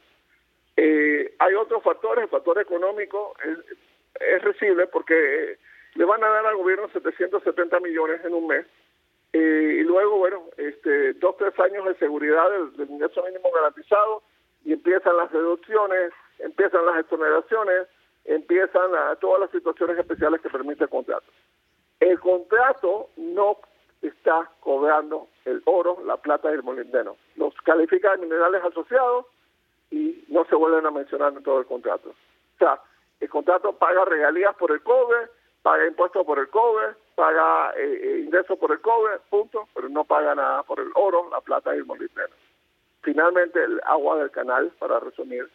Eh, 0.77 1.35
hay 1.39 1.53
otros 1.55 1.83
factores, 1.83 2.23
el 2.23 2.29
factor 2.29 2.59
económico 2.59 3.35
es, 3.43 3.57
es 4.19 4.41
recible 4.41 4.87
porque 4.87 5.57
le 5.95 6.05
van 6.05 6.23
a 6.23 6.29
dar 6.29 6.45
al 6.45 6.57
gobierno 6.57 6.89
770 6.89 7.79
millones 7.79 8.23
en 8.23 8.33
un 8.33 8.47
mes 8.47 8.65
eh, 9.33 9.77
y 9.79 9.83
luego, 9.83 10.17
bueno, 10.17 10.43
este, 10.57 11.13
dos, 11.13 11.35
tres 11.37 11.59
años 11.59 11.85
de 11.85 11.95
seguridad 11.95 12.49
del, 12.77 12.89
ingreso 12.89 13.23
mínimo 13.23 13.51
garantizado 13.51 14.21
y 14.63 14.73
empiezan 14.73 15.17
las 15.17 15.31
reducciones, 15.31 16.11
empiezan 16.37 16.85
las 16.85 16.99
exoneraciones, 16.99 17.87
empiezan 18.25 18.91
todas 19.19 19.41
las 19.41 19.49
situaciones 19.49 19.97
especiales 19.97 20.39
que 20.39 20.49
permite 20.49 20.83
el 20.83 20.89
contrato. 20.89 21.25
El 21.99 22.19
contrato 22.19 23.09
no 23.17 23.57
está 24.07 24.49
cobrando 24.59 25.27
el 25.45 25.61
oro, 25.65 25.99
la 26.05 26.17
plata 26.17 26.51
y 26.51 26.55
el 26.55 26.63
molibdeno. 26.63 27.15
Los 27.35 27.53
califica 27.63 28.11
de 28.11 28.17
minerales 28.17 28.63
asociados 28.63 29.25
y 29.91 30.25
no 30.27 30.45
se 30.45 30.55
vuelven 30.55 30.85
a 30.85 30.91
mencionar 30.91 31.33
en 31.33 31.43
todo 31.43 31.59
el 31.59 31.65
contrato. 31.65 32.09
O 32.09 32.57
sea, 32.57 32.79
el 33.19 33.29
contrato 33.29 33.73
paga 33.73 34.05
regalías 34.05 34.55
por 34.55 34.71
el 34.71 34.81
cobre, 34.81 35.29
paga 35.61 35.87
impuestos 35.87 36.25
por 36.25 36.39
el 36.39 36.49
cobre, 36.49 36.95
paga 37.15 37.71
eh, 37.77 37.99
eh, 38.01 38.19
ingresos 38.25 38.57
por 38.57 38.71
el 38.71 38.81
cobre, 38.81 39.19
punto, 39.29 39.67
pero 39.73 39.87
no 39.89 40.03
paga 40.03 40.35
nada 40.35 40.63
por 40.63 40.79
el 40.79 40.89
oro, 40.95 41.29
la 41.31 41.41
plata 41.41 41.73
y 41.73 41.77
el 41.77 41.85
molibdeno. 41.85 42.35
Finalmente, 43.01 43.63
el 43.63 43.81
agua 43.85 44.17
del 44.17 44.31
canal, 44.31 44.71
para 44.79 44.99
resumir, 44.99 45.49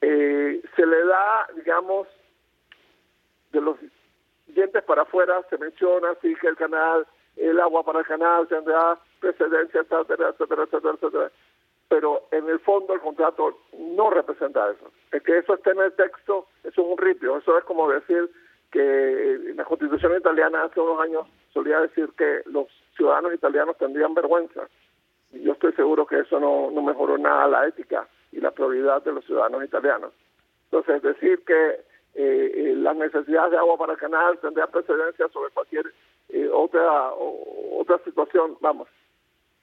eh, 0.00 0.62
se 0.76 0.86
le 0.86 1.04
da, 1.04 1.48
digamos, 1.56 2.06
de 3.52 3.60
los 3.60 3.76
dientes 4.46 4.82
para 4.84 5.02
afuera, 5.02 5.42
se 5.50 5.58
menciona 5.58 6.10
así 6.10 6.34
que 6.36 6.48
el 6.48 6.56
canal, 6.56 7.06
el 7.38 7.60
agua 7.60 7.84
para 7.84 8.00
el 8.00 8.06
canal 8.06 8.46
tendrá 8.48 8.98
precedencia, 9.20 9.80
etcétera, 9.80 10.30
etcétera, 10.30 10.64
etcétera, 10.64 10.94
etcétera. 10.94 11.30
Pero 11.88 12.28
en 12.30 12.48
el 12.48 12.58
fondo 12.60 12.92
el 12.94 13.00
contrato 13.00 13.58
no 13.78 14.10
representa 14.10 14.70
eso. 14.70 14.90
El 15.12 15.22
que 15.22 15.38
eso 15.38 15.54
esté 15.54 15.70
en 15.70 15.80
el 15.80 15.92
texto 15.92 16.46
es 16.64 16.76
un 16.76 16.98
ripio. 16.98 17.38
Eso 17.38 17.56
es 17.56 17.64
como 17.64 17.88
decir 17.90 18.30
que 18.70 19.52
la 19.54 19.64
constitución 19.64 20.16
italiana 20.16 20.64
hace 20.64 20.80
unos 20.80 21.00
años 21.00 21.26
solía 21.52 21.80
decir 21.80 22.10
que 22.16 22.42
los 22.46 22.66
ciudadanos 22.96 23.32
italianos 23.32 23.78
tendrían 23.78 24.14
vergüenza. 24.14 24.68
Y 25.32 25.42
yo 25.42 25.52
estoy 25.52 25.72
seguro 25.72 26.06
que 26.06 26.20
eso 26.20 26.38
no, 26.38 26.70
no 26.70 26.82
mejoró 26.82 27.16
nada 27.16 27.46
la 27.46 27.66
ética 27.66 28.06
y 28.32 28.40
la 28.40 28.50
prioridad 28.50 29.02
de 29.02 29.12
los 29.12 29.24
ciudadanos 29.24 29.64
italianos. 29.64 30.12
Entonces, 30.70 31.02
decir 31.02 31.42
que 31.46 31.80
eh, 32.14 32.52
eh, 32.54 32.74
las 32.76 32.96
necesidades 32.96 33.52
de 33.52 33.58
agua 33.58 33.78
para 33.78 33.92
el 33.92 33.98
canal 33.98 34.38
tendrían 34.38 34.70
precedencia 34.70 35.28
sobre 35.28 35.50
cualquier 35.52 35.86
eh, 36.28 36.48
otra 36.52 37.12
otra 37.14 37.98
situación, 38.04 38.56
vamos, 38.60 38.88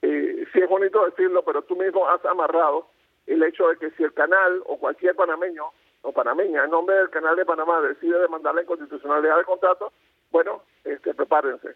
eh, 0.02 0.46
sí 0.52 0.60
es 0.60 0.68
bonito 0.68 1.04
decirlo, 1.04 1.42
pero 1.44 1.62
tú 1.62 1.76
mismo 1.76 2.08
has 2.08 2.24
amarrado 2.24 2.88
el 3.26 3.42
hecho 3.42 3.68
de 3.68 3.76
que 3.76 3.90
si 3.92 4.02
el 4.02 4.12
canal 4.12 4.62
o 4.66 4.78
cualquier 4.78 5.14
panameño 5.14 5.64
o 6.02 6.12
panameña 6.12 6.64
en 6.64 6.70
nombre 6.70 6.96
del 6.96 7.10
canal 7.10 7.36
de 7.36 7.44
Panamá 7.44 7.80
decide 7.80 8.18
demandar 8.18 8.54
la 8.54 8.62
inconstitucionalidad 8.62 9.36
del 9.36 9.44
contrato, 9.44 9.92
bueno, 10.30 10.62
este, 10.84 11.14
prepárense. 11.14 11.74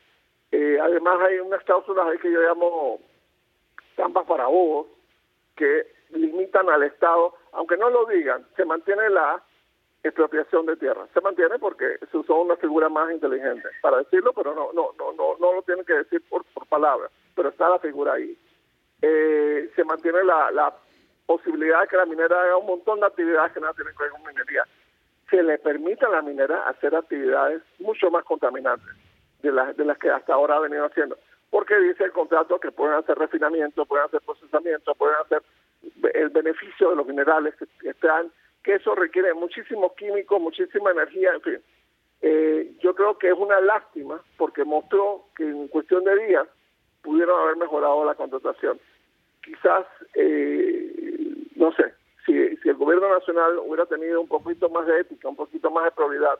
Eh, 0.52 0.78
además 0.80 1.20
hay 1.20 1.38
unas 1.38 1.62
cláusulas 1.64 2.06
ahí 2.06 2.18
que 2.18 2.30
yo 2.30 2.40
llamo 2.40 3.00
trampas 3.96 4.26
para 4.26 4.46
bobos 4.46 4.86
que 5.56 5.86
limitan 6.10 6.68
al 6.70 6.82
Estado, 6.84 7.34
aunque 7.52 7.76
no 7.76 7.90
lo 7.90 8.06
digan, 8.06 8.46
se 8.56 8.64
mantiene 8.64 9.10
la 9.10 9.42
expropiación 10.02 10.66
de 10.66 10.76
tierra. 10.76 11.06
Se 11.12 11.20
mantiene 11.20 11.58
porque 11.58 11.98
se 12.10 12.16
usó 12.16 12.40
una 12.40 12.56
figura 12.56 12.88
más 12.88 13.10
inteligente 13.12 13.68
para 13.82 13.98
decirlo, 13.98 14.32
pero 14.32 14.54
no 14.54 14.72
no 14.72 14.92
no 14.98 15.12
no 15.12 15.36
no 15.38 15.52
lo 15.54 15.62
tienen 15.62 15.84
que 15.84 15.94
decir 15.94 16.22
por, 16.28 16.44
palabras, 16.68 17.10
pero 17.34 17.48
está 17.48 17.68
la 17.68 17.78
figura 17.78 18.14
ahí. 18.14 18.36
Eh, 19.02 19.70
se 19.74 19.84
mantiene 19.84 20.22
la, 20.24 20.50
la 20.52 20.74
posibilidad 21.26 21.80
de 21.82 21.88
que 21.88 21.96
la 21.96 22.06
minera 22.06 22.42
haga 22.42 22.56
un 22.56 22.66
montón 22.66 23.00
de 23.00 23.06
actividades 23.06 23.52
que 23.52 23.60
no 23.60 23.74
tienen 23.74 23.94
que 23.96 24.02
ver 24.04 24.12
con 24.12 24.22
minería. 24.22 24.64
Se 25.30 25.42
le 25.42 25.58
permite 25.58 26.04
a 26.06 26.10
la 26.10 26.22
minera 26.22 26.68
hacer 26.68 26.94
actividades 26.94 27.62
mucho 27.78 28.10
más 28.10 28.24
contaminantes 28.24 28.94
de 29.42 29.52
las, 29.52 29.76
de 29.76 29.84
las 29.84 29.98
que 29.98 30.10
hasta 30.10 30.34
ahora 30.34 30.56
ha 30.56 30.60
venido 30.60 30.86
haciendo. 30.86 31.16
Porque 31.50 31.78
dice 31.78 32.04
el 32.04 32.12
contrato 32.12 32.58
que 32.60 32.70
pueden 32.70 32.94
hacer 32.94 33.18
refinamiento, 33.18 33.84
pueden 33.86 34.06
hacer 34.06 34.20
procesamiento, 34.22 34.94
pueden 34.94 35.16
hacer 35.24 35.42
el 36.14 36.28
beneficio 36.30 36.90
de 36.90 36.96
los 36.96 37.06
minerales 37.06 37.54
que, 37.56 37.88
están, 37.88 38.30
que 38.62 38.74
eso 38.74 38.94
requiere 38.94 39.32
muchísimos 39.34 39.92
químicos, 39.94 40.40
muchísima 40.40 40.90
energía, 40.90 41.32
en 41.34 41.40
fin. 41.40 41.58
Eh, 42.22 42.72
yo 42.80 42.94
creo 42.94 43.16
que 43.18 43.28
es 43.28 43.36
una 43.36 43.60
lástima 43.60 44.22
porque 44.36 44.64
mostró 44.64 45.26
que 45.36 45.44
en 45.44 45.68
cuestión 45.68 46.04
de 46.04 46.26
días 46.26 46.46
pudieron 47.02 47.40
haber 47.40 47.56
mejorado 47.56 48.04
la 48.04 48.14
contratación. 48.14 48.78
Quizás 49.42 49.86
eh, 50.14 51.00
no 51.60 51.72
sé, 51.72 51.92
si, 52.24 52.32
el 52.32 52.74
gobierno 52.74 53.08
nacional 53.10 53.58
hubiera 53.58 53.84
tenido 53.84 54.20
un 54.20 54.28
poquito 54.28 54.70
más 54.70 54.86
de 54.86 55.00
ética, 55.00 55.28
un 55.28 55.36
poquito 55.36 55.70
más 55.70 55.84
de 55.84 55.90
probidad, 55.90 56.38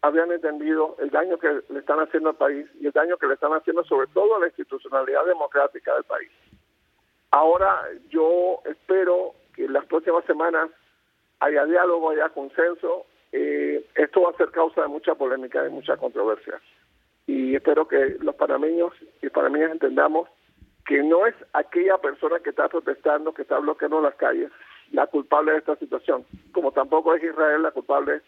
habrían 0.00 0.32
entendido 0.32 0.96
el 0.98 1.10
daño 1.10 1.38
que 1.38 1.60
le 1.68 1.78
están 1.78 2.00
haciendo 2.00 2.30
al 2.30 2.36
país 2.36 2.66
y 2.80 2.86
el 2.86 2.92
daño 2.92 3.18
que 3.18 3.26
le 3.26 3.34
están 3.34 3.52
haciendo 3.52 3.84
sobre 3.84 4.08
todo 4.08 4.36
a 4.36 4.40
la 4.40 4.46
institucionalidad 4.46 5.26
democrática 5.26 5.94
del 5.94 6.04
país. 6.04 6.30
Ahora 7.30 7.82
yo 8.08 8.60
espero 8.64 9.34
que 9.54 9.66
en 9.66 9.74
las 9.74 9.84
próximas 9.84 10.24
semanas 10.24 10.70
haya 11.42 11.64
diálogo, 11.66 12.10
haya 12.10 12.28
consenso. 12.30 13.06
Eh, 13.32 13.84
esto 13.94 14.22
va 14.22 14.30
a 14.30 14.36
ser 14.36 14.50
causa 14.50 14.82
de 14.82 14.88
mucha 14.88 15.14
polémica 15.14 15.66
y 15.66 15.70
mucha 15.70 15.96
controversia. 15.96 16.60
Y 17.26 17.54
espero 17.54 17.86
que 17.88 18.16
los 18.20 18.34
panameños 18.36 18.92
y 19.22 19.28
panameñas 19.28 19.72
entendamos 19.72 20.28
que 20.86 21.02
no 21.02 21.26
es 21.26 21.34
aquella 21.52 21.98
persona 21.98 22.40
que 22.40 22.50
está 22.50 22.68
protestando, 22.68 23.32
que 23.32 23.42
está 23.42 23.58
bloqueando 23.58 24.00
las 24.00 24.14
calles, 24.16 24.50
la 24.90 25.06
culpable 25.06 25.52
de 25.52 25.58
esta 25.58 25.76
situación, 25.76 26.24
como 26.52 26.72
tampoco 26.72 27.14
es 27.14 27.22
Israel 27.22 27.62
la 27.62 27.70
culpable 27.70 28.20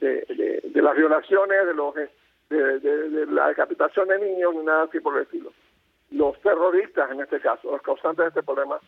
de, 0.00 0.62
las 0.74 0.96
violaciones, 0.96 1.66
de 1.66 1.74
los 1.74 1.94
de, 1.94 3.26
la 3.30 3.48
decapitación 3.48 4.08
de 4.08 4.18
niños, 4.18 4.54
ni 4.54 4.62
nada 4.64 4.84
así 4.84 5.00
por 5.00 5.16
el 5.16 5.22
estilo. 5.22 5.52
Los 6.10 6.38
terroristas, 6.42 7.10
en 7.10 7.20
este 7.20 7.40
caso, 7.40 7.70
los 7.70 7.82
causantes 7.82 8.24
de 8.24 8.28
este 8.28 8.42
problema, 8.42 8.78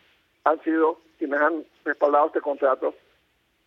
han 0.43 0.61
sido 0.63 0.99
quienes 1.17 1.41
han 1.41 1.65
respaldado 1.83 2.27
este 2.27 2.41
contrato 2.41 2.93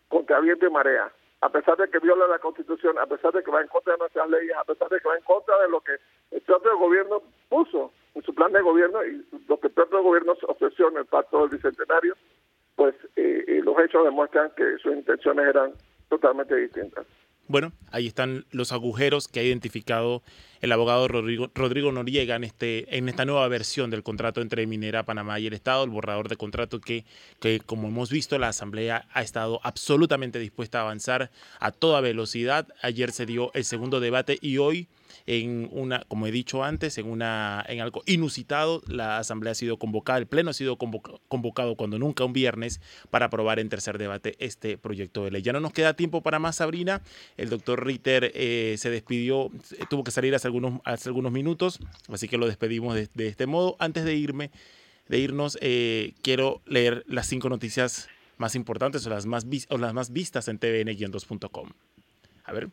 contra 0.09 0.39
viento 0.41 0.67
y 0.67 0.69
marea. 0.69 1.11
A 1.41 1.49
pesar 1.49 1.77
de 1.77 1.89
que 1.89 1.99
viola 1.99 2.27
la 2.27 2.39
Constitución, 2.39 2.99
a 2.99 3.05
pesar 3.05 3.31
de 3.31 3.41
que 3.41 3.51
va 3.51 3.61
en 3.61 3.67
contra 3.67 3.93
de 3.93 3.99
nuestras 3.99 4.29
leyes, 4.29 4.55
a 4.57 4.65
pesar 4.65 4.89
de 4.89 4.99
que 4.99 5.07
va 5.07 5.15
en 5.15 5.23
contra 5.23 5.57
de 5.61 5.69
lo 5.69 5.79
que 5.79 5.93
el 6.31 6.41
propio 6.41 6.77
gobierno 6.77 7.23
puso 7.47 7.93
en 8.15 8.23
su 8.23 8.35
plan 8.35 8.51
de 8.51 8.61
gobierno 8.61 9.03
y 9.05 9.25
lo 9.47 9.57
que 9.57 9.67
el 9.67 9.73
propio 9.73 10.03
gobierno 10.03 10.33
ofreció 10.47 10.89
en 10.89 10.97
el 10.97 11.05
Pacto 11.05 11.39
del 11.39 11.49
Bicentenario, 11.49 12.15
pues 12.75 12.93
eh, 13.15 13.45
eh, 13.47 13.61
los 13.63 13.77
hechos 13.79 14.03
demuestran 14.03 14.51
que 14.57 14.77
sus 14.81 14.93
intenciones 14.93 15.47
eran 15.47 15.73
totalmente 16.09 16.55
distintas. 16.55 17.05
Bueno, 17.47 17.71
ahí 17.91 18.05
están 18.05 18.45
los 18.51 18.71
agujeros 18.71 19.27
que 19.27 19.39
ha 19.39 19.43
identificado 19.43 20.21
el 20.61 20.71
abogado 20.71 21.07
Rodrigo, 21.07 21.91
Noriega 21.91 22.35
en, 22.35 22.43
este, 22.43 22.97
en 22.97 23.09
esta 23.09 23.25
nueva 23.25 23.47
versión 23.47 23.89
del 23.89 24.03
contrato 24.03 24.41
entre 24.41 24.67
Minera 24.67 25.03
Panamá 25.03 25.39
y 25.39 25.47
el 25.47 25.53
Estado, 25.53 25.83
el 25.83 25.89
borrador 25.89 26.29
de 26.29 26.35
contrato 26.35 26.79
que, 26.81 27.05
que, 27.39 27.59
como 27.59 27.87
hemos 27.87 28.09
visto, 28.09 28.37
la 28.37 28.49
Asamblea 28.49 29.07
ha 29.13 29.21
estado 29.21 29.59
absolutamente 29.63 30.39
dispuesta 30.39 30.79
a 30.79 30.81
avanzar 30.81 31.31
a 31.59 31.71
toda 31.71 32.01
velocidad. 32.01 32.67
Ayer 32.81 33.11
se 33.11 33.25
dio 33.25 33.51
el 33.53 33.63
segundo 33.63 33.99
debate 33.99 34.37
y 34.41 34.57
hoy 34.57 34.87
en 35.25 35.69
una, 35.71 36.03
como 36.07 36.27
he 36.27 36.31
dicho 36.31 36.63
antes, 36.63 36.97
en, 36.97 37.07
una, 37.07 37.63
en 37.67 37.81
algo 37.81 38.01
inusitado. 38.05 38.81
La 38.87 39.19
Asamblea 39.19 39.51
ha 39.51 39.55
sido 39.55 39.77
convocada, 39.77 40.19
el 40.19 40.27
Pleno 40.27 40.49
ha 40.49 40.53
sido 40.53 40.77
convocado 40.77 41.75
cuando 41.75 41.99
nunca 41.99 42.25
un 42.25 42.33
viernes 42.33 42.81
para 43.09 43.27
aprobar 43.27 43.59
en 43.59 43.69
tercer 43.69 43.97
debate 43.97 44.35
este 44.39 44.77
proyecto 44.77 45.23
de 45.23 45.31
ley. 45.31 45.41
Ya 45.41 45.53
no 45.53 45.59
nos 45.59 45.73
queda 45.73 45.93
tiempo 45.93 46.21
para 46.21 46.39
más, 46.39 46.57
Sabrina. 46.57 47.01
El 47.37 47.49
doctor 47.49 47.85
Ritter 47.85 48.31
eh, 48.33 48.75
se 48.77 48.89
despidió, 48.89 49.51
tuvo 49.89 50.03
que 50.03 50.11
salir 50.11 50.33
hace 50.35 50.48
algunos, 50.49 50.81
hace 50.83 51.09
algunos 51.09 51.31
minutos, 51.31 51.79
así 52.09 52.27
que 52.27 52.37
lo 52.37 52.47
despedimos 52.47 52.95
de, 52.95 53.27
este 53.27 53.45
modo. 53.45 53.75
Antes 53.79 54.03
de 54.03 54.15
irme, 54.15 54.51
de 55.07 55.19
irnos, 55.19 55.57
eh, 55.61 56.13
quiero 56.21 56.61
leer 56.65 57.05
las 57.07 57.27
cinco 57.27 57.49
noticias 57.49 58.09
más 58.37 58.55
importantes 58.55 59.05
o 59.05 59.09
las 59.09 59.25
más, 59.25 59.45
o 59.69 59.77
las 59.77 59.93
más 59.93 60.11
vistas 60.11 60.47
en 60.47 60.59
tvn-2.com. 60.59 61.69
A 62.43 62.51
ver. 62.51 62.69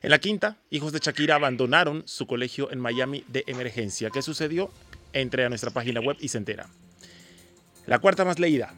En 0.00 0.10
la 0.10 0.18
quinta, 0.18 0.58
hijos 0.70 0.92
de 0.92 1.00
Shakira 1.00 1.34
abandonaron 1.34 2.02
su 2.06 2.26
colegio 2.26 2.70
en 2.70 2.78
Miami 2.78 3.24
de 3.28 3.44
emergencia. 3.46 4.10
¿Qué 4.10 4.22
sucedió? 4.22 4.70
Entre 5.12 5.44
a 5.44 5.48
nuestra 5.48 5.70
página 5.70 6.00
web 6.00 6.16
y 6.20 6.28
se 6.28 6.38
entera. 6.38 6.68
La 7.86 7.98
cuarta 7.98 8.24
más 8.24 8.38
leída. 8.38 8.74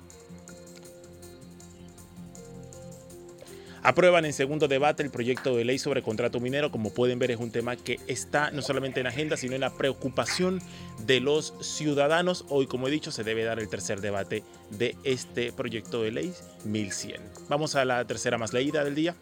Aprueban 3.83 4.27
en 4.27 4.35
segundo 4.35 4.69
debate 4.69 5.03
el 5.03 5.11
proyecto 5.11 5.57
de 5.57 5.65
ley 5.65 5.79
sobre 5.79 6.03
contrato 6.03 6.39
minero. 6.39 6.71
Como 6.71 6.93
pueden 6.93 7.19
ver, 7.19 7.31
es 7.31 7.39
un 7.39 7.51
tema 7.51 7.77
que 7.77 7.99
está 8.07 8.51
no 8.51 8.61
solamente 8.61 9.01
en 9.01 9.07
agenda, 9.07 9.39
sino 9.39 9.55
en 9.55 9.63
la 9.63 9.71
preocupación 9.71 10.61
de 11.07 11.21
los 11.21 11.55
ciudadanos. 11.63 12.45
Hoy, 12.51 12.67
como 12.67 12.89
he 12.89 12.91
dicho, 12.91 13.11
se 13.11 13.25
debe 13.25 13.45
dar 13.45 13.59
el 13.59 13.69
tercer 13.69 14.03
debate 14.03 14.45
de 14.71 14.97
este 15.03 15.53
proyecto 15.53 16.03
de 16.03 16.13
ley 16.13 16.35
1100. 16.65 17.23
Vamos 17.49 17.75
a 17.75 17.87
la 17.87 18.05
tercera 18.05 18.37
más 18.37 18.53
leída 18.53 18.85
del 18.85 18.95
día. 18.95 19.17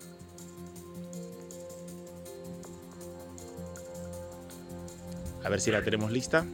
A 5.44 5.48
ver 5.48 5.60
si 5.60 5.70
la 5.70 5.82
tenemos 5.82 6.10
lista. 6.10 6.44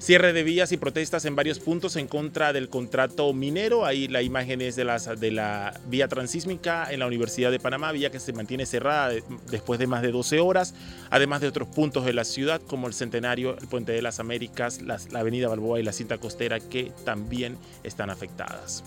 Cierre 0.00 0.32
de 0.32 0.44
vías 0.44 0.72
y 0.72 0.78
protestas 0.78 1.26
en 1.26 1.36
varios 1.36 1.58
puntos 1.58 1.94
en 1.96 2.08
contra 2.08 2.54
del 2.54 2.70
contrato 2.70 3.34
minero. 3.34 3.84
Ahí 3.84 4.08
la 4.08 4.22
imagen 4.22 4.62
es 4.62 4.74
de, 4.74 4.84
la 4.84 5.78
vía 5.88 6.08
transísmica 6.08 6.90
en 6.90 7.00
la 7.00 7.06
Universidad 7.06 7.50
de 7.50 7.60
Panamá, 7.60 7.92
vía 7.92 8.10
que 8.10 8.18
se 8.18 8.32
mantiene 8.32 8.64
cerrada 8.64 9.12
después 9.50 9.78
de 9.78 9.86
más 9.86 10.00
de 10.00 10.10
12 10.10 10.40
horas, 10.40 10.74
además 11.10 11.42
de 11.42 11.48
otros 11.48 11.68
puntos 11.68 12.06
de 12.06 12.14
la 12.14 12.24
ciudad 12.24 12.62
como 12.62 12.86
el 12.86 12.94
Centenario, 12.94 13.58
el 13.58 13.68
Puente 13.68 13.92
de 13.92 14.00
las 14.00 14.20
Américas, 14.20 14.80
la 14.80 14.98
Avenida 15.12 15.48
Balboa 15.48 15.78
y 15.78 15.82
la 15.82 15.92
cinta 15.92 16.16
costera 16.16 16.60
que 16.60 16.92
también 17.04 17.58
están 17.84 18.08
afectadas. 18.08 18.82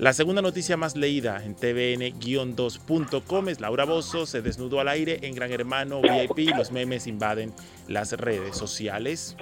La 0.00 0.14
segunda 0.14 0.40
noticia 0.40 0.78
más 0.78 0.96
leída 0.96 1.44
en 1.44 1.54
tvn-2.com 1.54 3.48
es 3.50 3.60
Laura 3.60 3.84
Bozo 3.84 4.24
se 4.24 4.40
desnudó 4.40 4.80
al 4.80 4.88
aire 4.88 5.18
en 5.22 5.34
Gran 5.34 5.52
Hermano 5.52 6.00
VIP. 6.00 6.56
Los 6.56 6.72
memes 6.72 7.06
invaden 7.06 7.52
las 7.86 8.12
redes 8.12 8.56
sociales. 8.56 9.36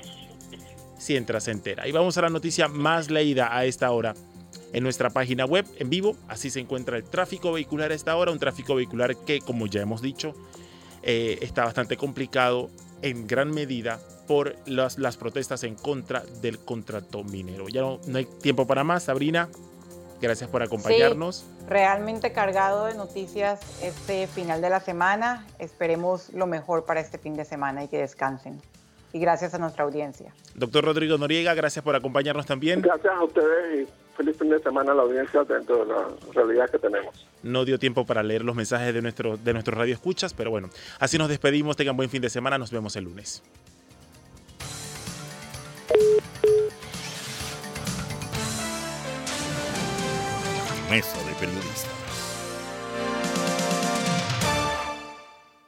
Si 0.99 1.17
entras, 1.17 1.49
entera. 1.49 1.87
Y 1.87 1.93
vamos 1.93 2.19
a 2.19 2.23
la 2.23 2.31
noticia 2.31 2.69
más 2.69 3.11
leída 3.11 3.57
a 3.57 3.65
esta 3.65 3.91
hora 3.91 4.15
en 4.73 4.83
nuestra 4.83 5.11
página 5.11 5.45
web 5.45 5.65
en 5.79 5.91
vivo. 5.91 6.17
Así 6.29 6.51
se 6.51 6.61
encuentra 6.61 6.97
el 6.97 7.05
tráfico 7.05 7.53
vehicular 7.53 7.93
a 7.93 7.95
esta 7.95 8.17
hora. 8.17 8.33
Un 8.33 8.39
tráfico 8.39 8.75
vehicular 8.75 9.17
que, 9.17 9.41
como 9.41 9.67
ya 9.67 9.81
hemos 9.81 10.03
dicho, 10.03 10.35
eh, 11.03 11.39
está 11.41 11.65
bastante 11.65 11.97
complicado 11.97 12.71
en 13.03 13.27
gran 13.27 13.51
medida 13.51 14.01
por 14.27 14.57
las, 14.67 14.99
las 14.99 15.17
protestas 15.17 15.65
en 15.65 15.75
contra 15.75 16.21
del 16.43 16.59
contrato 16.59 17.25
minero. 17.25 17.69
Ya 17.69 17.81
no, 17.81 18.01
no 18.07 18.19
hay 18.19 18.25
tiempo 18.25 18.67
para 18.67 18.85
más, 18.85 19.05
Sabrina. 19.05 19.49
Gracias 20.21 20.51
por 20.51 20.63
acompañarnos. 20.63 21.45
realmente 21.69 22.33
cargado 22.33 22.87
de 22.87 22.95
noticias 22.95 23.61
este 23.83 24.27
final 24.27 24.61
de 24.61 24.71
la 24.71 24.81
semana. 24.81 25.47
Esperemos 25.59 26.31
lo 26.33 26.47
mejor 26.47 26.85
para 26.85 27.01
este 27.01 27.19
fin 27.19 27.35
de 27.35 27.45
semana 27.45 27.85
y 27.85 27.89
que 27.89 27.99
descansen. 27.99 28.61
Y 29.13 29.19
gracias 29.19 29.55
a 29.55 29.59
nuestra 29.59 29.85
audiencia. 29.85 30.33
Doctor 30.55 30.85
Rodrigo 30.85 31.17
Noriega, 31.17 31.55
gracias 31.55 31.85
por 31.85 31.97
acompañarnos 31.97 32.47
también. 32.47 32.83
Gracias 32.83 33.13
a 33.13 33.25
ustedes 33.25 33.89
y 33.89 34.17
feliz 34.17 34.37
fin 34.37 34.51
de 34.51 34.59
semana 34.59 34.93
a 34.93 34.95
la 34.95 35.03
audiencia 35.03 35.45
dentro 35.45 35.85
de 35.85 35.93
la 35.93 36.09
realidad 36.35 36.69
que 36.71 36.79
tenemos. 36.79 37.27
No 37.43 37.65
dio 37.65 37.79
tiempo 37.79 38.05
para 38.05 38.23
leer 38.23 38.45
los 38.45 38.55
mensajes 38.55 38.93
de, 38.93 39.01
nuestro, 39.01 39.37
de 39.37 39.53
nuestros 39.53 39.79
radioescuchas, 39.79 40.35
pero 40.35 40.51
bueno, 40.51 40.69
así 40.99 41.17
nos 41.17 41.29
despedimos. 41.29 41.77
Tengan 41.77 41.97
buen 41.97 42.11
fin 42.11 42.21
de 42.21 42.29
semana. 42.29 42.59
Nos 42.59 42.71
vemos 42.71 42.97
el 42.97 43.05
lunes. 43.05 43.43
Mesa 50.91 51.19
de 51.19 51.35
Periodistas. 51.35 51.98